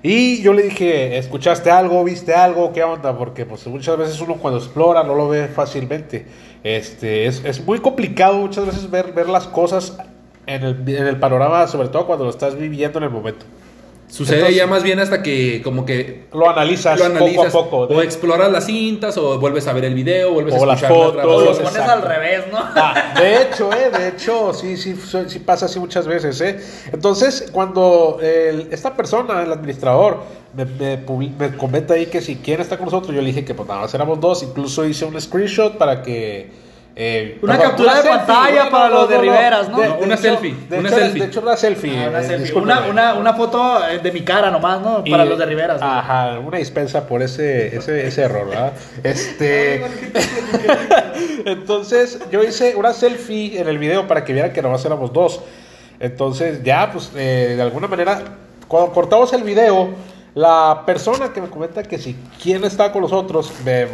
Y 0.04 0.40
yo 0.40 0.52
le 0.52 0.62
dije, 0.62 1.18
¿escuchaste 1.18 1.72
algo? 1.72 2.04
¿Viste 2.04 2.34
algo? 2.34 2.72
¿Qué 2.72 2.84
onda? 2.84 3.18
Porque 3.18 3.44
pues 3.44 3.66
muchas 3.66 3.98
veces 3.98 4.20
uno 4.20 4.34
cuando 4.34 4.60
explora 4.60 5.02
no 5.02 5.16
lo 5.16 5.28
ve 5.28 5.48
fácilmente. 5.48 6.26
Este, 6.62 7.26
es, 7.26 7.44
es 7.44 7.66
muy 7.66 7.80
complicado 7.80 8.34
muchas 8.34 8.66
veces 8.66 8.88
ver, 8.88 9.12
ver 9.12 9.28
las 9.28 9.48
cosas 9.48 9.98
en 10.46 10.62
el, 10.62 10.88
en 10.88 11.08
el 11.08 11.18
panorama, 11.18 11.66
sobre 11.66 11.88
todo 11.88 12.06
cuando 12.06 12.24
lo 12.24 12.30
estás 12.30 12.56
viviendo 12.56 12.98
en 12.98 13.04
el 13.04 13.10
momento. 13.10 13.46
Sucede 14.08 14.36
Entonces- 14.36 14.56
ya 14.56 14.66
más 14.66 14.82
bien 14.82 14.98
hasta 15.00 15.22
que 15.22 15.60
como 15.62 15.84
que 15.84 16.24
Lo 16.32 16.48
analizas, 16.48 16.98
lo 16.98 17.04
analizas 17.04 17.52
poco 17.52 17.58
a 17.58 17.70
poco. 17.88 17.94
o 17.94 18.02
exploras 18.02 18.50
las 18.50 18.64
cintas 18.64 19.16
o 19.18 19.38
vuelves 19.38 19.66
a 19.66 19.74
ver 19.74 19.84
el 19.84 19.94
video, 19.94 20.32
vuelves 20.32 20.54
O 20.54 20.62
a 20.64 20.66
las 20.66 20.82
escuchar 20.82 21.04
fotos, 21.04 21.24
O 21.24 21.40
lo 21.40 21.50
Exacto. 21.50 21.70
pones 21.72 21.88
al 21.88 22.02
revés, 22.02 22.44
¿no? 22.50 22.58
Ah, 22.58 23.12
de 23.18 23.42
hecho, 23.42 23.70
eh, 23.72 23.90
de 23.96 24.08
hecho, 24.08 24.54
sí, 24.54 24.76
sí, 24.78 24.94
sí, 25.26 25.38
pasa 25.40 25.66
así 25.66 25.78
muchas 25.78 26.06
veces, 26.06 26.40
eh. 26.40 26.58
Entonces, 26.92 27.50
cuando 27.52 28.18
el- 28.22 28.68
esta 28.70 28.96
persona, 28.96 29.42
el 29.42 29.52
administrador, 29.52 30.20
me, 30.54 30.64
me, 30.64 30.96
me 31.38 31.56
comenta 31.58 31.92
ahí 31.94 32.06
que 32.06 32.22
si 32.22 32.36
quién 32.36 32.60
está 32.62 32.76
con 32.78 32.86
nosotros, 32.86 33.14
yo 33.14 33.20
le 33.20 33.28
dije 33.28 33.44
que 33.44 33.54
pues 33.54 33.68
nada 33.68 33.82
más 33.82 33.92
éramos 33.94 34.18
dos, 34.20 34.42
incluso 34.42 34.86
hice 34.86 35.04
un 35.04 35.20
screenshot 35.20 35.76
para 35.76 36.02
que... 36.02 36.66
eh, 37.00 37.38
Una 37.42 37.56
captura 37.58 38.02
de 38.02 38.08
pantalla 38.08 38.68
para 38.70 38.88
los 38.88 39.08
de 39.08 39.18
Riveras, 39.18 39.68
¿no? 39.68 39.78
Una 39.78 40.14
hecho- 40.14 40.22
selfie, 40.22 40.54
De, 40.68 40.78
una 40.80 40.88
hecho, 40.88 40.98
selfie. 40.98 41.20
de 41.22 41.26
hecho, 41.28 41.40
una 41.40 41.56
selfie. 41.56 42.04
Ah, 42.04 42.08
una, 42.08 42.20
eh, 42.20 42.24
selfie. 42.26 42.54
Una, 42.54 42.80
una, 42.86 43.14
una 43.14 43.34
foto 43.34 43.80
de 44.02 44.10
mi 44.12 44.22
cara 44.22 44.50
nomás, 44.50 44.80
¿no? 44.80 45.02
Y- 45.04 45.10
Para 45.12 45.24
los 45.24 45.38
de 45.38 45.46
Riveras. 45.46 45.80
Ajá, 45.80 46.38
una 46.40 46.58
dispensa 46.58 47.06
por 47.06 47.22
ese, 47.22 47.76
ese, 47.76 48.04
ese 48.06 48.22
error, 48.22 48.48
¿verdad? 48.48 48.72
Este. 49.04 49.84
Entonces, 51.44 52.18
yo 52.30 52.42
hice 52.42 52.74
una 52.76 52.92
selfie 52.92 53.60
en 53.60 53.68
el 53.68 53.78
video 53.78 54.06
para 54.08 54.24
que 54.24 54.32
vieran 54.32 54.52
que 54.52 54.62
nomás 54.62 54.84
éramos 54.84 55.12
dos. 55.12 55.40
Entonces, 56.00 56.62
ya, 56.62 56.90
pues, 56.92 57.10
eh, 57.16 57.54
de 57.56 57.62
alguna 57.62 57.88
manera, 57.88 58.20
cuando 58.66 58.92
cortamos 58.92 59.32
el 59.32 59.42
video, 59.42 59.90
la 60.38 60.84
persona 60.86 61.32
que 61.32 61.40
me 61.40 61.48
comenta 61.48 61.82
que 61.82 61.98
si 61.98 62.14
quién 62.40 62.62
está 62.62 62.92
con 62.92 63.02
nosotros, 63.02 63.52
me- 63.64 63.86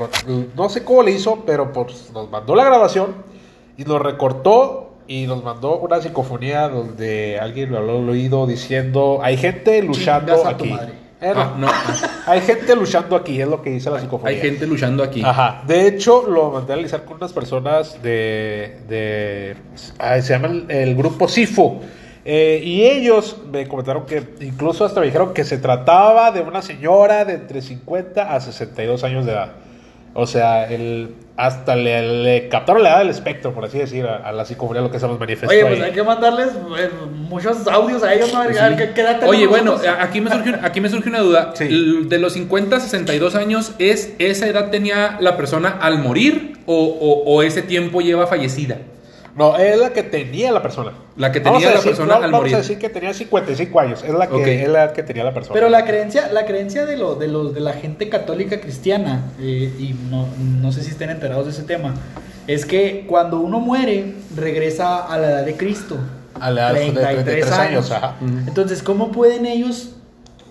no 0.55 0.69
sé 0.69 0.85
cómo 0.85 1.03
le 1.03 1.13
hizo, 1.13 1.43
pero 1.47 1.73
pues 1.73 2.11
nos 2.13 2.31
mandó 2.31 2.55
la 2.55 2.65
grabación 2.65 3.15
y 3.79 3.85
nos 3.85 4.03
recortó 4.03 4.91
y 5.09 5.27
nos 5.27 5.43
mandó 5.43 5.79
una 5.79 6.03
psicofonía 6.03 6.69
donde 6.69 7.39
alguien 7.41 7.71
me 7.71 7.79
habló 7.79 7.99
al 7.99 8.09
oído 8.11 8.47
diciendo, 8.47 9.21
hay 9.23 9.39
gente 9.39 9.83
luchando 9.83 10.47
aquí. 10.47 10.69
madre. 10.69 10.93
Eh, 11.23 11.33
no. 11.35 11.41
Ah, 11.41 11.55
no. 11.57 11.69
Hay 12.27 12.43
gente 12.43 12.77
luchando 12.77 13.17
aquí, 13.17 13.41
es 13.41 13.49
lo 13.49 13.63
que 13.63 13.71
dice 13.71 13.89
la 13.91 13.99
psicofonía. 13.99 14.37
Hay 14.37 14.43
gente 14.43 14.67
luchando 14.67 15.03
aquí. 15.03 15.23
Ajá. 15.25 15.63
De 15.67 15.87
hecho, 15.87 16.25
lo 16.29 16.51
mandé 16.51 16.73
a 16.73 16.75
analizar 16.75 17.05
con 17.07 17.17
unas 17.17 17.33
personas 17.33 18.03
de. 18.03 18.81
de 18.87 19.57
ay, 19.99 20.21
se 20.21 20.35
llama 20.35 20.49
el, 20.49 20.71
el 20.71 20.95
grupo 20.95 21.27
SIFO. 21.27 21.81
Eh, 22.25 22.63
y 22.65 22.85
ellos 22.85 23.37
me 23.53 23.69
comentaron 23.69 24.07
que 24.07 24.23
incluso 24.41 24.85
hasta 24.85 25.01
me 25.01 25.07
dijeron 25.07 25.35
que 25.35 25.45
se 25.45 25.59
trataba 25.59 26.31
de 26.33 26.41
una 26.41 26.63
señora 26.63 27.25
de 27.27 27.35
entre 27.35 27.61
50 27.61 28.35
a 28.35 28.41
62 28.41 29.05
años 29.05 29.27
de 29.27 29.33
edad. 29.33 29.53
O 30.17 30.27
sea, 30.29 30.71
el, 30.73 31.13
hasta 31.37 31.75
le, 31.75 32.23
le 32.23 32.49
captaron 32.49 32.85
la 32.85 32.91
edad 32.91 32.99
del 33.01 33.11
espectro, 33.11 33.53
por 33.53 33.65
así 33.65 33.79
decir, 33.79 34.07
a, 34.07 34.19
a 34.19 34.31
la 34.33 34.45
psicofonía, 34.45 34.81
lo 34.81 34.91
que 34.93 35.01
se 35.01 35.09
nos 35.09 35.19
manifestó. 35.19 35.49
Oye, 35.53 35.63
ahí. 35.65 35.69
pues 35.69 35.83
hay 35.83 35.91
que 35.93 36.03
mandarles 36.05 36.51
eh, 36.79 36.89
muchos 37.29 37.67
audios 37.67 38.03
a 38.05 38.15
ellos, 38.15 38.33
¿no? 38.33 38.41
A 38.41 38.47
ver, 38.47 38.77
qué, 38.77 38.93
qué 38.95 39.01
edad 39.01 39.21
Oye, 39.27 39.49
bueno, 39.49 39.73
nosotros. 39.73 39.97
aquí 40.01 40.21
me 40.21 40.31
surge, 40.31 40.55
aquí 40.63 40.81
me 40.81 40.89
surge 40.89 41.09
una 41.09 41.19
duda. 41.19 41.51
Sí. 41.55 42.05
De 42.09 42.19
los 42.19 42.35
50 42.35 42.77
a 42.77 42.81
62 42.81 43.35
años, 43.35 43.73
¿es 43.81 44.15
esa 44.21 44.47
edad 44.47 44.71
tenía 44.71 45.19
la 45.21 45.37
persona 45.37 45.77
al 45.81 45.99
morir 45.99 46.59
o, 46.67 46.75
o- 46.85 47.25
o 47.35 47.43
ese 47.43 47.63
tiempo 47.63 48.01
lleva 48.01 48.29
fallecida? 48.29 48.79
No, 49.37 49.57
es 49.57 49.77
la 49.79 49.92
que 49.92 50.05
tenía 50.05 50.53
la 50.53 50.62
persona. 50.62 50.92
La 51.16 51.33
que 51.33 51.40
Vamos 51.40 51.59
tenía 51.61 51.75
la 51.75 51.81
decir- 51.81 51.90
persona 51.90 52.09
no, 52.09 52.14
al 52.14 52.20
vamos 52.31 52.40
morir. 52.40 52.55
a 52.55 52.59
decir 52.59 52.79
que 52.79 52.88
tenía 52.88 53.12
55 53.12 53.81
años. 53.81 54.05
Es 54.05 54.14
la 54.14 54.29
que, 54.29 54.35
Ok. 54.35 54.47
es 54.47 54.68
la 54.68 54.92
que 54.92 55.03
tenía 55.03 55.25
la 55.25 55.35
persona. 55.35 55.55
Pero 55.55 55.68
la 55.68 55.85
creencia, 55.85 56.31
la 56.33 56.47
creencia 56.47 56.87
de, 56.87 56.97
lo, 56.97 57.16
de, 57.16 57.27
los, 57.27 57.53
de 57.53 57.61
la 57.61 57.73
gente 57.73 58.09
católica 58.09 58.61
cristiana, 58.61 59.23
eh, 59.40 59.73
y 59.79 59.94
no, 60.09 60.29
no 60.38 60.70
sé 60.70 60.85
si 60.85 60.90
estén 60.90 61.11
enterados 61.11 61.47
de 61.47 61.51
ese 61.51 61.64
tema, 61.64 61.94
es 62.47 62.64
que 62.64 63.07
cuando 63.09 63.40
uno 63.40 63.59
muere, 63.59 64.14
regresa 64.37 65.05
a 65.05 65.18
la 65.18 65.31
edad 65.31 65.44
de 65.44 65.57
Cristo. 65.57 65.97
A 66.38 66.51
la 66.53 66.70
edad 66.70 66.75
de 66.75 67.25
33 67.25 67.51
años, 67.53 67.90
ajá. 67.90 68.14
Entonces, 68.47 68.83
¿cómo 68.85 69.11
pueden 69.11 69.47
ellos 69.47 69.97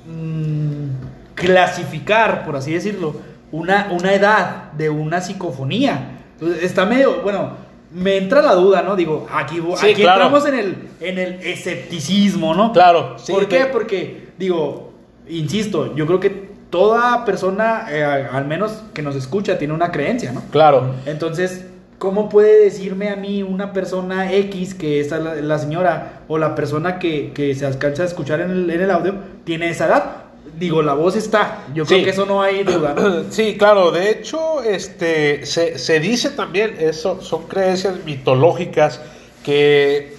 mm, 0.07 1.35
clasificar, 1.35 2.45
por 2.45 2.55
así 2.55 2.73
decirlo, 2.73 3.15
una, 3.51 3.89
una 3.91 4.13
edad 4.13 4.71
de 4.73 4.89
una 4.89 5.21
psicofonía? 5.21 6.19
Entonces, 6.39 6.63
está 6.63 6.85
medio, 6.85 7.21
bueno, 7.21 7.62
me 7.93 8.17
entra 8.17 8.41
la 8.41 8.55
duda, 8.55 8.81
¿no? 8.81 8.95
Digo, 8.95 9.27
aquí, 9.31 9.61
Sí, 9.75 9.91
aquí 9.91 10.01
claro. 10.01 10.23
entramos 10.25 10.47
en 10.47 10.55
el, 10.55 10.75
en 10.99 11.19
el 11.19 11.33
escepticismo, 11.45 12.53
¿no? 12.53 12.73
Claro, 12.73 13.15
sí, 13.17 13.31
¿Por 13.31 13.47
qué? 13.47 13.65
Porque, 13.71 14.29
digo, 14.37 14.93
insisto, 15.29 15.95
yo 15.95 16.05
creo 16.07 16.19
que 16.19 16.53
toda 16.69 17.23
persona, 17.23 17.85
eh, 17.91 18.03
al 18.03 18.45
menos 18.45 18.83
que 18.93 19.01
nos 19.03 19.15
escucha, 19.15 19.57
tiene 19.59 19.73
una 19.73 19.91
creencia, 19.91 20.31
¿no? 20.31 20.41
Claro. 20.51 20.95
Entonces, 21.05 21.65
¿cómo 21.99 22.29
puede 22.29 22.63
decirme 22.63 23.09
a 23.09 23.15
mí 23.15 23.43
una 23.43 23.73
persona 23.73 24.33
X, 24.33 24.73
que 24.73 24.99
es 24.99 25.11
la, 25.11 25.19
la 25.35 25.59
señora, 25.59 26.23
o 26.27 26.39
la 26.39 26.55
persona 26.55 26.97
que, 26.97 27.31
que 27.33 27.53
se 27.53 27.65
alcanza 27.67 28.03
a 28.03 28.05
escuchar 28.07 28.41
en 28.41 28.49
el, 28.49 28.69
en 28.71 28.81
el 28.81 28.89
audio, 28.89 29.15
tiene 29.43 29.69
esa 29.69 29.85
edad? 29.85 30.22
Digo, 30.57 30.81
la 30.81 30.93
voz 30.93 31.15
está. 31.15 31.63
Yo 31.73 31.85
creo 31.85 32.03
que 32.03 32.09
eso 32.09 32.25
no 32.25 32.41
hay 32.41 32.63
duda. 32.63 32.95
Sí, 33.29 33.57
claro, 33.57 33.91
de 33.91 34.09
hecho, 34.11 34.61
este, 34.61 35.45
se, 35.45 35.77
se 35.77 35.99
dice 35.99 36.31
también, 36.31 36.75
eso 36.79 37.21
son 37.21 37.47
creencias 37.47 38.03
mitológicas 38.05 38.99
que 39.43 40.15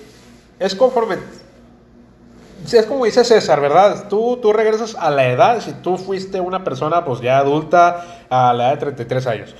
es 0.58 0.74
conforme, 0.74 1.16
es 2.72 2.86
como 2.86 3.04
dice 3.04 3.24
César, 3.24 3.60
¿verdad? 3.60 4.08
Tú, 4.08 4.38
tú 4.40 4.52
regresas 4.52 4.94
a 4.94 5.10
la 5.10 5.28
edad, 5.28 5.60
si 5.60 5.72
tú 5.72 5.98
fuiste 5.98 6.40
una 6.40 6.64
persona 6.64 7.04
pues 7.04 7.20
ya 7.20 7.38
adulta 7.38 8.26
a 8.30 8.52
la 8.52 8.68
edad 8.68 8.74
de 8.74 8.80
33 8.80 9.26
años. 9.26 9.54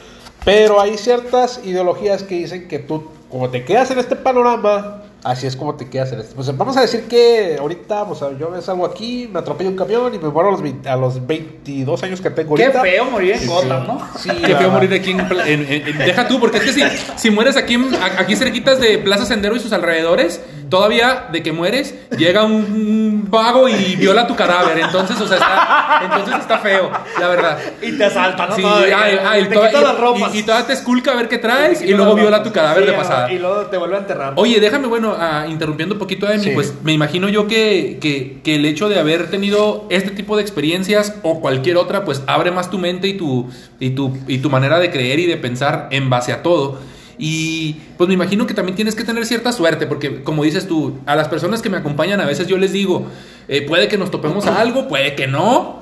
Pero 0.44 0.80
hay 0.80 0.96
ciertas 0.98 1.60
ideologías 1.64 2.22
que 2.22 2.36
dicen 2.36 2.68
que 2.68 2.78
tú, 2.78 3.10
como 3.30 3.50
te 3.50 3.64
quedas 3.64 3.90
en 3.90 3.98
este 3.98 4.16
panorama, 4.16 5.02
Así 5.24 5.46
es 5.46 5.56
como 5.56 5.74
te 5.74 5.88
quedas 5.88 6.12
en 6.12 6.20
este. 6.20 6.34
Pues 6.34 6.54
vamos 6.56 6.76
a 6.76 6.82
decir 6.82 7.04
que 7.08 7.56
ahorita, 7.58 8.04
pues 8.06 8.20
yo 8.38 8.50
me 8.50 8.60
salgo 8.60 8.84
aquí, 8.84 9.28
me 9.32 9.38
atropello 9.40 9.70
un 9.70 9.76
camión 9.76 10.14
y 10.14 10.18
me 10.18 10.28
muero 10.28 10.50
a 10.50 10.52
los, 10.52 10.60
20 10.60 10.86
a 10.88 10.96
los 10.96 11.26
22 11.26 12.02
años 12.02 12.20
que 12.20 12.28
tengo 12.30 12.54
Qué 12.54 12.64
ahorita. 12.64 12.82
feo 12.82 13.04
morir 13.06 13.32
en 13.40 13.46
Gotham, 13.46 13.86
¿no? 13.86 14.08
Sí, 14.18 14.28
Qué 14.28 14.40
la 14.40 14.48
feo 14.48 14.56
verdad. 14.58 14.72
morir 14.72 14.92
aquí 15.00 15.10
en, 15.12 15.26
pla- 15.28 15.48
en- 15.48 15.62
en- 15.66 15.88
en- 15.88 15.98
Deja 15.98 16.28
tú, 16.28 16.38
porque 16.38 16.58
es 16.58 16.64
que 16.64 16.72
si, 16.74 16.82
si 17.16 17.30
mueres 17.30 17.56
aquí, 17.56 17.78
aquí 18.18 18.36
cerquitas 18.36 18.78
de 18.80 18.98
Plaza 18.98 19.24
Sendero 19.24 19.56
y 19.56 19.60
sus 19.60 19.72
alrededores, 19.72 20.42
todavía 20.68 21.28
de 21.32 21.42
que 21.42 21.52
mueres, 21.52 21.94
llega 22.18 22.44
un 22.44 23.26
vago 23.30 23.66
y 23.68 23.96
viola 23.96 24.26
tu 24.26 24.36
cadáver. 24.36 24.78
Entonces, 24.78 25.18
o 25.20 25.26
sea, 25.26 25.36
está, 25.38 26.00
entonces 26.04 26.34
está 26.40 26.58
feo, 26.58 26.90
la 27.18 27.28
verdad. 27.28 27.58
Y 27.80 27.92
te 27.92 28.04
asaltan, 28.04 28.50
¿no? 28.50 28.56
Sí, 28.56 28.62
Todavía. 28.62 28.98
ay, 29.02 29.18
ay, 29.24 29.44
te 29.48 29.54
toda- 29.54 29.68
quitan 29.68 29.82
y, 29.82 29.84
las 29.86 29.98
ropas. 30.00 30.34
y- 30.34 30.38
y 30.38 30.42
todavía 30.42 30.66
te 30.66 30.72
esculca 30.74 31.12
a 31.12 31.16
ver 31.16 31.28
qué 31.28 31.38
traes 31.38 31.78
Te 31.78 31.86
y 31.86 31.94
luego 31.94 32.14
viola 32.14 32.42
tu 32.42 32.52
cadáver 32.52 32.84
Sí, 32.84 32.90
de 32.90 32.96
pasada. 32.96 33.32
Y 33.32 33.38
luego 33.38 33.62
te 33.66 33.76
vuelve 33.78 33.96
a 33.96 33.98
enterrar. 34.00 34.32
Oye, 34.36 34.60
déjame, 34.60 34.86
bueno, 34.86 35.13
interrumpiendo 35.48 35.94
un 35.94 35.98
poquito 35.98 36.26
a 36.26 36.34
Emi, 36.34 36.44
Sí. 36.44 36.50
pues 36.54 36.74
me 36.84 36.92
imagino 36.92 37.28
yo 37.28 37.46
que, 37.46 37.98
que- 38.00 38.38
que 38.42 38.54
el 38.56 38.64
hecho 38.64 38.88
de 38.88 38.98
haber 38.98 39.30
tenido 39.30 39.86
este 39.90 40.10
tipo 40.10 40.36
de 40.36 40.42
experiencias 40.42 41.14
o 41.22 41.40
cualquier 41.40 41.76
otra, 41.76 42.04
pues 42.04 42.22
abre 42.26 42.50
más 42.50 42.70
tu 42.70 42.78
mente 42.78 43.08
y 43.08 43.14
tu, 43.14 43.48
y 43.80 43.90
tu, 43.90 44.16
y 44.28 44.38
tu 44.38 44.50
manera 44.50 44.78
de 44.78 44.90
creer 44.90 45.18
y 45.20 45.26
de 45.26 45.36
pensar 45.36 45.88
en 45.90 46.10
base 46.10 46.32
a 46.32 46.42
todo. 46.42 46.78
Y 47.16 47.74
pues 47.96 48.08
me 48.08 48.14
imagino 48.14 48.46
que 48.46 48.54
también 48.54 48.74
tienes 48.74 48.94
que 48.96 49.04
tener 49.04 49.24
cierta 49.24 49.52
suerte, 49.52 49.86
porque 49.86 50.22
como 50.22 50.42
dices 50.42 50.66
tú, 50.66 50.94
a 51.06 51.14
las 51.14 51.28
personas 51.28 51.62
que 51.62 51.70
me 51.70 51.76
acompañan 51.76 52.20
a 52.20 52.24
veces 52.26 52.48
yo 52.48 52.58
les 52.58 52.72
digo, 52.72 53.06
eh, 53.46 53.62
puede 53.62 53.86
que 53.88 53.96
nos 53.98 54.10
topemos 54.10 54.46
a 54.46 54.60
algo, 54.60 54.88
puede 54.88 55.14
que 55.14 55.26
no. 55.28 55.80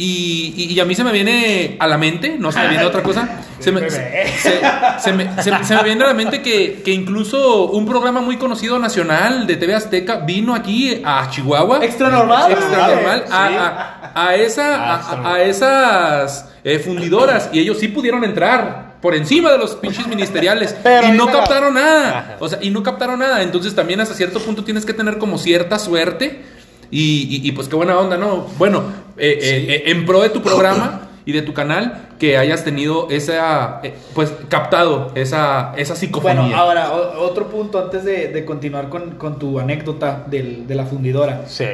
Y, 0.00 0.54
y- 0.56 0.72
y 0.74 0.78
a 0.80 0.84
mí 0.84 0.94
se 0.94 1.02
me 1.02 1.10
viene 1.10 1.76
a 1.80 1.86
la 1.88 1.98
mente, 1.98 2.36
no 2.38 2.52
se 2.52 2.60
me 2.60 2.68
viene 2.68 2.84
otra 2.84 3.02
cosa, 3.02 3.28
se 3.58 3.72
me, 3.72 3.80
se- 3.90 4.28
se- 4.40 4.60
se 5.00 5.12
me- 5.12 5.42
se- 5.42 5.64
se 5.64 5.74
me 5.74 5.82
viene 5.82 6.04
a 6.04 6.06
la 6.06 6.14
mente 6.14 6.40
que, 6.40 6.82
que 6.84 6.92
incluso 6.92 7.64
un 7.66 7.84
programa 7.84 8.20
muy 8.20 8.36
conocido 8.36 8.78
nacional 8.78 9.46
de 9.48 9.56
TV 9.56 9.74
Azteca 9.74 10.18
vino 10.18 10.54
aquí 10.54 11.02
a 11.04 11.28
Chihuahua. 11.30 11.84
Extra 11.84 12.10
normal. 12.10 12.52
Extra 12.52 12.86
normal. 12.94 13.24
sí. 13.26 13.32
A, 13.32 14.10
a- 14.14 14.28
a 14.28 14.34
esa, 14.36 14.76
Ah, 14.94 15.20
a- 15.24 15.34
a, 15.34 15.42
esas 15.42 16.48
eh, 16.64 16.78
fundidoras. 16.78 17.50
Y 17.52 17.58
ellos 17.58 17.78
sí 17.78 17.88
pudieron 17.88 18.22
entrar 18.24 18.96
por 19.00 19.14
encima 19.14 19.50
de 19.50 19.58
los 19.58 19.74
pinches 19.76 20.06
ministeriales. 20.08 20.74
Pero 20.82 21.08
y 21.08 21.10
no 21.12 21.26
captaron 21.26 21.74
nada. 21.74 22.36
O 22.40 22.48
sea, 22.48 22.58
y 22.62 22.70
no 22.70 22.82
captaron 22.84 23.18
nada. 23.18 23.42
Entonces 23.42 23.74
también 23.74 24.00
hasta 24.00 24.14
cierto 24.14 24.38
punto 24.40 24.62
tienes 24.64 24.84
que 24.84 24.92
tener 24.92 25.18
como 25.18 25.38
cierta 25.38 25.78
suerte. 25.78 26.42
Y, 26.90 27.26
y- 27.42 27.48
y, 27.48 27.52
pues 27.52 27.68
qué 27.68 27.76
buena 27.76 27.98
onda, 27.98 28.16
¿no? 28.16 28.46
Bueno, 28.58 28.82
eh, 29.16 29.38
eh, 29.40 29.66
eh, 29.86 29.90
en 29.90 30.06
pro 30.06 30.20
de 30.22 30.30
tu 30.30 30.40
programa 30.42 31.08
y 31.26 31.32
de 31.32 31.42
tu 31.42 31.52
canal, 31.52 32.08
que 32.18 32.38
hayas 32.38 32.64
tenido 32.64 33.08
esa, 33.10 33.80
eh, 33.82 33.94
pues 34.14 34.32
captado 34.48 35.12
esa, 35.14 35.74
esa 35.76 35.94
psicofonía. 35.94 36.40
Bueno, 36.42 36.56
ahora, 36.56 36.92
o- 36.94 37.20
otro 37.26 37.48
punto 37.48 37.78
antes 37.78 38.04
de, 38.04 38.28
de 38.28 38.44
continuar 38.46 38.88
con, 38.88 39.12
con 39.16 39.38
tu 39.38 39.58
anécdota 39.60 40.24
del- 40.30 40.66
de 40.66 40.74
la 40.74 40.86
fundidora. 40.86 41.44
Sí. 41.46 41.66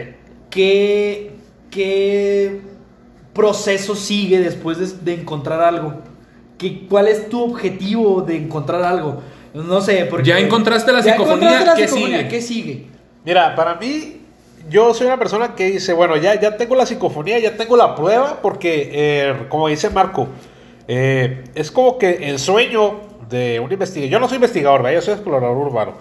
¿Qué, 0.51 1.31
qué 1.71 2.61
proceso 3.33 3.95
sigue 3.95 4.41
después 4.41 4.79
de, 4.79 5.13
de 5.13 5.21
encontrar 5.21 5.61
algo? 5.61 5.95
¿Qué, 6.59 6.87
¿Cuál 6.89 7.09
es 7.09 7.29
tu 7.29 7.43
objetivo 7.43 8.23
de 8.23 8.37
encontrar 8.37 8.83
algo? 8.83 9.23
No 9.55 9.81
sé, 9.81 10.07
porque... 10.11 10.29
Ya 10.29 10.39
encontraste 10.41 10.93
la 10.93 11.01
Ya 11.01 11.13
psicofonía, 11.13 11.49
encontraste 11.61 11.67
la 11.71 11.75
¿qué 11.77 11.89
psicofonía, 11.89 12.17
sigue? 12.19 12.29
¿Qué 12.29 12.41
sigue? 12.43 12.87
Mira, 13.25 13.55
para 13.55 13.77
mí, 13.77 14.21
yo 14.69 14.95
soy 14.95 15.07
una 15.07 15.19
persona 15.19 15.55
que 15.55 15.67
dice, 15.71 15.93
bueno, 15.93 16.17
ya, 16.17 16.39
ya 16.41 16.57
tengo 16.57 16.75
la 16.75 16.87
psicofonía, 16.87 17.39
ya 17.39 17.57
tengo 17.57 17.77
la 17.77 17.95
prueba, 17.95 18.39
porque, 18.43 18.91
eh, 18.93 19.35
como 19.49 19.69
dice 19.69 19.91
Marco, 19.91 20.29
eh, 20.89 21.45
es 21.55 21.71
como 21.71 21.99
que 21.99 22.29
el 22.31 22.39
sueño 22.39 23.01
de 23.29 23.61
un 23.61 23.73
investigador, 23.73 24.11
yo 24.11 24.19
no 24.21 24.29
soy 24.29 24.37
investigador, 24.37 24.83
¿verdad? 24.83 24.97
yo 24.97 25.03
soy 25.03 25.15
explorador 25.15 25.57
urbano, 25.57 25.95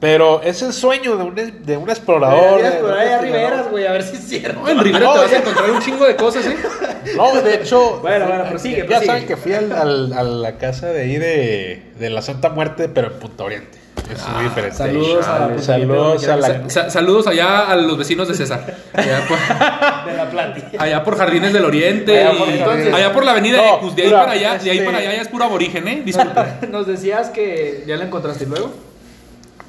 pero 0.00 0.42
es 0.42 0.62
el 0.62 0.72
sueño 0.72 1.16
de 1.16 1.22
un, 1.24 1.34
de 1.64 1.76
un 1.76 1.88
explorador. 1.88 2.56
Mira, 2.56 2.70
de- 2.70 2.76
de 2.76 2.82
por 2.82 2.90
un 2.92 2.96
ahí 2.98 3.06
a 3.08 3.12
investigador. 3.12 3.50
Riveras, 3.50 3.70
güey, 3.70 3.86
a 3.86 3.92
ver 3.92 4.02
si 4.02 4.16
es 4.16 4.24
cierto. 4.28 4.60
No, 4.60 4.68
en 4.68 4.78
Rivera 4.80 5.04
No, 5.04 5.12
te 5.12 5.18
vas 5.20 5.32
a 5.32 5.36
encontrar 5.38 5.70
un 5.70 5.80
chingo 5.80 6.04
de 6.06 6.16
cosas, 6.16 6.46
¿eh? 6.46 6.56
No, 7.16 7.40
de 7.40 7.54
hecho, 7.56 7.98
Bueno, 8.00 8.26
bueno, 8.26 8.44
prosigue, 8.48 8.78
ya 8.78 8.86
prosigue. 8.86 9.06
saben 9.06 9.26
que 9.26 9.36
fui 9.36 9.52
al- 9.52 9.72
al- 9.72 10.12
a 10.12 10.22
la 10.22 10.58
casa 10.58 10.86
de 10.88 11.02
ahí 11.02 11.16
de, 11.18 11.82
de 11.98 12.10
la 12.10 12.22
Santa 12.22 12.48
Muerte, 12.48 12.88
pero 12.88 13.08
en 13.08 13.18
Punta 13.18 13.44
Oriente. 13.44 13.78
Es 14.10 14.28
muy 14.28 14.44
diferente. 14.44 14.76
saludos 14.76 15.26
a 15.26 15.38
la 15.48 15.58
saludos 15.62 16.28
a 16.28 16.36
la, 16.36 16.46
Sa- 16.46 16.68
sa- 16.70 16.90
saludos 16.90 17.26
allá 17.26 17.70
a 17.70 17.76
los 17.76 17.96
vecinos 17.96 18.28
de 18.28 18.34
César. 18.34 18.76
Allá 18.92 19.20
por, 19.26 19.38
De 20.10 20.16
la 20.16 20.28
plática. 20.30 20.82
allá 20.82 21.02
por 21.04 21.16
Jardines 21.16 21.52
del 21.52 21.64
Oriente. 21.64 22.20
Allá 22.26 22.38
por 22.38 22.48
y- 22.48 22.58
Jardines. 22.58 22.94
allá 22.94 23.12
por 23.12 23.24
la 23.24 23.30
avenida 23.32 23.56
No, 23.58 23.76
Ecus. 23.76 23.96
De 23.96 24.02
ahí 24.04 24.10
para 24.10 24.32
allá, 24.32 24.58
de 24.58 24.70
ahí 24.70 24.78
este- 24.78 24.84
para 24.86 24.98
allá 24.98 25.12
ya 25.14 25.22
es 25.22 25.28
puro 25.28 25.44
aborigen, 25.44 25.88
¿eh? 25.88 26.02
Disculpe. 26.04 26.40
Nos 26.70 26.86
decías 26.86 27.30
que 27.30 27.84
ya 27.86 27.96
la 27.96 28.04
encontraste 28.04 28.44
¿y 28.44 28.48
luego. 28.48 28.70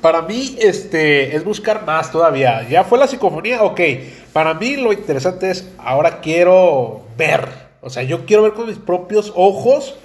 Para 0.02 0.22
mí, 0.24 0.58
este, 0.60 1.36
es 1.36 1.46
buscar 1.46 1.86
más 1.86 2.12
todavía. 2.12 2.68
Ya 2.68 2.84
fue 2.84 2.98
la 3.00 3.08
psicofonía, 3.08 3.64
ok. 3.64 3.80
Para 4.34 4.54
mí 4.56 4.76
lo 4.76 4.92
interesante 4.92 5.50
es, 5.52 5.70
ahora 5.78 6.20
quiero 6.20 7.04
ver. 7.18 7.48
O 7.80 7.90
sea, 7.90 8.04
yo 8.04 8.26
quiero 8.26 8.44
ver 8.44 8.52
con 8.54 8.68
mis 8.68 8.78
propios 8.78 9.32
ojos 9.36 9.96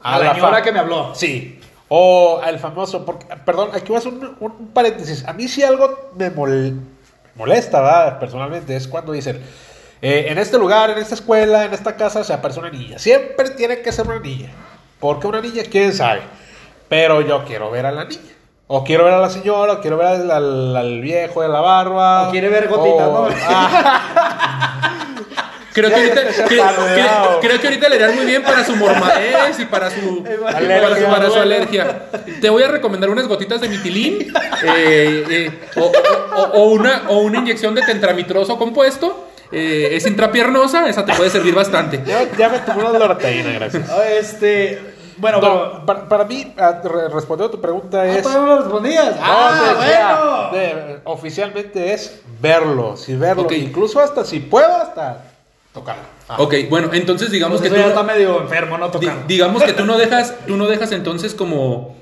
A 0.00 0.18
la 0.18 0.28
fa- 0.28 0.34
señora 0.36 0.62
que 0.62 0.72
me 0.72 0.78
habló. 0.78 1.14
Sí. 1.14 1.60
O 1.88 2.40
al 2.42 2.58
famoso, 2.58 3.04
porque, 3.04 3.26
perdón, 3.44 3.70
aquí 3.72 3.86
voy 3.88 3.96
a 3.96 3.98
hacer 3.98 4.12
un, 4.12 4.36
un 4.40 4.68
paréntesis. 4.68 5.24
A 5.26 5.32
mí 5.32 5.46
si 5.48 5.62
algo 5.62 6.10
me 6.16 6.34
mol- 6.34 6.80
molesta, 7.36 7.80
¿verdad? 7.80 8.18
Personalmente, 8.18 8.74
es 8.74 8.88
cuando 8.88 9.12
dicen, 9.12 9.40
eh, 10.02 10.26
en 10.28 10.38
este 10.38 10.58
lugar, 10.58 10.90
en 10.90 10.98
esta 10.98 11.14
escuela, 11.14 11.64
en 11.64 11.72
esta 11.74 11.94
casa 11.96 12.24
se 12.24 12.32
aparece 12.32 12.58
una 12.60 12.70
niña. 12.70 12.98
Siempre 12.98 13.50
tiene 13.50 13.82
que 13.82 13.92
ser 13.92 14.06
una 14.06 14.18
niña. 14.18 14.50
Porque 14.98 15.26
una 15.28 15.40
niña, 15.40 15.62
quién 15.70 15.92
sabe. 15.92 16.22
Pero 16.88 17.20
yo 17.20 17.44
quiero 17.44 17.70
ver 17.70 17.86
a 17.86 17.92
la 17.92 18.04
niña. 18.04 18.20
O 18.68 18.82
quiero 18.82 19.04
ver 19.04 19.14
a 19.14 19.18
la 19.20 19.30
señora, 19.30 19.74
o 19.74 19.80
quiero 19.80 19.96
ver 19.96 20.08
al, 20.08 20.28
al- 20.30 20.76
al 20.76 21.00
viejo 21.00 21.40
de 21.42 21.48
la 21.48 21.60
barba. 21.60 22.26
O 22.28 22.30
quiere 22.32 22.48
ver 22.48 22.66
gotitas, 22.68 23.06
o- 23.08 23.28
¿no? 23.28 23.34
Ah, 23.44 24.92
Creo 25.76 25.90
que, 25.90 25.96
ahorita, 25.96 26.20
creo 27.42 27.60
que 27.60 27.66
ahorita 27.66 27.88
le 27.90 27.96
irán 27.96 28.14
muy 28.16 28.24
bien 28.24 28.42
para 28.42 28.64
su 28.64 28.74
mormadez 28.76 29.58
y 29.60 29.66
para 29.66 29.90
su, 29.90 30.24
para 30.42 30.56
Alergia, 30.56 30.96
su, 31.06 31.10
para 31.12 31.30
su 31.30 31.38
alergia. 31.38 32.02
Te 32.40 32.48
voy 32.48 32.62
a 32.62 32.68
recomendar 32.68 33.10
unas 33.10 33.28
gotitas 33.28 33.60
de 33.60 33.68
mitilín 33.68 34.32
eh, 34.64 35.24
eh, 35.30 35.50
o, 35.76 35.92
o- 36.34 36.42
o 36.54 36.64
una, 36.70 37.02
o 37.08 37.18
una 37.18 37.40
inyección 37.40 37.74
de 37.74 37.82
tentramitroso 37.82 38.56
compuesto. 38.56 39.28
Eh, 39.52 39.90
es 39.92 40.06
intrapiernosa, 40.06 40.88
esa 40.88 41.04
te 41.04 41.12
puede 41.12 41.28
servir 41.28 41.54
bastante. 41.54 42.00
ya, 42.06 42.24
ya 42.38 42.48
me 42.48 42.58
tomé 42.60 42.82
una 42.84 42.98
loratadina, 42.98 43.50
gracias. 43.52 43.88
Ah, 43.90 44.08
Este. 44.08 44.94
Bueno, 45.18 45.40
No, 45.40 45.86
para, 45.86 46.08
para 46.08 46.24
mí, 46.24 46.54
a- 46.58 46.72
re- 46.82 47.08
respondiendo 47.08 47.46
a 47.46 47.50
tu 47.50 47.60
pregunta 47.60 48.00
Ah, 48.02 48.06
es... 48.06 48.22
todavía 48.22 48.46
no 48.46 48.54
lo 48.54 48.62
respondías. 48.62 49.16
No, 49.16 49.22
Ah, 49.22 49.74
decía, 49.78 50.18
bueno. 50.50 50.50
de- 50.52 51.00
oficialmente 51.04 51.92
es 51.94 52.20
verlo, 52.40 52.96
si 52.96 53.14
verlo, 53.14 53.42
Ok. 53.44 53.52
incluso 53.52 54.00
hasta 54.00 54.24
si 54.24 54.40
puedo, 54.40 54.74
hasta 54.76 55.22
tocarlo. 55.76 56.02
Ah. 56.28 56.36
Ok, 56.40 56.54
bueno, 56.68 56.90
entonces 56.92 57.30
digamos 57.30 57.60
Pues 57.60 57.70
que 57.70 57.76
eso 57.76 57.76
tú 57.76 57.88
ya 57.88 57.94
no- 57.94 58.00
está 58.00 58.12
medio 58.14 58.40
enfermo, 58.42 58.76
no 58.78 58.88
di- 58.88 59.08
digamos 59.28 59.62
que 59.62 59.72
tú 59.74 59.84
no 59.86 59.96
dejas, 59.96 60.34
tú 60.46 60.56
no 60.56 60.66
dejas 60.66 60.90
entonces 60.92 61.34
como 61.34 61.94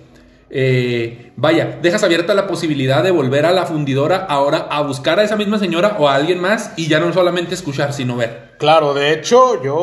eh, 0.50 1.32
vaya, 1.36 1.78
dejas 1.82 2.02
abierta 2.04 2.32
la 2.34 2.46
posibilidad 2.46 3.02
de 3.02 3.10
volver 3.10 3.44
a 3.44 3.50
la 3.52 3.66
fundidora 3.66 4.24
ahora 4.28 4.68
a 4.70 4.82
buscar 4.82 5.18
a 5.18 5.24
esa 5.24 5.36
misma 5.36 5.58
señora 5.58 5.96
o 5.98 6.08
a 6.08 6.14
alguien 6.14 6.40
más 6.40 6.72
y 6.76 6.86
ya 6.86 7.00
no 7.00 7.12
solamente 7.12 7.54
escuchar, 7.54 7.92
sino 7.92 8.16
ver. 8.16 8.52
Claro, 8.58 8.94
de 8.94 9.12
hecho, 9.12 9.62
yo 9.64 9.74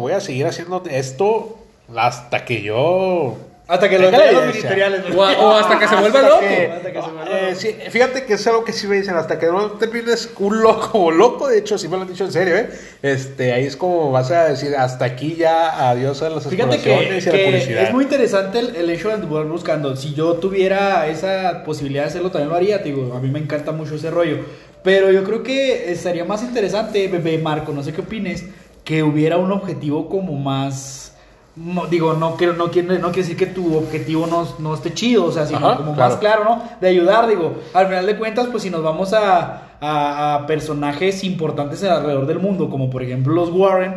voy 0.00 0.12
a 0.12 0.20
seguir 0.20 0.46
haciendo 0.46 0.82
esto 0.88 1.58
hasta 1.96 2.44
que 2.44 2.62
yo... 2.62 3.36
Hasta 3.70 3.88
que 3.88 3.98
los 3.98 4.12
evidencia. 4.12 4.40
ministeriales. 4.46 5.00
O, 5.14 5.20
o 5.20 5.50
hasta 5.54 5.78
que 5.78 5.86
se 5.88 5.96
vuelva 5.96 6.22
loco. 6.22 6.40
que- 6.40 6.66
Hasta 6.72 6.92
que 6.92 7.02
se 7.02 7.08
vuelva 7.10 7.24
eh, 7.38 7.42
loco. 7.50 7.60
sí, 7.60 7.76
fíjate 7.90 8.24
que 8.24 8.34
es 8.34 8.46
algo 8.48 8.64
que 8.64 8.72
sí 8.72 8.86
me 8.88 8.96
dicen, 8.96 9.14
hasta 9.14 9.38
que 9.38 9.46
no 9.46 9.70
termines 9.72 10.28
un 10.38 10.60
loco 10.60 10.98
o 10.98 11.10
loco, 11.10 11.48
de 11.48 11.58
hecho, 11.58 11.78
sí 11.78 11.86
me 11.88 11.96
lo 11.96 12.02
han 12.02 12.08
dicho 12.08 12.24
en 12.24 12.32
serio, 12.32 12.56
¿eh? 12.56 12.68
Este, 13.02 13.52
ahí 13.52 13.64
es 13.64 13.76
como 13.76 14.10
vas 14.10 14.30
a 14.32 14.44
decir, 14.48 14.74
hasta 14.76 15.04
aquí 15.04 15.36
ya, 15.36 15.88
adiós 15.90 16.20
a 16.22 16.30
las 16.30 16.46
Fíjate 16.48 16.78
que, 16.78 16.90
y 16.90 16.92
a 16.92 16.96
la 17.12 17.20
que 17.38 17.44
publicidad. 17.44 17.82
es 17.84 17.92
muy 17.92 18.04
interesante 18.04 18.58
el, 18.58 18.74
el 18.76 18.90
hecho 18.90 19.08
de 19.08 19.14
andar 19.14 19.44
buscando. 19.46 19.94
Si 19.96 20.14
yo 20.14 20.34
tuviera 20.34 21.06
esa 21.06 21.62
posibilidad 21.64 22.02
de 22.02 22.08
hacerlo, 22.08 22.30
también 22.30 22.48
lo 22.50 22.56
haría. 22.56 22.82
te 22.82 22.88
Digo, 22.90 23.14
a 23.14 23.20
mí 23.20 23.30
me 23.30 23.38
encanta 23.38 23.70
mucho 23.72 23.94
ese 23.94 24.10
rollo. 24.10 24.38
Pero 24.82 25.12
yo 25.12 25.22
creo 25.24 25.42
que 25.44 25.92
estaría 25.92 26.24
más 26.24 26.42
interesante, 26.42 27.06
bebé 27.06 27.38
Marco, 27.38 27.70
no 27.72 27.82
sé 27.84 27.92
qué 27.92 28.00
opines, 28.00 28.44
que 28.82 29.02
hubiera 29.04 29.36
un 29.36 29.52
objetivo 29.52 30.08
como 30.08 30.32
más. 30.32 31.14
No, 31.56 31.86
digo, 31.86 32.14
no 32.14 32.36
quiero, 32.36 32.52
no, 32.54 32.70
quiero, 32.70 32.94
no 32.94 33.06
quiere 33.08 33.22
decir 33.22 33.36
que 33.36 33.46
tu 33.46 33.76
objetivo 33.76 34.26
no, 34.26 34.46
no 34.60 34.74
esté 34.74 34.94
chido, 34.94 35.24
o 35.26 35.32
sea, 35.32 35.46
sino 35.46 35.58
Ajá, 35.66 35.76
como 35.78 35.94
claro. 35.94 36.10
más 36.10 36.20
claro, 36.20 36.44
¿no? 36.44 36.62
De 36.80 36.88
ayudar, 36.88 37.26
digo, 37.28 37.54
al 37.74 37.86
final 37.88 38.06
de 38.06 38.16
cuentas, 38.16 38.46
pues 38.50 38.62
si 38.62 38.70
nos 38.70 38.82
vamos 38.82 39.12
a, 39.12 39.76
a- 39.80 40.34
a 40.36 40.46
personajes 40.46 41.24
importantes 41.24 41.82
alrededor 41.84 42.26
del 42.26 42.38
mundo, 42.38 42.70
como 42.70 42.88
por 42.88 43.02
ejemplo 43.02 43.34
los 43.34 43.50
Warren, 43.50 43.94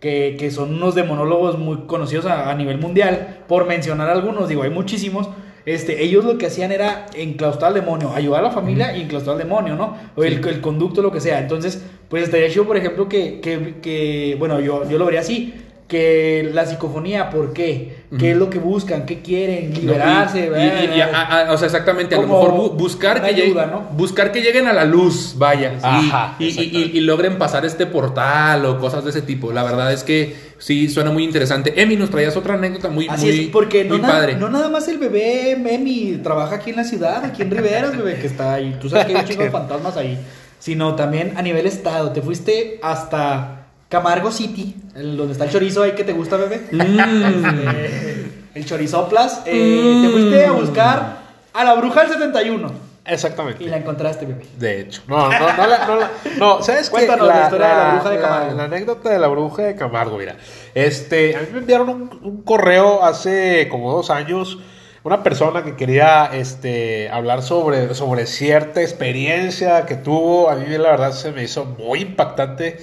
que, 0.00 0.36
que 0.38 0.50
son 0.50 0.74
unos 0.74 0.94
demonólogos 0.94 1.58
muy 1.58 1.78
conocidos 1.86 2.26
a, 2.26 2.50
a 2.50 2.54
nivel 2.54 2.78
mundial, 2.78 3.38
por 3.48 3.66
mencionar 3.66 4.08
algunos, 4.08 4.48
digo, 4.48 4.62
hay 4.62 4.70
muchísimos. 4.70 5.28
Este, 5.64 6.02
ellos 6.02 6.24
lo 6.24 6.38
que 6.38 6.46
hacían 6.46 6.72
era 6.72 7.06
enclaustrar 7.14 7.68
al 7.68 7.74
demonio, 7.74 8.10
ayudar 8.12 8.40
a 8.40 8.48
la 8.48 8.50
familia 8.50 8.96
y 8.96 9.02
enclaustrar 9.02 9.36
al 9.36 9.42
demonio, 9.42 9.76
¿no? 9.76 9.96
O 10.16 10.24
el, 10.24 10.44
el 10.44 10.60
conducto, 10.60 11.02
lo 11.02 11.12
que 11.12 11.20
sea. 11.20 11.38
Entonces, 11.38 11.80
pues 12.08 12.24
estaría 12.24 12.48
chido, 12.50 12.64
por 12.64 12.76
ejemplo, 12.76 13.08
que, 13.08 13.40
que, 13.40 13.76
que, 13.80 14.34
bueno, 14.40 14.58
yo, 14.58 14.88
yo 14.88 14.98
lo 14.98 15.04
vería 15.04 15.20
así, 15.20 15.54
que 15.92 16.50
la 16.54 16.64
psicofonía, 16.64 17.28
¿por 17.28 17.52
qué? 17.52 18.00
¿Qué 18.18 18.30
es 18.32 18.36
lo 18.36 18.48
que 18.50 18.58
buscan? 18.58 19.04
¿Qué 19.04 19.20
quieren? 19.20 19.72
Liberarse, 19.74 20.48
No, 20.48 20.56
y- 20.56 20.60
y- 20.60 20.64
y- 20.94 20.96
y- 20.96 21.00
a- 21.02 21.46
a- 21.48 21.52
o 21.52 21.58
sea, 21.58 21.66
exactamente, 21.66 22.14
a 22.14 22.20
lo 22.20 22.26
mejor 22.26 22.50
bu- 22.52 22.76
buscar 22.76 23.20
que, 23.22 23.28
llegue- 23.34 23.42
ayuda, 23.44 23.66
¿no? 23.66 23.80
buscar 23.96 24.32
que 24.32 24.40
lleguen 24.40 24.66
a 24.66 24.72
la 24.72 24.84
luz, 24.86 25.34
vaya, 25.36 25.74
Ajá, 25.82 26.36
y, 26.38 26.46
y- 26.46 26.70
y- 26.94 26.98
y 26.98 27.00
logren 27.00 27.36
pasar 27.38 27.64
este 27.66 27.84
portal 27.86 28.64
o 28.66 28.78
cosas 28.78 29.04
de 29.04 29.10
ese 29.10 29.20
tipo. 29.22 29.52
La 29.52 29.62
verdad 29.64 29.92
es 29.92 30.02
que 30.02 30.34
sí, 30.58 30.88
suena 30.88 31.10
muy 31.10 31.24
interesante. 31.24 31.80
Emi, 31.80 31.96
nos 31.96 32.10
traías 32.10 32.36
otra 32.36 32.54
anécdota 32.54 32.88
muy, 32.88 33.06
Así 33.08 33.26
muy, 33.26 33.40
es, 33.40 33.46
porque 33.50 33.84
no, 33.84 33.90
muy 33.94 34.00
na- 34.02 34.08
padre. 34.08 34.34
no 34.36 34.48
nada 34.48 34.68
más 34.70 34.88
el 34.88 34.96
bebé 34.98 35.56
Memi 35.60 36.20
trabaja 36.22 36.56
aquí 36.56 36.70
en 36.70 36.76
la 36.76 36.84
ciudad, 36.84 37.24
aquí 37.24 37.42
en 37.42 37.50
Riveras, 37.50 37.96
bebé, 37.96 38.18
que 38.18 38.26
está 38.26 38.54
ahí. 38.54 38.76
Tú 38.80 38.88
sabes 38.88 39.06
que 39.06 39.12
hay 39.14 39.20
un 39.22 39.28
chingo 39.28 39.42
de 39.44 39.50
fantasmas 39.60 39.96
ahí. 39.98 40.18
Sino 40.58 40.94
también 40.94 41.32
a 41.36 41.42
nivel 41.42 41.66
estado. 41.66 42.12
Te 42.12 42.22
fuiste 42.22 42.78
hasta 42.82 43.61
Camargo 43.92 44.32
City, 44.32 44.74
el- 44.96 45.16
donde 45.16 45.32
está 45.34 45.44
el 45.44 45.50
chorizo 45.50 45.82
ahí 45.82 45.92
que 45.92 46.02
te 46.02 46.12
gusta, 46.14 46.36
bebé. 46.36 46.62
Mm. 46.72 46.98
El 48.54 48.66
chorizoplas. 48.66 49.42
eh, 49.46 50.02
Te 50.04 50.10
fuiste 50.12 50.44
a 50.44 50.52
buscar 50.52 51.16
a 51.54 51.64
la 51.64 51.74
bruja 51.74 52.00
del 52.02 52.12
71. 52.12 52.72
Exactamente. 53.04 53.64
Y 53.64 53.68
la 53.68 53.78
encontraste, 53.78 54.26
bebé. 54.26 54.44
De 54.58 54.80
hecho. 54.80 55.02
No, 55.08 55.28
no, 55.30 55.38
no, 55.56 55.66
la- 55.66 55.86
no, 55.86 55.96
la- 55.96 56.10
no, 56.38 56.62
¿sabes 56.62 56.84
qué? 56.88 56.96
Cuéntanos 56.96 57.28
la 57.28 57.42
historia 57.44 57.68
de 57.68 57.74
la 57.74 57.90
bruja 57.94 58.10
de 58.10 58.20
Camargo. 58.20 58.54
La, 58.56 58.64
anécdota 58.64 59.10
de 59.10 59.18
la 59.18 59.28
bruja 59.28 59.62
de 59.62 59.74
Camargo, 59.74 60.18
mira. 60.18 60.36
Este, 60.74 61.34
a 61.36 61.40
mí 61.40 61.46
me 61.52 61.58
enviaron 61.58 61.88
un, 61.88 62.20
un 62.22 62.42
correo 62.42 63.02
hace 63.04 63.68
como 63.70 63.90
dos 63.92 64.10
años. 64.10 64.58
Una 65.04 65.22
persona 65.24 65.64
que 65.64 65.74
quería 65.74 66.26
este, 66.32 67.08
hablar 67.10 67.42
sobre, 67.42 67.92
sobre 67.94 68.26
cierta 68.26 68.82
experiencia 68.82 69.84
que 69.86 69.96
tuvo. 69.96 70.48
A 70.50 70.54
mí, 70.56 70.64
la 70.78 70.90
verdad, 70.90 71.12
se 71.12 71.32
me 71.32 71.42
hizo 71.42 71.64
muy 71.64 72.00
impactante. 72.02 72.78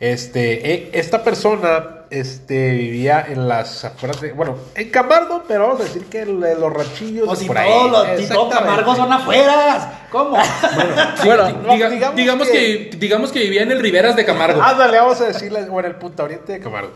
Este, 0.00 0.72
eh, 0.74 0.90
esta 0.92 1.22
persona 1.22 2.00
este, 2.10 2.72
vivía 2.72 3.24
en 3.28 3.48
las 3.48 3.84
afueras 3.84 4.20
de. 4.20 4.32
Bueno, 4.32 4.56
en 4.74 4.90
Camargo, 4.90 5.44
pero 5.48 5.68
vamos 5.68 5.80
a 5.80 5.84
decir 5.84 6.04
que 6.06 6.26
los 6.26 6.72
ranchillos. 6.72 7.28
O 7.28 7.30
de 7.32 7.36
si 7.36 7.46
por 7.46 7.56
todos 7.56 7.90
los 7.90 8.20
si 8.20 8.28
todo. 8.28 8.50
Camargo 8.50 8.96
son 8.96 9.12
afueras. 9.12 9.88
¿Cómo? 10.10 10.36
Bueno, 11.24 11.46
Di- 11.46 11.52
no, 11.54 11.72
diga- 11.74 11.90
digamos 11.90 12.16
digamos, 12.16 12.48
que... 12.48 12.90
digamos 12.98 13.32
que 13.32 13.38
vivía 13.40 13.62
en 13.62 13.72
el 13.72 13.80
Riveras 13.80 14.16
de 14.16 14.24
Camargo. 14.24 14.60
Ándale, 14.62 14.98
vamos 14.98 15.20
a 15.20 15.26
decirle, 15.26 15.62
o 15.70 15.80
en 15.80 15.86
el 15.86 15.94
Punta 15.96 16.24
Oriente 16.24 16.52
de 16.52 16.60
Camargo. 16.60 16.92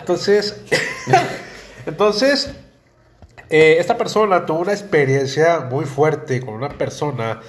Entonces, 0.00 0.60
entonces, 1.86 2.50
eh, 3.50 3.76
esta 3.78 3.96
persona 3.98 4.46
tuvo 4.46 4.60
una 4.60 4.72
experiencia 4.72 5.60
muy 5.60 5.84
fuerte 5.84 6.40
con 6.40 6.54
una 6.54 6.70
persona, 6.70 7.40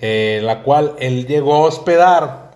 eh, 0.00 0.40
la 0.42 0.62
cual 0.62 0.94
él 0.98 1.26
llegó 1.26 1.54
a 1.54 1.60
hospedar 1.60 2.49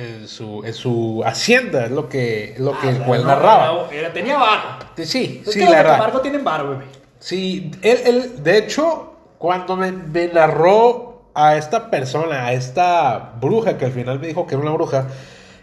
en 0.00 0.28
su, 0.28 0.62
en 0.64 0.74
su 0.74 1.22
hacienda, 1.24 1.84
es 1.84 1.90
lo 1.90 2.08
que, 2.08 2.54
lo 2.58 2.78
que 2.80 2.88
el 2.88 2.98
cual 3.02 3.22
No, 3.22 3.28
narraba. 3.28 3.88
era- 3.90 4.00
era- 4.00 4.12
tenía 4.12 4.36
barro. 4.38 4.78
Sí, 4.96 5.42
Es 5.46 5.52
sí, 5.52 5.58
que 5.60 5.64
la 5.66 5.70
verdad. 5.76 5.92
Camargo 5.98 6.20
tienen 6.20 6.42
barro, 6.44 6.70
bebé. 6.70 6.84
Sí, 7.18 7.70
él, 7.82 7.98
él, 8.06 8.42
de 8.42 8.58
hecho, 8.58 9.12
cuando 9.38 9.76
me, 9.76 9.92
me 9.92 10.28
narró 10.28 11.22
a 11.34 11.56
esta 11.56 11.90
persona, 11.90 12.46
a 12.46 12.52
esta 12.52 13.32
bruja, 13.40 13.76
que 13.78 13.84
al 13.86 13.92
final 13.92 14.18
me 14.18 14.26
dijo 14.26 14.46
que 14.46 14.54
era 14.54 14.62
una 14.62 14.72
bruja, 14.72 15.06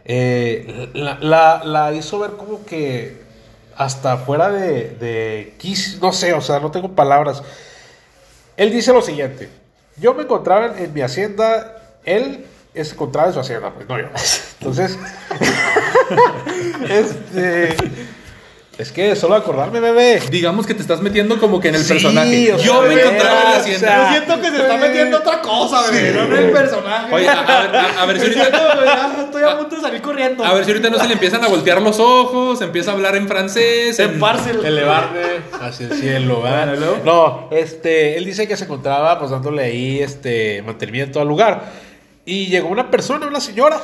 eh, 0.05 0.89
la, 0.93 1.17
la- 1.19 1.61
la 1.63 1.93
hizo 1.93 2.19
ver 2.19 2.31
como 2.31 2.63
que 2.65 3.21
hasta 3.75 4.17
fuera 4.17 4.49
de, 4.49 4.89
de 4.91 5.53
quis- 5.59 5.99
no 6.01 6.11
sé, 6.13 6.33
o 6.33 6.41
sea, 6.41 6.59
no 6.59 6.71
tengo 6.71 6.89
palabras. 6.95 7.43
Él 8.55 8.71
dice 8.71 8.93
lo 8.93 9.01
siguiente, 9.01 9.49
yo 9.97 10.13
me 10.13 10.23
encontraba 10.23 10.67
en, 10.67 10.83
en 10.85 10.93
mi 10.93 11.01
hacienda, 11.01 11.77
él 12.05 12.45
se 12.85 12.93
encontraba 12.93 13.27
en 13.29 13.33
su 13.33 13.39
hacienda, 13.39 13.71
pues 13.73 13.87
no 13.87 13.99
yo. 13.99 14.05
Entonces, 14.59 14.97
este... 16.89 17.75
Es 18.77 18.91
que 18.91 19.15
solo 19.15 19.33
acordarme, 19.33 19.79
bebé. 19.79 20.21
Digamos 20.29 20.67
que 20.67 20.75
te 20.75 20.83
estás 20.83 21.01
metiendo 21.01 21.39
como 21.39 21.59
que 21.59 21.69
en 21.69 21.75
el 21.75 21.81
Sí, 21.81 21.93
personaje. 21.93 22.53
o 22.53 22.57
sea, 22.59 22.65
Yo 22.67 22.83
me 22.83 22.93
encontraba 22.93 23.41
en 23.41 23.49
la 23.49 23.57
hacienda. 23.57 23.87
o 23.87 23.89
sea, 23.89 24.03
Yo 24.03 24.09
siento 24.25 24.39
que 24.43 24.51
se 24.55 24.61
está 24.61 24.77
metiendo 24.77 25.17
otra 25.17 25.41
cosa, 25.41 25.89
bebé. 25.91 26.11
No 26.11 26.23
en 26.25 26.33
el 26.45 26.51
personaje. 26.51 27.15
Oye, 27.15 27.27
a, 27.27 27.39
a 27.41 27.61
ver, 27.65 27.75
a- 27.75 28.01
a 28.03 28.05
ver 28.05 28.19
si 28.19 28.25
ahorita... 28.39 28.85
ya 28.85 29.23
estoy 29.23 29.41
a 29.43 29.57
punto 29.57 29.75
de 29.77 29.81
salir 29.81 29.99
corriendo. 30.03 30.45
A 30.45 30.53
ver 30.53 30.63
si 30.63 30.69
ahorita 30.69 30.91
no 30.91 30.99
se 30.99 31.07
le 31.07 31.13
empiezan 31.13 31.43
a 31.43 31.47
voltear 31.47 31.81
los 31.81 31.99
ojos, 31.99 32.61
empieza 32.61 32.91
a 32.91 32.93
hablar 32.93 33.15
en 33.15 33.27
francés. 33.27 33.97
en- 33.97 34.11
En 34.11 34.19
Parcel. 34.19 34.63
elevarme 34.63 35.21
hacia 35.59 35.87
el 35.87 35.93
cielo, 35.93 36.43
¿verdad? 36.43 36.75
No, 37.03 37.47
este, 37.49 38.15
él 38.19 38.25
dice 38.25 38.47
que 38.47 38.55
se 38.57 38.65
encontraba 38.65 39.17
pues 39.17 39.31
dándole 39.31 39.63
ahí 39.63 40.01
este 40.03 40.61
mantenimiento 40.61 41.19
al 41.19 41.27
lugar 41.27 41.86
y 42.27 42.47
llegó 42.47 42.67
una 42.67 42.91
persona, 42.91 43.25
una 43.25 43.39
señora. 43.39 43.81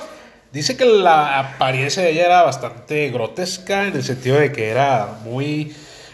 Dice 0.52 0.78
que 0.78 0.86
la 0.86 1.40
apariencia 1.40 2.04
de 2.04 2.12
ella 2.12 2.26
era 2.26 2.44
bastante 2.44 3.10
grotesca 3.10 3.88
en 3.88 3.96
el 3.96 4.04
sentido 4.04 4.38
de 4.38 4.52
que 4.52 4.70
era 4.70 5.18
muy 5.24 5.74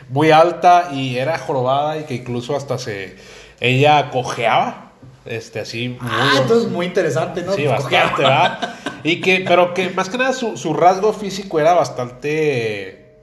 muy 0.10 0.32
alta 0.32 0.90
y 0.94 1.18
era 1.18 1.38
jorobada 1.38 1.98
y 1.98 2.04
que 2.04 2.16
incluso 2.16 2.56
hasta 2.56 2.78
se 2.78 3.16
ella 3.60 4.12
cojeaba, 4.12 4.92
este 5.26 5.60
así 5.60 5.90
muy 5.90 5.98
Ah, 6.02 6.34
entonces 6.42 6.70
muy 6.70 6.86
interesante, 6.86 7.42
¿no? 7.42 7.54
Sí, 7.54 7.64
Pues, 7.64 7.84
bastante, 7.84 8.22
¿verdad? 8.22 8.76
Y 9.04 9.22
que, 9.22 9.46
pero 9.48 9.74
que 9.74 9.90
más 9.92 10.10
que 10.10 10.18
nada 10.18 10.34
su, 10.34 10.58
su 10.58 10.74
rasgo 10.74 11.14
físico 11.14 11.60
era 11.60 11.74
bastante, 11.74 13.16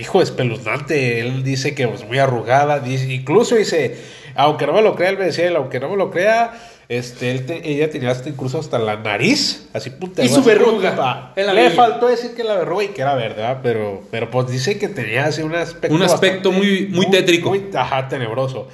hijo, 0.00 0.20
espeluznante. 0.20 1.20
Él 1.20 1.44
dice 1.44 1.74
que 1.74 1.84
es 1.84 2.04
muy 2.04 2.18
arrugada, 2.18 2.80
dice, 2.80 3.12
incluso 3.12 3.54
dice, 3.54 3.96
aunque 4.34 4.66
no 4.66 4.72
me 4.72 4.82
lo 4.82 4.96
crea, 4.96 5.10
él 5.10 5.18
me 5.18 5.26
decía, 5.26 5.50
aunque 5.56 5.78
no 5.78 5.88
me 5.88 5.96
lo 5.96 6.10
crea, 6.10 6.52
este, 6.88 7.30
él 7.30 7.44
te- 7.46 7.68
ella 7.70 7.90
tenía 7.90 8.10
hasta 8.10 8.28
incluso 8.30 8.58
hasta 8.58 8.78
la 8.78 8.96
nariz, 8.96 9.68
así 9.74 9.90
punta. 9.90 10.24
Y 10.24 10.28
su 10.28 10.42
verruga 10.42 11.32
Le 11.36 11.70
faltó 11.70 12.08
decir 12.08 12.34
que 12.34 12.44
la 12.44 12.54
verruga 12.54 12.84
y 12.84 12.88
que 12.88 13.02
era 13.02 13.14
¿verdad? 13.14 13.60
Pero, 13.62 14.02
pero 14.10 14.30
pues 14.30 14.48
dice 14.48 14.78
que 14.78 14.88
tenía 14.88 15.26
así 15.26 15.42
un 15.42 15.54
aspecto. 15.54 15.94
Un 15.94 16.02
aspecto 16.02 16.50
muy- 16.52 16.86
muy 16.86 17.10
tétrico. 17.10 17.50
Muy, 17.50 17.66
ajá, 17.74 18.08
tenebroso. 18.08 18.68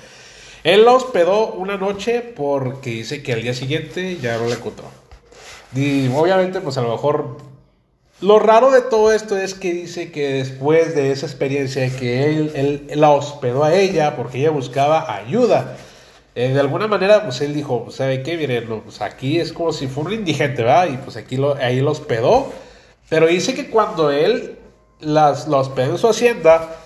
Él 0.63 0.85
la 0.85 0.93
hospedó 0.93 1.53
una 1.55 1.77
noche 1.77 2.21
porque 2.21 2.91
dice 2.91 3.23
que 3.23 3.33
al 3.33 3.43
día 3.43 3.53
siguiente 3.53 4.17
ya 4.23 4.39
no 4.39 4.47
la 4.49 4.55
encontró. 4.55 4.87
Y 5.75 6.07
obviamente, 6.09 6.61
pues 6.61 6.79
a 6.79 6.83
lo 6.83 6.91
mejor. 6.93 7.37
Lo 8.21 8.39
raro 8.39 8.71
de 8.71 8.81
todo 8.81 9.13
esto 9.13 9.37
es 9.37 9.55
que 9.55 9.73
dice 9.75 10.13
que 10.13 10.35
después 10.35 10.95
de 10.95 11.11
esa 11.11 11.27
experiencia 11.27 11.91
que 11.95 12.25
él 12.31 12.87
la 12.95 13.11
hospedó 13.11 13.65
a 13.65 13.75
ella 13.75 14.15
porque 14.17 14.39
ella 14.39 14.51
buscaba 14.51 15.15
ayuda. 15.17 15.77
Eh, 16.35 16.49
de 16.49 16.61
alguna 16.61 16.89
manera, 16.89 17.23
pues 17.23 17.41
él 17.43 17.55
dijo, 17.55 17.85
pues, 17.85 17.97
¿sabe 17.97 18.23
qué? 18.23 18.37
Miren, 18.37 18.69
no, 18.69 18.81
pues 18.83 19.01
aquí 19.01 19.39
es 19.39 19.53
como 19.53 19.73
si 19.73 19.87
fuera 19.87 20.09
un 20.09 20.15
indigente, 20.15 20.63
¿verdad? 20.63 20.89
Y 20.93 20.97
pues 20.97 21.17
aquí 21.17 21.37
lo, 21.37 21.55
ahí 21.55 21.81
lo 21.81 21.93
hospedó. 21.93 22.53
Pero 23.09 23.27
dice 23.27 23.55
que 23.55 23.71
cuando 23.71 24.11
él 24.11 24.59
las, 25.01 25.47
la 25.47 25.59
hospedó 25.59 25.93
en 25.93 25.99
su 25.99 26.09
hacienda, 26.09 26.77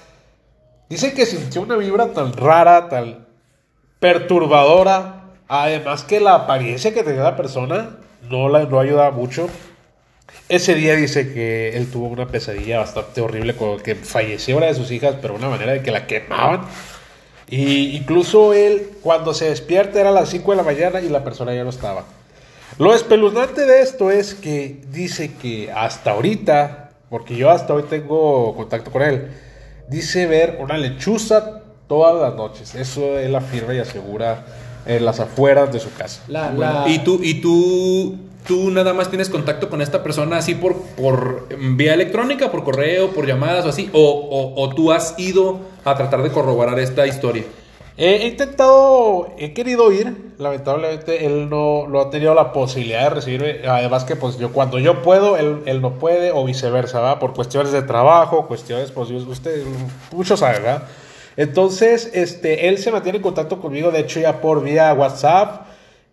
dice 0.90 1.14
que 1.14 1.24
sintió 1.24 1.62
una 1.62 1.76
vibra 1.76 2.12
tan 2.12 2.32
rara, 2.34 2.88
tan 2.88 3.26
perturbadora. 4.01 5.14
Además 5.49 6.05
que 6.05 6.20
la 6.20 6.34
apariencia 6.34 6.92
que 6.92 7.03
tenía 7.03 7.22
la 7.22 7.36
persona 7.36 7.96
no 8.28 8.49
la 8.49 8.64
no 8.64 8.80
ayudaba 8.80 9.11
mucho. 9.12 9.49
Ese 10.49 10.74
día 10.74 10.94
dice 10.94 11.32
que 11.32 11.76
él 11.76 11.90
tuvo 11.90 12.09
una 12.09 12.26
pesadilla 12.26 12.80
bastante 12.80 13.22
horrible 13.22 13.55
con 13.57 13.80
que 13.80 13.94
falleció 13.94 14.59
una 14.59 14.66
de 14.66 14.74
sus 14.74 14.90
hijas, 14.90 15.16
pero 15.22 15.34
una 15.34 15.49
manera 15.49 15.72
de 15.72 15.82
que 15.82 15.90
la 15.90 16.07
quemaban. 16.07 16.62
Y 17.51 17.96
incluso 17.96 18.53
él, 18.53 18.90
cuando 19.03 19.32
se 19.34 19.49
despierta, 19.49 20.01
era 20.01 20.11
a 20.11 20.12
las 20.12 20.28
5 20.28 20.51
de 20.51 20.57
la 20.57 20.62
mañana 20.62 21.01
y 21.01 21.09
la 21.09 21.24
persona 21.24 21.55
ya 21.55 21.64
no 21.64 21.70
estaba. 21.70 22.05
Lo 22.78 22.94
espeluznante 22.94 23.66
de 23.66 23.80
esto 23.80 24.11
es 24.11 24.34
que 24.34 24.80
dice 24.90 25.34
que 25.34 25.72
hasta 25.72 26.12
ahorita, 26.12 26.90
porque 27.11 27.36
yo 27.36 27.51
hasta 27.51 27.74
hoy 27.74 27.84
tengo 27.84 28.55
contacto 28.55 28.90
con 28.90 29.03
él, 29.03 29.30
dice 29.88 30.26
ver 30.26 30.59
una 30.61 30.76
lechuza 30.76 31.62
todas 31.88 32.20
las 32.20 32.34
noches. 32.36 32.74
Eso 32.74 33.18
él 33.18 33.34
afirma 33.34 33.74
y 33.74 33.78
asegura 33.78 34.44
en 34.86 35.05
las 35.05 35.18
afueras 35.18 35.72
de 35.72 35.80
su 35.80 35.92
casa. 35.94 36.22
La, 36.28 36.53
la... 36.53 36.84
Y 36.86 37.01
tú, 37.01 37.20
y 37.22 37.40
tú, 37.40 38.16
tú 38.49 38.70
nada 38.70 38.94
más 38.94 39.11
tienes 39.11 39.28
contacto 39.28 39.68
con 39.68 39.82
esta 39.82 40.03
persona 40.03 40.38
así 40.38 40.55
por, 40.55 40.74
por 40.96 41.46
vía 41.76 41.94
electrónica, 41.94 42.51
por 42.51 42.64
correo, 42.64 43.11
por 43.11 43.26
llamadas 43.26 43.66
o 43.66 43.68
así, 43.68 43.90
o, 43.92 44.72
tú 44.74 44.90
has 44.90 45.16
ido 45.18 45.61
a 45.84 45.94
tratar 45.94 46.22
de 46.22 46.30
corroborar 46.30 46.80
esta 46.80 47.07
historia. 47.07 47.44
He 47.99 48.28
intentado, 48.28 49.34
he 49.38 49.53
querido 49.53 49.92
ir, 49.92 50.32
lamentablemente 50.38 51.26
él 51.26 51.51
no, 51.51 51.88
no 51.88 52.01
ha 52.01 52.11
tenido 52.11 52.32
la 52.32 52.53
posibilidad 52.53 53.03
de 53.03 53.11
recibirme, 53.11 53.68
además 53.68 54.05
que 54.05 54.16
pues 54.16 54.38
yo 54.38 54.53
cuando 54.53 54.78
yo 54.78 55.03
puedo, 55.03 55.36
él, 55.36 55.62
él 55.66 55.82
no 55.82 55.94
puede, 55.94 56.30
o 56.30 56.44
viceversa, 56.44 57.01
¿verdad? 57.01 57.18
Por 57.18 57.34
cuestiones 57.34 57.72
de 57.72 57.82
trabajo, 57.82 58.46
cuestiones, 58.46 58.92
pues 58.92 59.11
usted, 59.11 59.62
muchos 60.12 60.40
¿verdad? 60.40 60.84
Entonces, 61.36 62.11
este, 62.14 62.68
él 62.68 62.78
se 62.78 62.92
mantiene 62.92 63.18
en 63.18 63.22
contacto 63.22 63.61
conmigo, 63.61 63.90
de 63.90 64.01
hecho 64.01 64.20
ya 64.20 64.40
por 64.40 64.62
vía 64.62 64.94
WhatsApp, 64.94 65.67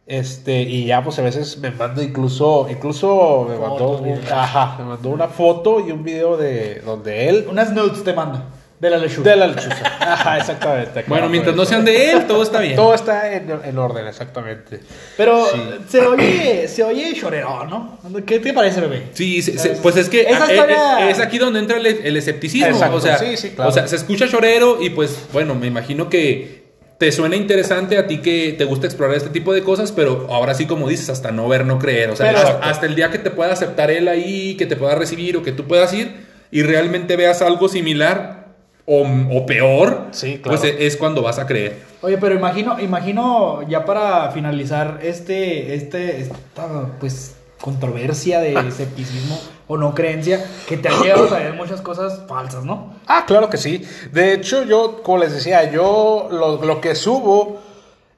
este, 0.07 0.61
y 0.61 0.85
ya 0.85 1.03
pues 1.03 1.17
a 1.19 1.23
veces 1.23 1.57
me 1.57 1.71
manda 1.71 2.03
incluso, 2.03 2.67
incluso 2.69 3.47
me 3.49 3.57
mandó, 3.57 3.97
un- 3.97 4.19
ajá, 4.31 4.75
me 4.77 4.85
mandó 4.85 5.09
una 5.09 5.27
foto 5.27 5.79
y 5.85 5.91
un 5.91 6.03
video 6.03 6.37
de 6.37 6.81
donde 6.85 7.27
él 7.29 7.47
Unas 7.49 7.71
nudes 7.73 8.03
te 8.03 8.13
manda. 8.13 8.43
De 8.79 8.89
la 8.89 8.97
lechuga. 8.97 9.31
De 9.31 9.37
la 9.37 9.47
lechuza. 9.47 9.81
Ajá, 10.01 10.37
exactamente. 10.37 11.05
Bueno, 11.07 11.29
mientras 11.29 11.55
por 11.55 11.63
no 11.63 11.65
sean 11.67 11.85
de 11.85 12.11
él, 12.11 12.27
todo 12.27 12.43
está 12.43 12.59
bien. 12.59 12.75
Todo 12.75 12.93
está 12.93 13.31
en, 13.33 13.49
en 13.63 13.77
orden, 13.77 14.05
exactamente. 14.05 14.81
Pero 15.15 15.45
Sí. 15.47 15.59
se 15.87 16.01
oye, 16.05 16.67
se 16.67 16.83
oye 16.83 17.13
chorero, 17.15 17.65
¿no? 17.65 17.97
¿Qué 18.25 18.39
te 18.41 18.51
parece, 18.53 18.81
bebé? 18.81 19.07
Sí, 19.13 19.41
se- 19.41 19.57
se- 19.57 19.69
pues 19.81 19.95
es 19.95 20.09
que 20.09 20.23
Esa 20.23 20.53
historia- 20.53 21.07
eh, 21.07 21.09
es 21.11 21.19
aquí 21.21 21.37
donde 21.37 21.59
entra 21.59 21.77
el, 21.77 21.85
el 21.85 22.17
escepticismo. 22.17 22.67
Exacto, 22.67 22.97
o, 22.97 23.01
sea, 23.01 23.17
sí, 23.17 23.37
sí, 23.37 23.51
claro. 23.51 23.69
o 23.69 23.73
sea, 23.73 23.87
se 23.87 23.95
escucha 23.95 24.27
chorero 24.27 24.81
y 24.83 24.89
pues 24.89 25.19
bueno, 25.31 25.55
me 25.55 25.67
imagino 25.67 26.09
que 26.09 26.64
te 26.97 27.11
suena 27.11 27.35
interesante 27.35 27.97
a 27.97 28.07
ti 28.07 28.19
que 28.19 28.53
te 28.57 28.63
gusta 28.65 28.87
explorar 28.87 29.15
este 29.17 29.29
tipo 29.29 29.53
de 29.53 29.63
cosas, 29.63 29.91
pero 29.91 30.27
ahora 30.29 30.53
sí 30.53 30.65
como 30.65 30.87
dices, 30.87 31.09
hasta 31.09 31.31
no 31.31 31.47
ver, 31.47 31.65
no 31.65 31.77
creer. 31.79 32.09
O 32.11 32.15
sea, 32.15 32.29
hasta, 32.31 32.69
hasta 32.69 32.85
el 32.85 32.95
día 32.95 33.11
que 33.11 33.17
te 33.19 33.31
pueda 33.31 33.51
aceptar 33.53 33.91
él 33.91 34.07
ahí, 34.07 34.55
que 34.55 34.65
te 34.65 34.75
pueda 34.75 34.95
recibir 34.95 35.35
o 35.37 35.43
que 35.43 35.51
tú 35.51 35.65
puedas 35.65 35.93
ir 35.93 36.25
y 36.51 36.63
realmente 36.63 37.15
veas 37.17 37.41
algo 37.41 37.67
similar 37.67 38.45
o, 38.85 39.05
o 39.31 39.45
peor, 39.45 40.07
Sí, 40.11 40.39
claro. 40.41 40.59
pues 40.59 40.75
es 40.79 40.95
cuando 40.95 41.21
vas 41.21 41.39
a 41.39 41.47
creer. 41.47 41.77
Oye, 42.01 42.17
pero 42.19 42.35
imagino, 42.35 42.79
imagino 42.79 43.67
ya 43.67 43.83
para 43.83 44.29
finalizar 44.31 44.99
este, 45.01 45.73
este, 45.73 46.21
esta 46.21 46.87
pues 46.99 47.35
controversia 47.65 48.39
de 48.39 48.53
escepticismo 48.67 49.39
o 49.67 49.75
no 49.75 49.95
creencia, 49.95 50.45
que 50.69 50.77
te 50.77 50.87
ha 50.87 50.91
llegado 51.01 51.23
a 51.23 51.27
traer 51.29 51.53
muchas 51.55 51.81
cosas 51.81 52.21
falsas, 52.27 52.63
¿no? 52.63 52.93
Ah, 53.07 53.23
claro 53.25 53.49
que 53.49 53.57
sí. 53.57 53.83
De 54.11 54.33
hecho, 54.33 54.63
yo, 54.65 55.01
como 55.01 55.17
les 55.17 55.33
decía, 55.33 55.71
yo 55.71 56.27
lo, 56.29 56.63
lo 56.63 56.79
que 56.79 56.93
subo, 56.93 57.59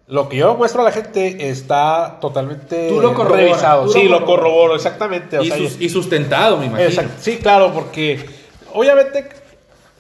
lo 0.08 0.28
que 0.28 0.36
yo 0.36 0.56
muestro 0.56 0.82
a 0.82 0.84
la 0.84 0.92
gente 0.92 1.50
está 1.50 2.18
totalmente 2.20 2.90
Tú 2.90 3.00
lo 3.00 3.14
revisado. 3.24 3.84
tú 3.84 3.88
lo 3.88 3.94
sí, 3.94 4.04
lo 4.10 4.26
corroboro, 4.26 4.76
exactamente. 4.76 5.38
o 5.40 5.44
Y, 5.44 5.48
sea, 5.48 5.58
sus- 5.58 5.80
y 5.80 5.88
sustentado, 5.88 6.58
me 6.58 6.66
imagino. 6.66 6.90
Exacto. 6.90 7.14
Sí, 7.22 7.38
claro, 7.38 7.72
porque 7.74 8.26
obviamente 8.74 9.30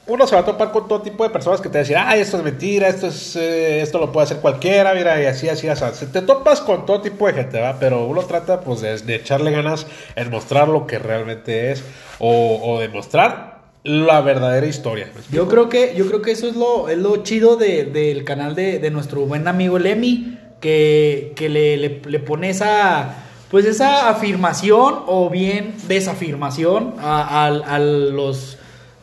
uno 0.08 0.26
se 0.28 0.36
va 0.36 0.42
a 0.42 0.46
topar 0.46 0.72
con 0.72 0.88
todo 0.88 1.02
tipo 1.02 1.24
de 1.24 1.30
personas 1.30 1.60
que 1.62 1.70
te 1.70 1.80
decir, 1.80 1.98
ay, 1.98 2.22
esto 2.22 2.38
es 2.38 2.44
mentira, 2.44 2.88
esto 2.88 3.08
es 3.08 3.36
eh, 3.36 3.82
esto 3.82 4.00
lo 4.00 4.12
puede 4.12 4.26
hacer 4.26 4.38
cualquiera, 4.38 4.94
mira, 4.94 5.22
y 5.22 5.26
así, 5.26 5.50
así, 5.50 5.68
así. 5.68 6.06
Te 6.08 6.22
topas 6.22 6.62
con 6.62 6.86
todo 6.86 7.02
tipo 7.02 7.28
de 7.28 7.34
gente, 7.34 7.60
¿va? 7.60 7.78
Pero 7.80 8.06
uno 8.06 8.22
trata, 8.24 8.62
pues, 8.62 8.82
de, 8.82 8.98
de 8.98 9.16
echarle 9.16 9.52
ganas 9.52 9.86
en 10.16 10.30
mostrar 10.32 10.68
lo 10.70 10.88
que 10.88 10.98
realmente 11.00 11.72
es 11.72 11.84
o, 12.20 12.60
o 12.64 12.80
demostrar 12.80 13.58
la 13.84 14.20
verdadera 14.22 14.66
historia. 14.68 15.10
Yo 15.32 15.48
creo 15.48 15.70
que, 15.70 15.94
yo 15.96 16.08
creo 16.08 16.22
que 16.22 16.32
eso 16.32 16.48
es 16.48 16.56
lo, 16.56 16.90
es 16.90 16.98
lo 16.98 17.18
chido 17.24 17.56
de- 17.56 17.86
del 17.86 18.24
canal 18.24 18.54
de, 18.56 18.80
de 18.80 18.92
nuestro 18.92 19.22
buen 19.22 19.48
amigo 19.48 19.80
Lemmy, 19.80 20.38
que, 20.60 21.34
que 21.36 21.48
le, 21.50 21.78
le- 21.78 22.02
le 22.06 22.20
pone 22.20 22.50
esa, 22.50 23.14
pues 23.52 23.66
esa 23.66 24.10
afirmación 24.10 25.04
o 25.06 25.30
bien 25.30 25.76
desafirmación 25.88 26.96
a, 27.00 27.46
a- 27.46 27.76
a 27.76 27.80
los, 27.80 28.58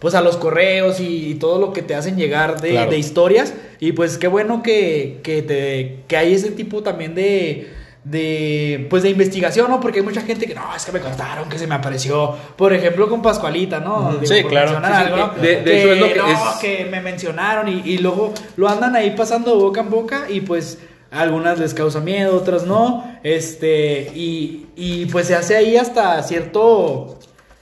pues 0.05 0.15
a 0.15 0.21
los 0.21 0.37
correos 0.37 1.01
y, 1.01 1.31
y 1.31 1.35
todo 1.37 1.59
lo 1.59 1.73
que 1.73 1.81
te 1.81 1.95
hacen 1.95 2.15
llegar 2.19 2.61
de, 2.61 2.73
Claro. 2.73 2.91
de 2.91 2.99
historias. 2.99 3.55
Y 3.81 3.93
pues 3.93 4.19
qué 4.19 4.29
bueno 4.29 4.63
que, 4.63 5.21
que, 5.23 5.41
te, 5.41 6.01
que 6.07 6.17
hay 6.19 6.35
ese 6.35 6.51
tipo 6.51 6.83
también 6.83 7.15
de, 7.15 7.71
de, 8.05 8.87
pues 8.91 9.03
de 9.03 9.09
investigación, 9.09 9.71
¿no? 9.71 9.81
Porque 9.81 10.01
hay 10.01 10.05
mucha 10.05 10.21
gente 10.21 10.47
que, 10.47 10.55
no, 10.55 10.61
es 10.77 10.85
que 10.85 10.93
me 10.93 11.01
contaron 11.01 11.49
que 11.49 11.59
se 11.59 11.67
me 11.67 11.75
apareció, 11.75 12.37
por 12.55 12.75
ejemplo, 12.75 13.09
con 13.09 13.23
Pascualita, 13.23 13.81
¿no? 13.81 14.11
Ujú. 14.17 14.27
Sí, 14.27 14.43
claro. 14.45 14.73
mencionar 14.73 14.93
Sí, 14.93 14.99
sí, 15.07 15.13
algo, 15.15 15.17
¿no? 15.37 15.43
de- 15.43 15.57
de 15.57 15.65
Que 15.65 15.81
hecho 15.81 15.93
es 15.95 16.01
lo 16.01 16.09
que 16.13 16.19
no, 16.19 16.29
es- 16.51 16.59
que 16.61 16.85
me 16.85 17.01
mencionaron 17.01 17.69
y, 17.69 17.81
y 17.87 17.97
luego 17.97 18.35
lo 18.57 18.69
andan 18.69 18.95
ahí 18.97 19.15
pasando 19.17 19.53
de 19.53 19.57
boca 19.63 19.81
en 19.81 19.89
boca 19.89 20.27
y 20.29 20.43
pues 20.43 20.79
a 21.11 21.23
algunas 21.23 21.59
les 21.59 21.73
causa 21.73 22.01
miedo, 22.01 22.37
otras 22.37 22.67
no, 22.67 23.11
este, 23.23 24.11
y, 24.15 24.67
y 24.77 25.07
pues 25.07 25.29
se 25.29 25.35
hace 25.35 25.57
ahí 25.57 25.79
hasta 25.79 26.23
cierto, 26.25 27.19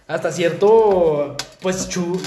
hasta 0.09 0.30
cierto, 0.32 1.36
pues 1.61 1.88
chu- 1.88 2.20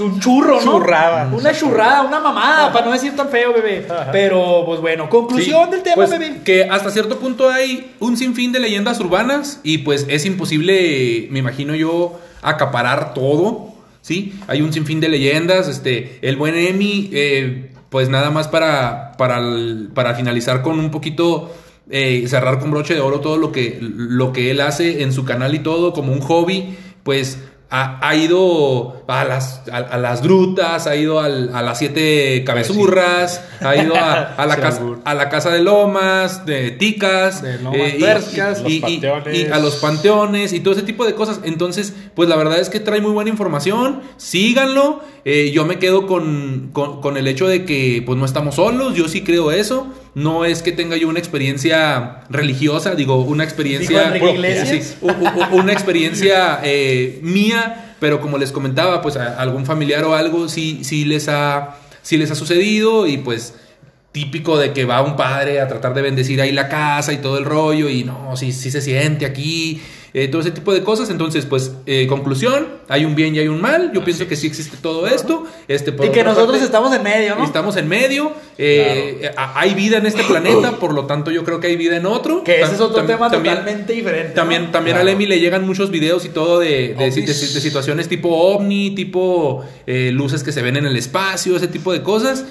un 0.00 0.20
churro, 0.20 0.60
¿no? 0.64 0.72
Churrada. 0.78 1.28
Una 1.32 1.52
churrada, 1.52 2.02
una 2.02 2.20
mamada, 2.20 2.72
para 2.72 2.86
no 2.86 2.92
decir 2.92 3.16
tan 3.16 3.28
feo, 3.30 3.52
bebé. 3.52 3.84
Ajá. 3.90 4.12
Pero, 4.12 4.62
pues 4.64 4.80
bueno, 4.80 5.10
conclusión 5.10 5.64
Sí, 5.64 5.70
del 5.72 5.82
tema, 5.82 5.96
pues, 5.96 6.10
bebé. 6.10 6.40
Que 6.44 6.64
hasta 6.64 6.90
cierto 6.92 7.18
punto 7.18 7.50
hay 7.50 7.94
un 7.98 8.16
sinfín 8.16 8.52
de 8.52 8.60
leyendas 8.60 9.00
urbanas 9.00 9.58
y 9.64 9.78
pues 9.78 10.06
es 10.08 10.24
imposible, 10.24 11.26
me 11.32 11.40
imagino 11.40 11.74
yo, 11.74 12.20
acaparar 12.42 13.12
todo, 13.12 13.72
¿sí? 14.00 14.38
Hay 14.46 14.60
un 14.62 14.72
sinfín 14.72 15.00
de 15.00 15.08
leyendas, 15.08 15.66
este, 15.66 16.20
el 16.22 16.36
buen 16.36 16.54
Emi, 16.56 17.10
eh, 17.12 17.72
pues 17.88 18.08
nada 18.08 18.30
más 18.30 18.46
para, 18.46 19.12
para, 19.18 19.40
para 19.94 20.14
finalizar 20.14 20.62
con 20.62 20.78
un 20.78 20.92
poquito... 20.92 21.52
eh, 21.90 22.24
cerrar 22.28 22.58
con 22.60 22.70
broche 22.70 22.92
de 22.94 23.00
oro 23.00 23.18
todo 23.20 23.38
lo 23.38 23.50
que, 23.50 23.78
lo 23.80 24.30
que 24.34 24.50
él 24.50 24.60
hace 24.60 25.02
en 25.02 25.10
su 25.12 25.24
canal 25.24 25.54
y 25.54 25.58
todo 25.60 25.94
como 25.94 26.12
un 26.12 26.20
hobby, 26.20 26.76
pues 27.08 27.38
ha, 27.70 28.06
ha 28.06 28.14
ido 28.16 29.02
a 29.08 29.24
las, 29.24 29.62
a, 29.72 29.76
a 29.78 29.96
las 29.98 30.22
grutas, 30.22 30.86
ha 30.86 30.94
ido 30.94 31.20
al- 31.20 31.54
a 31.54 31.62
las 31.62 31.78
siete 31.78 32.42
cabezurras, 32.44 33.42
ha 33.60 33.76
ido 33.76 33.94
a, 33.96 34.34
a 34.34 34.46
la 34.46 34.54
Sí, 34.56 34.60
casa, 34.60 34.82
a 35.04 35.14
la 35.14 35.28
casa 35.30 35.50
de 35.50 35.60
lomas, 35.60 36.44
de 36.44 36.70
ticas, 36.72 37.40
De 37.42 37.58
lomas 37.60 37.94
y- 37.96 38.00
perscas, 38.00 38.60
y, 38.60 38.62
los 38.62 38.72
y- 38.72 38.80
panteones. 38.80 39.38
y 39.38 39.44
a 39.52 39.58
los 39.58 39.76
panteones 39.76 40.52
y 40.52 40.60
todo 40.60 40.74
ese 40.74 40.82
tipo 40.82 41.06
de 41.06 41.14
cosas. 41.14 41.40
Entonces, 41.44 41.94
pues 42.14 42.28
la 42.28 42.36
verdad 42.36 42.58
es 42.58 42.68
que 42.68 42.80
trae 42.80 43.00
muy 43.00 43.12
buena 43.12 43.30
información, 43.30 44.00
síganlo. 44.16 45.00
Eh, 45.24 45.50
yo 45.52 45.64
me 45.66 45.78
quedo 45.78 46.06
con, 46.06 46.70
con- 46.72 47.00
con 47.00 47.16
el 47.16 47.26
hecho 47.26 47.46
de 47.48 47.64
que 47.64 48.02
pues 48.04 48.18
no 48.18 48.24
estamos 48.24 48.54
solos, 48.56 48.94
yo 48.94 49.08
sí 49.08 49.22
creo 49.22 49.50
eso. 49.50 49.86
No 50.18 50.44
es 50.44 50.64
que 50.64 50.72
tenga 50.72 50.96
yo 50.96 51.08
una 51.08 51.20
experiencia 51.20 52.22
religiosa, 52.28 52.96
digo, 52.96 53.22
una 53.22 53.44
experiencia... 53.44 54.12
Sí, 54.12 54.96
una 55.52 55.72
experiencia 55.72 56.58
eh, 56.64 57.20
mía, 57.22 57.94
pero 58.00 58.20
como 58.20 58.36
les 58.36 58.50
comentaba, 58.50 59.00
pues 59.00 59.16
a 59.16 59.40
algún 59.40 59.64
familiar 59.64 60.02
o 60.02 60.16
algo 60.16 60.48
sí, 60.48 60.80
sí, 60.82 61.04
les 61.04 61.28
ha, 61.28 61.76
sí 62.02 62.16
les 62.16 62.32
ha 62.32 62.34
sucedido 62.34 63.06
y 63.06 63.18
pues 63.18 63.54
típico 64.10 64.58
de 64.58 64.72
que 64.72 64.84
va 64.84 65.02
un 65.02 65.14
padre 65.14 65.60
a 65.60 65.68
tratar 65.68 65.94
de 65.94 66.02
bendecir 66.02 66.42
ahí 66.42 66.50
la 66.50 66.68
casa 66.68 67.12
y 67.12 67.18
todo 67.18 67.38
el 67.38 67.44
rollo 67.44 67.88
y 67.88 68.02
no, 68.02 68.36
sí, 68.36 68.50
sí 68.50 68.72
se 68.72 68.80
siente 68.80 69.24
aquí, 69.24 69.80
eh, 70.14 70.28
todo 70.28 70.40
ese 70.40 70.50
tipo 70.50 70.72
de 70.72 70.82
cosas. 70.82 71.10
Entonces, 71.10 71.44
pues, 71.46 71.72
eh, 71.86 72.06
conclusión, 72.08 72.66
hay 72.88 73.04
un 73.04 73.14
bien 73.14 73.34
y 73.34 73.38
hay 73.40 73.48
un 73.48 73.60
mal. 73.60 73.92
Yo 73.94 74.04
pienso 74.04 74.26
que 74.28 74.36
sí 74.36 74.46
existe 74.46 74.76
todo 74.80 75.06
esto. 75.06 75.44
Este, 75.68 75.92
por 75.92 76.06
Y 76.06 76.10
que 76.10 76.22
nosotros 76.24 76.50
parte, 76.52 76.64
estamos 76.64 76.94
en 76.94 77.02
medio, 77.02 77.34
¿no? 77.36 77.44
Estamos 77.44 77.76
en 77.76 77.88
medio, 77.88 78.32
eh, 78.56 79.30
hay 79.36 79.74
vida 79.74 79.98
en 79.98 80.06
este 80.06 80.22
planeta, 80.24 80.72
por 80.80 80.92
lo 80.94 81.06
tanto 81.06 81.30
yo 81.30 81.44
creo 81.44 81.60
que 81.60 81.66
hay 81.68 81.76
vida 81.76 81.96
en 81.96 82.06
otro. 82.06 82.42
Que 82.44 82.60
ese 82.62 82.74
es 82.74 82.80
otro 82.80 83.02
Tam- 83.02 83.06
tema 83.06 83.30
totalmente 83.30 83.92
diferente. 83.92 84.28
¿no? 84.30 84.34
también, 84.34 84.72
también 84.72 84.96
Claro. 84.96 85.08
a 85.08 85.12
Lemmy 85.12 85.26
le 85.26 85.40
llegan 85.40 85.66
muchos 85.66 85.90
videos 85.90 86.24
y 86.24 86.28
todo 86.30 86.58
de, 86.60 86.94
de, 86.98 87.10
de- 87.10 87.34
situaciones 87.34 88.08
tipo 88.08 88.28
ovni, 88.30 88.94
tipo 88.94 89.64
luces 89.86 90.42
que 90.42 90.52
se 90.52 90.62
ven 90.62 90.76
en 90.76 90.86
el 90.86 90.96
espacio, 90.96 91.56
ese 91.56 91.68
tipo 91.68 91.92
de 91.92 92.02
cosas. 92.02 92.44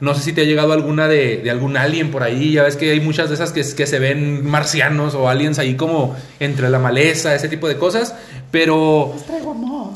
No 0.00 0.14
sé 0.14 0.22
si 0.22 0.32
te 0.32 0.40
ha 0.42 0.44
llegado 0.44 0.72
alguna 0.72 1.08
de, 1.08 1.38
de 1.38 1.50
algún 1.50 1.76
alien 1.76 2.10
por 2.10 2.22
ahí. 2.22 2.52
Ya 2.52 2.62
ves 2.64 2.76
que 2.76 2.90
hay 2.90 3.00
muchas 3.00 3.28
de 3.28 3.34
esas 3.36 3.52
que, 3.52 3.62
que 3.76 3.86
se 3.86 3.98
ven 3.98 4.44
marcianos 4.46 5.14
o 5.14 5.28
aliens 5.28 5.58
ahí 5.58 5.74
como 5.74 6.16
entre 6.58 6.70
la 6.70 6.78
maleza, 6.78 7.34
ese 7.34 7.48
tipo 7.48 7.68
de 7.68 7.76
cosas. 7.76 8.14
Pero 8.50 9.14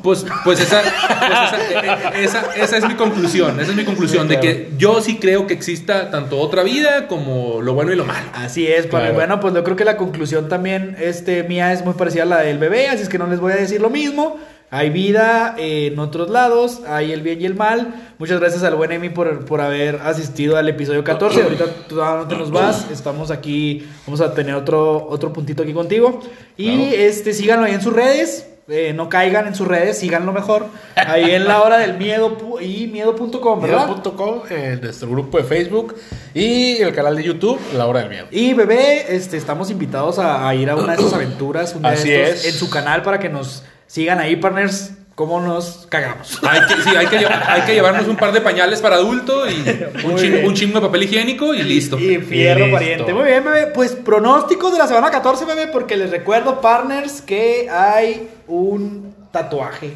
pues, 0.02 0.24
pues 0.44 0.60
esa, 0.60 0.82
pues 0.82 2.20
esa, 2.20 2.40
esa- 2.50 2.54
esa 2.56 2.76
es 2.76 2.86
mi 2.86 2.94
conclusión. 2.94 3.58
Esa 3.60 3.70
es 3.70 3.76
mi 3.76 3.84
conclusión. 3.84 4.28
Sí, 4.28 4.34
De 4.34 4.40
que 4.40 4.70
yo 4.76 5.00
sí 5.00 5.18
creo 5.18 5.46
que 5.46 5.54
exista 5.54 6.10
tanto 6.10 6.38
otra 6.38 6.62
vida 6.62 7.08
como 7.08 7.60
lo 7.62 7.74
bueno 7.74 7.92
y 7.92 7.96
lo 7.96 8.04
malo. 8.04 8.28
Así 8.34 8.66
es, 8.66 8.82
pero 8.86 8.98
Claro. 8.98 9.14
bueno, 9.14 9.40
pues 9.40 9.54
yo 9.54 9.64
creo 9.64 9.76
que 9.76 9.84
la 9.84 9.96
conclusión 9.96 10.48
también 10.48 10.96
este, 11.00 11.42
mía 11.44 11.72
es 11.72 11.84
muy 11.84 11.94
parecida 11.94 12.22
a 12.24 12.26
la 12.26 12.40
del 12.40 12.58
bebé, 12.58 12.88
así 12.88 13.02
es 13.02 13.08
que 13.08 13.18
no 13.18 13.26
les 13.26 13.40
voy 13.40 13.52
a 13.52 13.56
decir 13.56 13.80
lo 13.80 13.90
mismo. 13.90 14.36
Hay 14.74 14.88
vida 14.88 15.54
eh, 15.58 15.90
en 15.92 15.98
otros 15.98 16.30
lados, 16.30 16.80
hay 16.88 17.12
el 17.12 17.20
bien 17.20 17.42
y 17.42 17.44
el 17.44 17.54
mal. 17.54 18.14
Muchas 18.18 18.40
gracias 18.40 18.62
al 18.62 18.74
buen 18.74 18.90
Emi 18.90 19.10
por, 19.10 19.44
por 19.44 19.60
haber 19.60 19.96
asistido 19.96 20.56
al 20.56 20.66
episodio 20.66 21.04
14. 21.04 21.42
Ahorita 21.44 21.66
tú 21.86 21.96
no 21.96 22.26
te 22.26 22.36
nos 22.36 22.50
vas, 22.50 22.90
estamos 22.90 23.30
aquí, 23.30 23.86
vamos 24.06 24.22
a 24.22 24.32
tener 24.32 24.54
otro, 24.54 25.06
otro 25.10 25.30
puntito 25.30 25.62
aquí 25.62 25.74
contigo. 25.74 26.20
Y 26.56 26.74
Claro. 26.88 27.02
este, 27.02 27.34
síganlo 27.34 27.66
ahí 27.66 27.74
en 27.74 27.82
sus 27.82 27.92
redes. 27.92 28.46
eh, 28.68 28.94
no 28.94 29.10
caigan 29.10 29.46
en 29.46 29.54
sus 29.54 29.68
redes, 29.68 29.98
síganlo 29.98 30.32
mejor. 30.32 30.64
Ahí 30.96 31.32
en 31.32 31.46
la 31.46 31.60
hora 31.62 31.76
del 31.76 31.98
miedo 31.98 32.38
y 32.58 32.86
miedo.com, 32.86 33.60
¿verdad? 33.60 33.88
Miedo.com 33.88 34.40
en 34.48 34.80
nuestro 34.80 35.10
grupo 35.10 35.36
de 35.36 35.44
Facebook 35.44 35.96
y 36.32 36.76
el 36.76 36.94
canal 36.94 37.14
de 37.16 37.24
YouTube 37.24 37.58
La 37.76 37.86
Hora 37.86 38.00
del 38.00 38.08
Miedo. 38.08 38.26
Y 38.30 38.54
bebé, 38.54 39.14
este, 39.14 39.36
estamos 39.36 39.70
invitados 39.70 40.18
a, 40.18 40.48
a 40.48 40.54
ir 40.54 40.70
a 40.70 40.76
una 40.76 40.94
de 40.96 41.02
esas 41.02 41.12
aventuras 41.12 41.74
un 41.74 41.82
día 41.82 41.90
de 41.90 41.96
Así 41.98 42.10
estos, 42.12 42.44
es. 42.46 42.54
en 42.54 42.58
su 42.58 42.70
canal 42.70 43.02
para 43.02 43.18
que 43.18 43.28
nos 43.28 43.64
sigan 43.92 44.20
ahí, 44.20 44.36
partners, 44.36 44.92
cómo 45.14 45.38
nos 45.38 45.86
cagamos. 45.90 46.38
Hay 46.42 46.60
que, 46.66 46.82
sí, 46.82 46.96
hay 46.96 47.06
que, 47.08 47.18
llevar- 47.18 47.42
hay 47.46 47.60
que 47.60 47.74
llevarnos 47.74 48.08
un 48.08 48.16
par 48.16 48.32
de 48.32 48.40
pañales 48.40 48.80
para 48.80 48.96
adulto 48.96 49.46
y 49.50 49.62
un, 50.46 50.54
chingo 50.54 50.80
de 50.80 50.86
papel 50.86 51.02
higiénico 51.02 51.52
y 51.52 51.62
listo. 51.62 51.98
Y 51.98 52.16
fierro 52.16 52.60
Listo. 52.60 52.72
pariente. 52.74 53.12
Muy 53.12 53.24
bien, 53.24 53.44
bebé. 53.44 53.66
Pues 53.66 53.92
pronósticos 53.92 54.72
de 54.72 54.78
la 54.78 54.86
semana 54.86 55.10
14, 55.10 55.44
bebé, 55.44 55.66
porque 55.66 55.98
les 55.98 56.10
recuerdo, 56.10 56.62
partners, 56.62 57.20
que 57.20 57.68
hay 57.70 58.30
un 58.48 59.14
tatuaje 59.30 59.90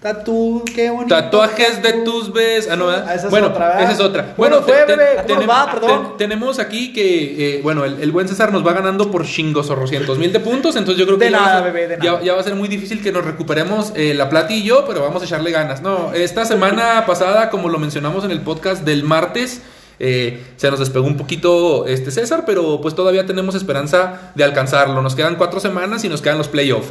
Tatu, 0.00 0.64
qué 0.74 0.88
bonito. 0.88 1.14
Tatuajes 1.14 1.82
de 1.82 1.92
tus 2.04 2.32
ves. 2.32 2.68
Ah, 2.70 2.76
no, 2.76 2.86
¿verdad? 2.86 3.04
Ah, 3.06 3.14
esa 3.14 3.26
es 3.26 3.30
bueno, 3.30 3.48
otra, 3.48 3.66
¿verdad? 3.68 3.82
esa 3.82 3.92
es 3.92 4.00
otra. 4.00 4.34
Bueno, 4.34 4.62
fue, 4.62 4.72
te- 4.86 4.96
bebé. 4.96 5.04
te- 5.16 5.22
¿Cómo 5.34 5.34
nos 5.34 5.44
tenem- 5.44 5.50
va? 5.50 5.70
Perdón. 5.72 6.08
te- 6.16 6.24
tenemos 6.24 6.58
aquí 6.58 6.92
que, 6.94 7.56
eh, 7.58 7.60
bueno, 7.62 7.84
el, 7.84 8.00
el 8.00 8.10
buen 8.10 8.26
César 8.26 8.50
nos 8.50 8.66
va 8.66 8.72
ganando 8.72 9.10
por 9.10 9.26
chingos 9.26 9.68
o 9.68 9.86
cientos 9.86 10.16
mil 10.16 10.32
de 10.32 10.40
puntos. 10.40 10.74
Entonces 10.76 10.98
yo 10.98 11.04
creo 11.04 11.18
que 11.18 11.26
De 11.26 11.30
ya, 11.32 11.36
va 11.38 11.44
a 11.44 11.48
nada, 11.48 11.62
ser- 11.64 11.72
bebé, 11.74 11.88
de 11.88 12.02
ya- 12.02 12.12
nada. 12.12 12.24
ya 12.24 12.32
va 12.32 12.40
a 12.40 12.44
ser 12.44 12.54
muy 12.54 12.68
difícil 12.68 13.02
que 13.02 13.12
nos 13.12 13.26
recuperemos 13.26 13.92
eh, 13.94 14.14
la 14.14 14.30
plata 14.30 14.54
y 14.54 14.62
yo, 14.62 14.86
pero 14.86 15.02
vamos 15.02 15.20
a 15.20 15.26
echarle 15.26 15.50
ganas. 15.50 15.82
No, 15.82 16.14
esta 16.14 16.46
semana 16.46 17.04
pasada, 17.06 17.50
como 17.50 17.68
lo 17.68 17.78
mencionamos 17.78 18.24
en 18.24 18.30
el 18.30 18.40
podcast 18.40 18.82
del 18.84 19.04
martes. 19.04 19.60
eh, 20.02 20.42
se 20.56 20.70
nos 20.70 20.78
despegó 20.80 21.06
un 21.06 21.18
poquito 21.18 21.84
este 21.86 22.10
César, 22.10 22.44
pero 22.46 22.80
pues 22.80 22.94
todavía 22.94 23.26
tenemos 23.26 23.54
esperanza 23.54 24.32
de 24.34 24.44
alcanzarlo. 24.44 25.02
Nos 25.02 25.14
quedan 25.14 25.36
cuatro 25.36 25.60
semanas 25.60 26.02
y 26.04 26.08
nos 26.08 26.22
quedan 26.22 26.38
los 26.38 26.48
playoffs. 26.48 26.90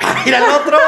¡Mira 0.24 0.38
el 0.38 0.44
otro! 0.44 0.78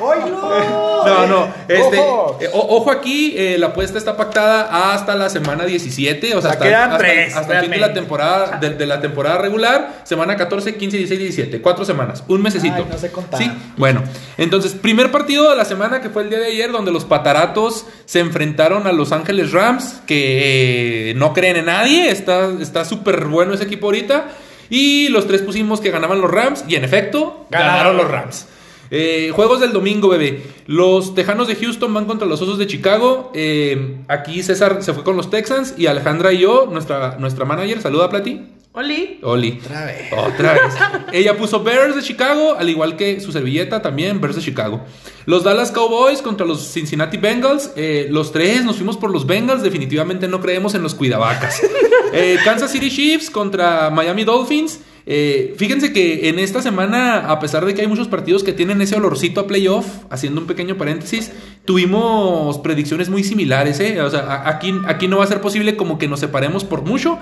¡Oilo! 0.00 1.04
No, 1.06 1.26
no. 1.26 1.48
Este, 1.68 1.98
Ojo. 1.98 2.38
eh, 2.40 2.48
o- 2.52 2.76
ojo 2.78 2.90
aquí, 2.90 3.34
eh, 3.36 3.56
la 3.58 3.68
apuesta 3.68 3.98
está 3.98 4.16
pactada 4.16 4.92
hasta 4.92 5.14
la 5.14 5.28
semana 5.28 5.64
17, 5.64 6.34
o 6.34 6.40
sea, 6.40 6.52
hasta, 6.52 6.64
quedan 6.64 6.82
hasta- 6.92 6.98
tres, 6.98 7.36
hasta 7.36 7.54
el 7.58 7.60
fin 7.62 7.70
de 7.70 7.76
la 7.78 7.92
temporada 7.92 8.58
de, 8.58 8.70
de 8.70 8.86
la 8.86 9.00
temporada 9.00 9.38
regular, 9.38 10.00
semana 10.04 10.36
14, 10.36 10.76
15, 10.76 10.96
16, 10.96 11.20
17, 11.20 11.60
cuatro 11.60 11.84
semanas, 11.84 12.24
un 12.28 12.42
mesecito. 12.42 12.74
Ay, 12.76 12.86
no 12.90 12.98
sé 12.98 13.10
contar. 13.12 13.40
Sí, 13.40 13.50
bueno. 13.76 14.02
Entonces, 14.38 14.72
primer 14.72 15.10
partido 15.10 15.50
de 15.50 15.56
la 15.56 15.64
semana 15.64 16.00
que 16.00 16.08
fue 16.10 16.22
el 16.22 16.30
día 16.30 16.38
de 16.40 16.46
ayer 16.46 16.72
donde 16.72 16.90
los 16.92 17.04
Pataratos 17.04 17.86
se 18.06 18.20
enfrentaron 18.20 18.86
a 18.86 18.92
Los 18.92 19.12
Ángeles 19.12 19.52
Rams, 19.52 20.00
que 20.06 21.10
eh, 21.10 21.14
no 21.14 21.32
creen 21.34 21.56
en 21.56 21.66
nadie, 21.66 22.10
está 22.10 22.50
está 22.60 22.84
súper 22.84 23.26
bueno 23.26 23.54
ese 23.54 23.64
equipo 23.64 23.86
ahorita. 23.86 24.28
Y 24.70 25.08
los 25.08 25.26
tres 25.26 25.42
pusimos 25.42 25.80
que 25.80 25.90
ganaban 25.90 26.20
los 26.20 26.30
Rams, 26.30 26.64
y 26.68 26.76
en 26.76 26.84
efecto, 26.84 27.46
Ganaron. 27.50 27.74
ganaron 27.76 27.96
los 27.96 28.10
Rams. 28.10 28.46
Eh, 28.90 29.32
juegos 29.34 29.60
del 29.60 29.72
domingo, 29.72 30.08
bebé. 30.08 30.42
Los 30.66 31.14
Tejanos 31.14 31.48
de 31.48 31.56
Houston 31.56 31.92
van 31.92 32.04
contra 32.04 32.26
los 32.28 32.40
Osos 32.42 32.58
de 32.58 32.66
Chicago. 32.66 33.32
Eh, 33.34 33.96
aquí 34.08 34.42
César 34.42 34.82
se 34.82 34.92
fue 34.92 35.02
con 35.02 35.16
los 35.16 35.30
Texans 35.30 35.74
y 35.76 35.86
Alejandra 35.86 36.32
y 36.32 36.38
yo, 36.38 36.68
nuestra, 36.70 37.16
nuestra 37.18 37.44
manager, 37.44 37.80
saluda 37.80 38.04
a 38.04 38.10
Plati. 38.10 38.42
Oli. 38.76 39.20
Oli. 39.22 39.60
Otra 39.64 39.84
vez. 39.84 40.12
Otra 40.12 40.52
vez. 40.54 40.74
Ella 41.12 41.36
puso 41.36 41.62
Bears 41.62 41.94
de 41.94 42.02
Chicago, 42.02 42.56
al 42.58 42.68
igual 42.68 42.96
que 42.96 43.20
su 43.20 43.30
servilleta 43.30 43.82
también, 43.82 44.20
Bears 44.20 44.34
de 44.34 44.42
Chicago. 44.42 44.84
Los 45.26 45.44
Dallas 45.44 45.70
Cowboys 45.70 46.20
contra 46.20 46.44
los 46.44 46.72
Cincinnati 46.72 47.16
Bengals. 47.16 47.70
Eh, 47.76 48.08
los 48.10 48.32
tres 48.32 48.64
nos 48.64 48.74
fuimos 48.74 48.96
por 48.96 49.12
los 49.12 49.28
Bengals. 49.28 49.62
Definitivamente 49.62 50.26
no 50.26 50.40
creemos 50.40 50.74
en 50.74 50.82
los 50.82 50.94
cuidavacas. 50.94 51.62
Eh, 52.16 52.38
Kansas 52.44 52.70
City 52.70 52.90
Chiefs 52.90 53.28
contra 53.28 53.90
Miami 53.90 54.22
Dolphins. 54.22 54.78
Eh, 55.04 55.56
fíjense 55.58 55.92
que 55.92 56.28
en 56.28 56.38
esta 56.38 56.62
semana, 56.62 57.28
a 57.28 57.40
pesar 57.40 57.64
de 57.64 57.74
que 57.74 57.80
hay 57.80 57.88
muchos 57.88 58.06
partidos 58.06 58.44
que 58.44 58.52
tienen 58.52 58.80
ese 58.80 58.94
olorcito 58.94 59.40
a 59.40 59.48
playoff, 59.48 59.84
haciendo 60.10 60.40
un 60.40 60.46
pequeño 60.46 60.76
paréntesis, 60.76 61.32
tuvimos 61.64 62.58
predicciones 62.58 63.08
muy 63.08 63.24
similares. 63.24 63.80
¿eh? 63.80 64.00
O 64.00 64.10
sea, 64.10 64.44
aquí 64.46 65.08
no 65.08 65.18
va 65.18 65.24
a 65.24 65.26
ser 65.26 65.40
posible 65.40 65.74
como 65.74 65.98
que 65.98 66.06
nos 66.06 66.20
separemos 66.20 66.62
por 66.62 66.82
mucho, 66.82 67.18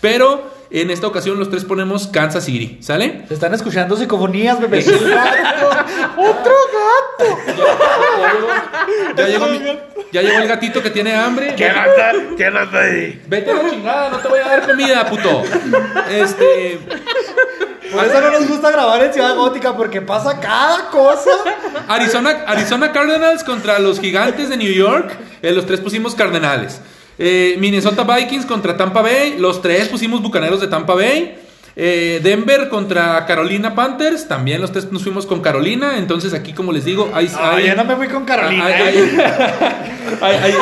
pero 0.00 0.55
en 0.70 0.90
esta 0.90 1.06
ocasión 1.06 1.38
los 1.38 1.48
tres 1.50 1.64
ponemos 1.64 2.06
Kansas 2.08 2.44
City, 2.44 2.78
¿sale? 2.80 3.24
Se 3.28 3.34
están 3.34 3.54
escuchando 3.54 3.96
psicofonías, 3.96 4.60
bebé. 4.60 4.84
¡Otro 6.16 6.54
gato! 7.18 7.38
Ya 9.16 9.26
llegó, 9.28 9.46
mi- 9.46 9.60
ya 10.12 10.22
llegó 10.22 10.38
el 10.40 10.48
gatito 10.48 10.82
que 10.82 10.90
tiene 10.90 11.14
hambre. 11.14 11.54
¿Quién 11.56 11.70
anda? 11.72 12.12
¿Quién 12.36 12.56
anda 12.56 12.80
ahí? 12.80 13.22
Vete 13.26 13.50
a 13.50 13.54
la 13.54 13.70
chingada, 13.70 14.10
no 14.10 14.18
te 14.18 14.28
voy 14.28 14.40
a 14.40 14.48
dar 14.48 14.66
comida, 14.66 15.06
puto. 15.06 15.42
Este. 16.10 16.78
Por 17.92 18.04
eso 18.04 18.20
no 18.20 18.30
nos 18.32 18.48
gusta 18.48 18.70
grabar 18.72 19.02
en 19.04 19.12
Ciudad 19.12 19.34
Gótica, 19.36 19.76
porque 19.76 20.02
pasa 20.02 20.38
cada 20.40 20.90
cosa. 20.90 21.30
Arizona, 21.88 22.44
Arizona 22.46 22.92
Cardinals 22.92 23.44
contra 23.44 23.78
los 23.78 24.00
gigantes 24.00 24.48
de 24.48 24.56
New 24.56 24.72
York. 24.72 25.12
Eh, 25.40 25.52
los 25.52 25.66
tres 25.66 25.80
pusimos 25.80 26.14
Cardenales. 26.14 26.80
Eh, 27.18 27.56
Minnesota 27.58 28.04
Vikings 28.04 28.46
contra 28.46 28.76
Tampa 28.76 29.02
Bay. 29.02 29.36
Los 29.38 29.62
tres 29.62 29.88
pusimos 29.88 30.22
Bucaneros 30.22 30.60
de 30.60 30.68
Tampa 30.68 30.94
Bay. 30.94 31.45
Eh, 31.78 32.20
Denver 32.22 32.70
contra 32.70 33.26
Carolina 33.26 33.74
Panthers. 33.74 34.26
También 34.26 34.62
los 34.62 34.72
tres 34.72 34.90
nos 34.90 35.02
fuimos 35.02 35.26
con 35.26 35.42
Carolina. 35.42 35.98
Entonces 35.98 36.32
aquí, 36.32 36.54
como 36.54 36.72
les 36.72 36.86
digo, 36.86 37.10
hay... 37.12 37.30
Ay, 37.38 37.62
hay- 37.62 37.66
yo 37.68 37.74
no 37.76 37.84
me 37.84 37.96
fui 37.96 38.08
con 38.08 38.24
Carolina. 38.24 38.64
hay- 40.20 40.34
hay- 40.36 40.54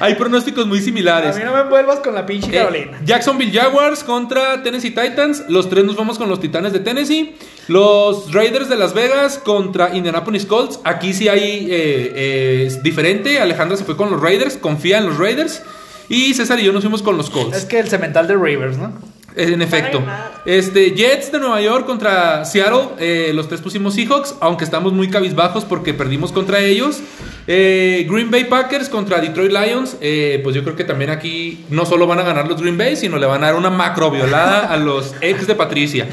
hay- 0.00 0.14
pronósticos 0.14 0.66
muy 0.66 0.78
A 0.78 0.82
similares. 0.82 1.36
mí 1.36 1.42
no 1.44 1.52
me 1.52 1.60
envuelvas 1.60 1.98
con 2.00 2.14
la 2.14 2.24
pinche 2.24 2.48
Eh, 2.48 2.54
Carolina. 2.54 2.98
Jacksonville 3.04 3.52
Jaguars 3.52 4.02
contra 4.04 4.62
Tennessee 4.62 4.90
Titans. 4.90 5.44
Los 5.48 5.68
tres 5.68 5.84
nos 5.84 5.96
vamos 5.96 6.18
con 6.18 6.28
los 6.30 6.40
Titanes 6.40 6.72
de 6.72 6.80
Tennessee. 6.80 7.36
Los 7.68 8.32
Raiders 8.32 8.68
de 8.68 8.76
Las 8.76 8.94
Vegas 8.94 9.38
contra 9.38 9.94
Indianapolis 9.94 10.46
Colts. 10.46 10.80
Aquí 10.84 11.12
sí 11.12 11.28
hay 11.28 11.66
eh, 11.70 12.12
eh, 12.14 12.64
es 12.68 12.82
diferente. 12.82 13.38
Alejandra 13.38 13.76
se 13.76 13.84
fue 13.84 13.96
con 13.98 14.10
los 14.10 14.20
Raiders. 14.20 14.56
Confía 14.56 14.98
en 14.98 15.06
los 15.06 15.18
Raiders. 15.18 15.62
Y 16.08 16.32
César 16.34 16.58
y 16.60 16.64
yo 16.64 16.72
nos 16.72 16.82
fuimos 16.82 17.02
con 17.02 17.16
los 17.16 17.30
Colts. 17.30 17.56
Es 17.56 17.64
que 17.64 17.78
el 17.80 17.88
cemental 17.88 18.26
de 18.26 18.36
Rivers, 18.36 18.76
¿no? 18.78 18.92
En 19.36 19.62
efecto. 19.62 20.02
Este, 20.44 20.90
Jets 20.92 21.32
de 21.32 21.38
Nueva 21.38 21.60
York 21.60 21.86
contra 21.86 22.44
Seattle. 22.44 22.88
eh, 22.98 23.32
los 23.34 23.48
tres 23.48 23.60
pusimos 23.60 23.94
Seahawks, 23.94 24.34
aunque 24.40 24.64
estamos 24.64 24.92
muy 24.92 25.08
cabizbajos 25.08 25.64
porque 25.64 25.94
perdimos 25.94 26.32
contra 26.32 26.60
ellos. 26.60 27.00
Eh, 27.46 28.06
Green 28.10 28.30
Bay 28.30 28.44
Packers 28.44 28.88
contra 28.88 29.20
Detroit 29.20 29.52
Lions. 29.52 29.96
eh, 30.00 30.40
pues 30.42 30.54
yo 30.54 30.62
creo 30.62 30.76
que 30.76 30.84
también 30.84 31.10
aquí 31.10 31.64
no 31.70 31.86
solo 31.86 32.06
van 32.06 32.18
a 32.18 32.22
ganar 32.22 32.46
los 32.48 32.60
Green 32.60 32.76
Bay, 32.76 32.96
sino 32.96 33.18
le 33.18 33.26
van 33.26 33.42
a 33.42 33.46
dar 33.46 33.56
una 33.56 33.70
macro 33.70 34.10
violada 34.10 34.72
a 34.72 34.76
los 34.76 35.14
ex 35.20 35.46
de 35.46 35.54
Patricia. 35.54 36.06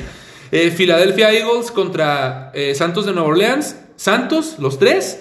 Philadelphia 0.51 1.32
Eagles 1.32 1.70
contra 1.72 2.51
Santos 2.74 3.05
de 3.05 3.11
Nueva 3.13 3.28
Orleans. 3.30 3.76
Santos, 3.95 4.55
los 4.59 4.80
tres. 4.80 5.20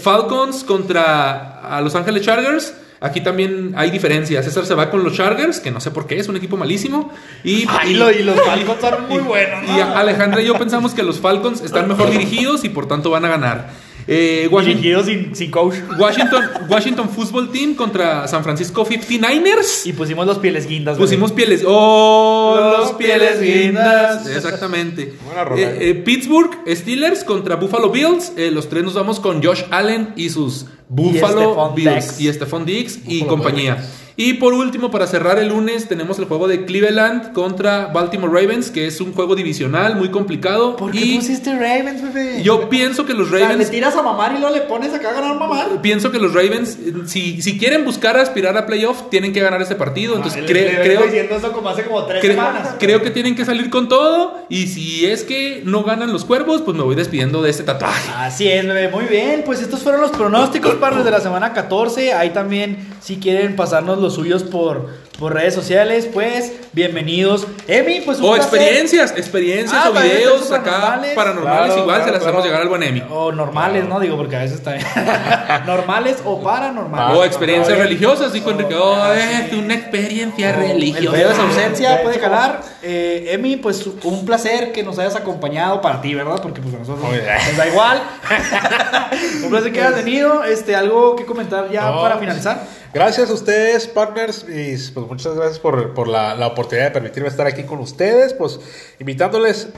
Falcons 0.00 0.64
contra 0.64 1.60
a 1.60 1.80
Los 1.82 1.94
Ángeles 1.94 2.22
Chargers. 2.22 2.72
Aquí 3.04 3.20
también 3.20 3.74
hay 3.76 3.90
diferencias. 3.90 4.44
César 4.46 4.64
se 4.64 4.74
va 4.74 4.90
con 4.90 5.04
los 5.04 5.12
Chargers, 5.14 5.60
que 5.60 5.70
no 5.70 5.78
sé 5.80 5.90
por 5.90 6.06
qué, 6.06 6.18
es 6.18 6.26
un 6.28 6.36
equipo 6.36 6.56
malísimo. 6.56 7.12
Y, 7.44 7.66
Ay, 7.68 7.90
y- 7.92 7.94
lo- 7.96 8.10
y 8.10 8.22
los 8.22 8.40
Falcons 8.40 8.80
son 8.80 9.08
muy 9.08 9.18
buenos, 9.22 9.62
¿no? 9.68 9.76
y 9.76 9.80
Alejandra 9.80 10.40
y 10.40 10.46
yo 10.46 10.54
pensamos 10.58 10.94
que 10.94 11.02
los 11.02 11.20
Falcons 11.20 11.60
están 11.60 11.86
mejor 11.86 12.10
dirigidos 12.10 12.64
y 12.64 12.70
por 12.70 12.88
tanto 12.88 13.10
van 13.10 13.26
a 13.26 13.28
ganar. 13.28 13.70
Eh, 14.06 14.48
Washington, 14.50 15.04
sin, 15.04 15.34
sin 15.34 15.50
coach. 15.50 15.74
Washington, 15.98 16.44
Washington 16.68 17.08
Football 17.08 17.50
Team 17.50 17.74
contra 17.74 18.28
San 18.28 18.42
Francisco 18.44 18.84
59ers. 18.84 19.86
Y 19.86 19.92
pusimos 19.92 20.26
los 20.26 20.38
pieles 20.38 20.66
guindas. 20.66 20.98
Pusimos 20.98 21.32
pieles. 21.32 21.64
¡Oh! 21.66 22.54
Los 22.56 22.78
Los 22.80 22.92
pieles 22.92 23.40
guindas. 23.40 24.26
Exactamente. 24.26 25.14
Buena 25.24 25.44
rola. 25.44 25.62
Eh, 25.62 25.90
eh, 25.90 25.94
Pittsburgh 25.94 26.50
Steelers 26.66 27.24
contra 27.24 27.56
Buffalo 27.56 27.90
Bills. 27.90 28.32
Eh, 28.36 28.50
los 28.50 28.68
tres 28.68 28.84
nos 28.84 28.94
vamos 28.94 29.20
con 29.20 29.42
Josh 29.42 29.62
Allen 29.70 30.12
y 30.16 30.30
sus 30.30 30.66
Buffalo 30.88 31.72
Bills. 31.74 32.20
Y 32.20 32.32
Stephon 32.32 32.64
Diggs 32.64 33.00
y 33.06 33.22
compañía. 33.22 33.82
Y 34.16 34.34
por 34.34 34.54
último, 34.54 34.92
para 34.92 35.08
cerrar 35.08 35.40
el 35.40 35.48
lunes, 35.48 35.88
tenemos 35.88 36.20
el 36.20 36.26
juego 36.26 36.46
de 36.46 36.64
Cleveland 36.66 37.32
contra 37.32 37.86
Baltimore 37.86 38.32
Ravens, 38.32 38.70
que 38.70 38.86
es 38.86 39.00
un 39.00 39.12
juego 39.12 39.34
divisional 39.34 39.96
muy 39.96 40.10
complicado. 40.10 40.76
¿Por 40.76 40.92
qué 40.92 41.00
y 41.00 41.16
pusiste 41.16 41.52
Ravens, 41.52 42.00
bebé? 42.00 42.40
yo 42.44 42.68
pienso 42.68 43.04
que 43.06 43.12
los 43.12 43.26
O 43.26 43.30
sea, 43.30 43.40
le 43.40 43.46
Ravens 43.48 43.70
tiras 43.72 43.96
a 43.96 44.02
mamar 44.02 44.36
y 44.36 44.38
luego 44.38 44.54
le 44.54 44.60
pones 44.62 44.94
acá 44.94 45.10
a 45.10 45.14
ganar 45.14 45.36
mamar. 45.36 45.82
Pienso 45.82 46.12
que 46.12 46.20
los 46.20 46.32
Ravens, 46.32 46.78
si, 47.06 47.42
si 47.42 47.58
quieren 47.58 47.84
buscar 47.84 48.16
aspirar 48.16 48.56
a 48.56 48.66
playoff, 48.66 49.10
tienen 49.10 49.32
que 49.32 49.40
ganar 49.40 49.60
ese 49.60 49.74
partido. 49.74 50.14
Entonces, 50.14 50.42
Ay, 50.42 50.48
cre- 50.48 50.82
creo, 50.82 51.02
diciendo 51.02 51.34
eso 51.34 51.50
como 51.50 51.68
hace 51.70 51.82
como 51.82 52.04
tres 52.04 52.22
cre- 52.22 52.28
semanas. 52.36 52.76
creo 52.78 53.02
que 53.02 53.10
tienen 53.10 53.34
que 53.34 53.44
salir 53.44 53.68
con 53.68 53.88
todo. 53.88 54.46
Y 54.48 54.68
si 54.68 55.06
es 55.06 55.24
que 55.24 55.62
no 55.64 55.82
ganan 55.82 56.12
los 56.12 56.24
cuervos, 56.24 56.62
pues 56.62 56.76
me 56.76 56.84
voy 56.84 56.94
despidiendo 56.94 57.42
de 57.42 57.50
este 57.50 57.64
tatuaje. 57.64 58.12
Así 58.16 58.46
es, 58.46 58.64
bebé. 58.64 58.90
Muy 58.90 59.06
bien. 59.06 59.42
Pues 59.44 59.60
estos 59.60 59.80
fueron 59.82 60.00
los 60.02 60.12
pronósticos 60.12 60.74
para 60.76 60.94
los 60.94 61.04
de 61.04 61.10
la 61.10 61.20
semana 61.20 61.52
14. 61.52 62.12
Ahí 62.12 62.30
también, 62.30 62.76
si 63.00 63.16
quieren 63.16 63.56
pasarnos 63.56 64.03
los 64.04 64.14
suyos 64.14 64.42
por, 64.42 64.88
por 65.18 65.32
redes 65.32 65.54
sociales, 65.54 66.08
pues 66.12 66.52
bienvenidos. 66.72 67.46
Emi, 67.66 68.02
pues 68.02 68.18
un 68.18 68.26
O 68.26 68.34
placer. 68.34 68.60
experiencias, 68.60 69.12
experiencias 69.16 69.82
Ah, 69.84 69.90
o 69.90 69.92
videos 69.94 70.52
acá 70.52 70.70
paranormales. 70.70 71.14
paranormales. 71.14 71.66
Claro, 71.66 71.80
igual 71.82 72.04
se 72.04 72.10
las 72.10 72.20
claro. 72.20 72.26
hacemos 72.26 72.44
llegar 72.44 72.60
al 72.62 72.68
buen 72.68 72.82
Emi. 72.82 73.02
O 73.10 73.32
normales, 73.32 73.88
¿no? 73.88 73.98
Digo, 74.00 74.16
porque 74.16 74.36
a 74.36 74.40
veces 74.40 74.62
también. 74.62 74.86
normales 75.66 76.18
o 76.24 76.42
paranormales. 76.42 77.16
O 77.16 77.24
experiencias 77.24 77.78
religiosas, 77.78 78.32
dijo 78.32 78.50
Enrique. 78.50 78.74
Oh, 78.74 79.12
es 79.12 79.52
una 79.54 79.74
experiencia 79.74 80.50
El 80.50 80.56
religiosa. 80.68 81.10
pedo 81.16 81.28
de 81.30 81.40
ausencia 81.42 82.02
puede 82.02 82.18
calar. 82.20 82.60
Eh, 82.82 83.28
Emi, 83.32 83.56
pues 83.56 83.86
un 84.02 84.26
placer 84.26 84.72
que 84.72 84.82
nos 84.82 84.98
hayas 84.98 85.16
acompañado 85.16 85.80
para 85.80 86.02
ti, 86.02 86.14
¿verdad? 86.14 86.40
Porque 86.42 86.60
pues 86.60 86.74
a 86.74 86.78
nosotros 86.78 87.02
nos 87.10 87.56
da 87.56 87.66
igual. 87.66 88.02
un 89.44 89.50
placer 89.50 89.72
que 89.72 89.80
hayas 89.80 89.94
venido. 89.96 90.44
Este, 90.44 90.76
algo 90.76 91.16
que 91.16 91.24
comentar 91.24 91.70
ya 91.70 91.90
No, 91.90 92.02
para 92.02 92.18
finalizar. 92.18 92.83
Gracias 92.94 93.28
a 93.28 93.34
ustedes, 93.34 93.88
partners, 93.88 94.46
y 94.48 94.76
pues 94.92 95.06
muchas 95.08 95.34
gracias 95.34 95.58
por, 95.58 95.94
por 95.94 96.06
la, 96.06 96.36
la 96.36 96.46
oportunidad 96.46 96.86
de 96.86 96.90
permitirme 96.92 97.28
estar 97.28 97.44
aquí 97.44 97.64
con 97.64 97.80
ustedes, 97.80 98.32
pues 98.34 98.60
invitándoles 99.00 99.68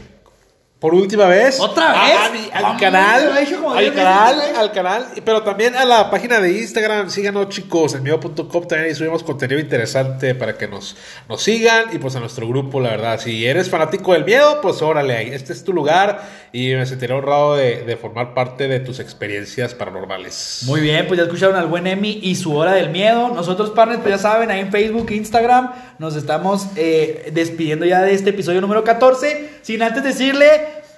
por 0.78 0.94
última 0.94 1.24
vez. 1.26 1.58
¿Otra 1.58 1.90
vez? 2.04 2.16
a 2.18 2.30
mi- 2.32 2.50
al 2.52 2.62
Vamos, 2.62 2.80
canal. 2.82 3.22
Al 3.28 3.34
veces, 3.34 3.58
canal, 3.94 4.40
al 4.56 4.72
canal. 4.72 5.06
Pero 5.24 5.42
también 5.42 5.74
a 5.74 5.84
la 5.86 6.10
página 6.10 6.38
de 6.38 6.52
Instagram. 6.60 7.08
Síganos, 7.10 7.48
chicos. 7.48 7.94
En 7.94 8.02
miedo.com 8.02 8.46
también 8.68 8.88
ahí 8.90 8.94
subimos 8.94 9.22
contenido 9.22 9.58
interesante 9.58 10.34
para 10.34 10.56
que 10.58 10.68
nos, 10.68 10.94
nos 11.28 11.42
sigan. 11.42 11.86
Y 11.94 11.98
pues 11.98 12.14
a 12.16 12.20
nuestro 12.20 12.46
grupo, 12.46 12.78
la 12.80 12.90
verdad. 12.90 13.18
Si 13.18 13.46
eres 13.46 13.70
fanático 13.70 14.12
del 14.12 14.24
miedo, 14.26 14.60
pues 14.60 14.82
órale. 14.82 15.16
ahí, 15.16 15.28
Este 15.32 15.54
es 15.54 15.64
tu 15.64 15.72
lugar. 15.72 16.22
Y 16.52 16.74
me 16.74 16.84
sentiré 16.86 17.14
honrado 17.14 17.56
de, 17.56 17.82
de 17.84 17.96
formar 17.96 18.34
parte 18.34 18.68
de 18.68 18.80
tus 18.80 19.00
experiencias 19.00 19.74
paranormales. 19.74 20.62
Muy 20.66 20.80
bien, 20.80 21.06
pues 21.06 21.18
ya 21.18 21.24
escucharon 21.24 21.56
al 21.56 21.66
buen 21.66 21.86
Emi 21.86 22.20
y 22.22 22.34
su 22.36 22.54
hora 22.54 22.72
del 22.72 22.90
miedo. 22.90 23.28
Nosotros, 23.28 23.70
partners, 23.70 24.00
pues 24.02 24.14
ya 24.14 24.18
saben, 24.18 24.50
ahí 24.50 24.60
en 24.60 24.70
Facebook, 24.70 25.10
Instagram, 25.10 25.72
nos 25.98 26.16
estamos 26.16 26.66
eh, 26.76 27.30
despidiendo 27.32 27.84
ya 27.86 28.02
de 28.02 28.12
este 28.14 28.30
episodio 28.30 28.60
número 28.60 28.84
14. 28.84 29.56
Sin 29.62 29.82
antes 29.82 30.02
decirle, 30.04 30.48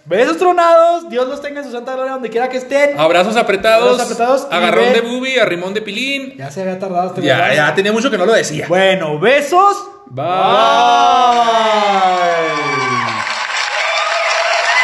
besos 0.09 0.37
tronados, 0.39 1.09
Dios 1.11 1.29
los 1.29 1.41
tenga 1.43 1.61
en 1.61 1.67
su 1.67 1.73
santa 1.73 1.93
gloria 1.95 2.13
donde 2.15 2.31
quiera 2.31 2.49
que 2.49 2.57
estén. 2.57 2.99
Abrazos 2.99 3.37
apretados. 3.37 3.93
Abrazos 4.01 4.13
apretados 4.13 4.49
y 4.51 4.55
Agarrón 4.55 4.85
ve- 4.87 4.93
de 4.95 5.01
bubi, 5.03 5.39
arrimón 5.39 5.75
de 5.75 5.83
pilín. 5.83 6.35
Ya 6.37 6.51
se 6.51 6.63
había 6.63 6.79
tardado 6.79 7.09
este 7.09 7.23
Ya, 7.23 7.55
ya 7.55 7.75
tenía 7.75 7.93
mucho 7.93 8.11
que 8.11 8.19
no 8.19 8.27
lo 8.27 8.33
decía. 8.33 8.67
Bueno, 8.69 9.19
besos. 9.19 9.77
Bye. 10.07 10.25